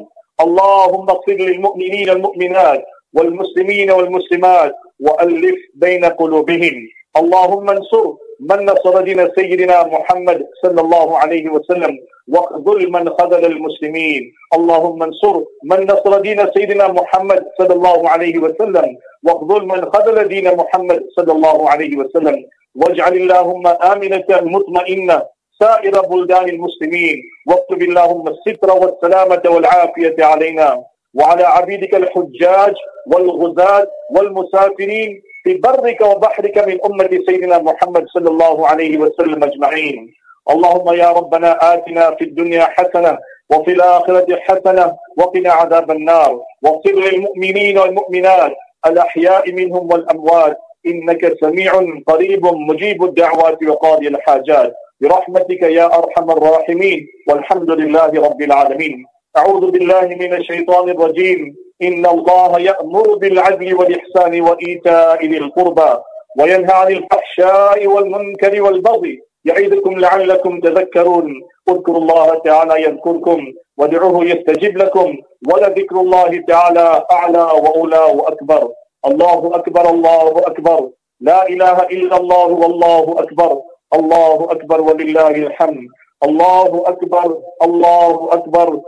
اللهم 0.46 1.10
اغفر 1.10 1.32
للمؤمنين 1.32 2.10
المؤمنات 2.10 2.86
والمسلمين 3.14 3.92
والمسلمات 3.92 4.74
وألف 5.00 5.58
بين 5.76 6.06
قلوبهم. 6.06 6.76
اللهم 7.18 7.70
انصر 7.70 8.06
من 8.40 8.66
نصر 8.66 9.02
دين 9.02 9.30
سيدنا 9.36 9.78
محمد 9.84 10.40
صلى 10.64 10.82
الله 10.82 11.18
عليه 11.18 11.50
وسلم 11.50 11.94
واخذل 12.28 12.92
من 12.92 13.10
خذل 13.10 13.46
المسلمين. 13.46 14.22
اللهم 14.58 15.04
انصر 15.04 15.36
من 15.64 15.80
نصر 15.92 16.20
دين 16.20 16.40
سيدنا 16.54 16.88
محمد 16.88 17.46
صلى 17.58 17.74
الله 17.74 18.10
عليه 18.10 18.38
وسلم 18.38 18.98
واخذل 19.24 19.62
من 19.66 19.82
خذل 19.94 20.28
دين 20.28 20.48
محمد 20.58 21.00
صلى 21.16 21.32
الله 21.32 21.70
عليه 21.70 21.98
وسلم. 21.98 22.38
واجعل 22.76 23.14
اللهم 23.14 23.68
آمنة 23.68 24.30
مطمئنة 24.30 25.22
سائر 25.60 26.01
بلدان 26.01 26.49
المسلمين 26.49 27.18
واكتب 27.47 27.82
اللهم 27.82 28.28
الستر 28.28 28.72
والسلامة 28.72 29.41
والعافية 29.45 30.16
علينا. 30.20 30.84
وعلى 31.14 31.43
عبيدك 31.43 31.95
الحجاج 31.95 32.74
والغزاة 33.07 33.88
والمسافرين 34.16 35.22
في 35.43 35.53
برك 35.53 36.01
وبحرك 36.01 36.57
من 36.68 36.78
أمة 36.86 37.20
سيدنا 37.28 37.57
محمد 37.57 38.05
صلى 38.07 38.30
الله 38.30 38.68
عليه 38.68 38.97
وسلم 38.97 39.43
أجمعين. 39.43 40.14
اللهم 40.49 40.93
يا 40.93 41.10
ربنا 41.12 41.74
آتنا 41.74 42.16
في 42.16 42.24
الدنيا 42.24 42.64
حسنة 42.64 43.18
وفي 43.51 43.72
الآخرة 43.72 44.39
حسنة 44.39 44.97
وقنا 45.18 45.51
عذاب 45.51 45.91
النار. 45.91 46.41
واغفر 46.64 46.91
للمؤمنين 46.91 47.78
والمؤمنات 47.78 48.53
الأحياء 48.88 49.51
منهم 49.51 49.91
والأموات. 49.91 50.57
إنك 50.86 51.38
سميع 51.41 51.72
قريب 52.07 52.45
مجيب 52.45 53.03
الدعوات 53.03 53.64
وقاضي 53.64 54.07
الحاجات. 54.07 54.74
برحمتك 55.02 55.62
يا 55.62 55.86
أرحم 56.00 56.32
الراحمين 56.32 57.08
والحمد 57.28 57.72
لله 57.72 58.12
رب 58.28 58.41
العالمين. 58.41 59.06
أعوذ 59.38 59.72
بالله 59.72 60.08
من 60.22 60.34
الشيطان 60.34 60.89
الرجيم. 60.89 61.56
إن 61.82 62.06
الله 62.06 62.60
يأمر 62.60 63.16
بالعدل 63.16 63.76
والإحسان 63.76 64.41
وإيتاء 64.41 65.26
ذي 65.26 65.38
القربى 65.38 65.91
وينهى 66.39 66.74
عن 66.74 66.91
الفحشاء 66.91 67.88
والمنكر 67.88 68.62
والبغي. 68.62 69.20
يعيدكم 69.45 70.00
لعلكم 70.00 70.60
تذكرون. 70.60 71.28
اذكروا 71.70 71.97
الله 71.97 72.28
تعالى 72.39 72.84
يذكركم 72.84 73.39
وادعوه 73.78 74.26
يستجب 74.26 74.78
لكم 74.78 75.18
ولذكر 75.50 75.95
الله 75.95 76.43
تعالى 76.47 77.04
أعلى 77.12 77.43
وأولى 77.64 78.04
وأكبر. 78.20 78.72
الله 79.06 79.52
أكبر 79.56 79.89
الله 79.89 80.39
أكبر. 80.39 80.89
لا 81.22 81.47
إله 81.47 81.78
إلا 81.95 82.18
الله 82.18 82.47
والله 82.47 83.16
أكبر. 83.20 83.62
الله 83.94 84.52
أكبر 84.52 84.82
ولله 84.82 85.28
الحمد 85.30 85.88
الله 86.24 86.84
أكبر 86.88 87.42
الله 87.64 88.30
أكبر 88.34 88.82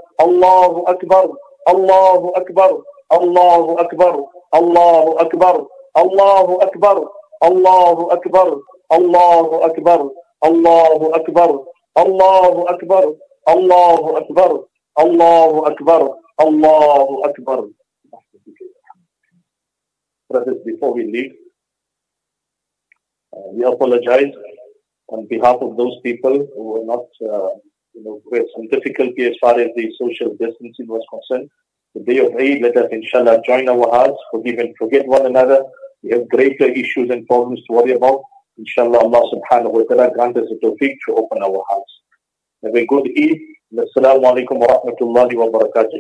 الله 0.50 0.84
أكبر 0.88 1.32
الله 1.68 2.34
أكبر 2.36 2.82
الله 3.14 3.82
أكبر 3.82 4.26
الله 4.56 5.18
أكبر 5.22 5.58
الله 5.88 6.54
أكبر 6.54 7.08
الله 7.48 8.14
أكبر 8.14 8.60
الله 8.94 9.66
أكبر 9.66 10.10
الله 10.46 11.16
أكبر 11.16 11.64
الله 11.88 12.70
أكبر 12.70 13.16
الله 13.50 14.18
أكبر 14.18 14.66
الله 15.00 15.68
أكبر 15.68 16.02
الله 16.42 17.22
أكبر 17.26 17.70
Brothers, 20.32 20.64
before 20.66 20.94
we 20.94 21.04
leave, 21.12 21.34
uh, 23.36 23.52
we 23.52 23.66
apologize 23.66 24.32
on 25.12 25.28
behalf 25.28 25.58
of 25.62 25.78
those 25.78 25.98
people 26.04 26.48
who 26.56 26.64
were 26.72 26.86
not, 26.86 27.06
uh, 27.22 27.52
you 27.94 28.04
know, 28.04 28.22
who 28.24 28.36
had 28.36 28.46
some 28.56 28.68
difficulty 28.70 29.26
as 29.26 29.36
far 29.42 29.60
as 29.60 29.68
the 29.76 29.92
social 30.00 30.30
distancing 30.40 30.88
was 30.88 31.04
concerned. 31.12 31.50
The 31.94 32.04
day 32.04 32.20
of 32.26 32.34
Eid, 32.36 32.62
let 32.62 32.78
us 32.78 32.88
inshallah 32.92 33.42
join 33.46 33.68
our 33.68 33.90
hearts, 33.92 34.18
forgive 34.32 34.60
and 34.60 34.74
forget 34.78 35.06
one 35.06 35.26
another. 35.26 35.64
We 36.02 36.12
have 36.12 36.30
greater 36.30 36.66
issues 36.66 37.10
and 37.10 37.28
problems 37.28 37.60
to 37.68 37.74
worry 37.76 37.92
about. 37.92 38.22
Inshallah, 38.58 39.00
Allah 39.00 39.24
subhanahu 39.34 39.74
wa 39.74 39.84
ta'ala 39.84 40.12
grant 40.14 40.38
us 40.38 40.48
a 40.50 40.66
tawfiq 40.66 40.96
to 41.08 41.16
open 41.16 41.44
our 41.44 41.64
hearts. 41.68 41.92
Have 42.64 42.76
a 42.76 42.86
good 42.86 43.10
Eid. 43.18 43.40
Assalamu 43.76 44.24
alaikum 44.32 44.60
wa 44.60 44.68
rahmatullahi 44.68 45.36
wa 45.36 45.48
barakatuh. 45.52 46.00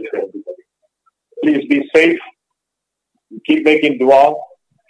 Please 1.43 1.67
be 1.67 1.89
safe. 1.93 2.19
Keep 3.45 3.65
making 3.65 3.97
dua 3.97 4.33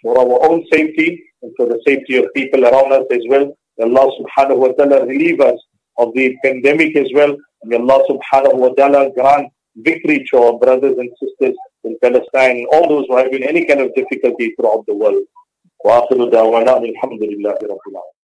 for 0.03 0.19
our 0.19 0.49
own 0.49 0.65
safety 0.71 1.23
and 1.41 1.51
for 1.57 1.65
the 1.65 1.81
safety 1.87 2.17
of 2.17 2.25
people 2.35 2.65
around 2.65 2.93
us 2.93 3.05
as 3.11 3.21
well. 3.27 3.55
May 3.78 3.84
Allah 3.84 4.10
subhanahu 4.18 4.58
wa 4.58 4.68
ta'ala 4.72 5.06
relieve 5.06 5.40
us 5.40 5.58
of 5.98 6.14
the 6.14 6.36
pandemic 6.44 6.96
as 6.96 7.10
well. 7.14 7.36
May 7.64 7.76
Allah 7.76 8.02
subhanahu 8.08 8.54
wa 8.54 8.68
ta'ala 8.70 9.10
grant 9.12 9.48
victory 9.76 10.26
to 10.30 10.38
our 10.38 10.58
brothers 10.58 10.96
and 10.98 11.10
sisters 11.20 11.56
in 11.84 11.98
Palestine, 12.02 12.66
all 12.72 12.88
those 12.88 13.06
who 13.08 13.16
have 13.16 13.30
been 13.30 13.42
any 13.42 13.64
kind 13.66 13.80
of 13.80 13.94
difficulty 13.94 14.54
throughout 14.56 14.84
the 14.86 14.94
world. 14.94 15.24
وآخر 15.84 16.28
دعوانا 16.30 16.76
الحمد 16.76 17.22
لله 17.22 17.58
رب 17.62 17.84
العالمين 17.90 18.16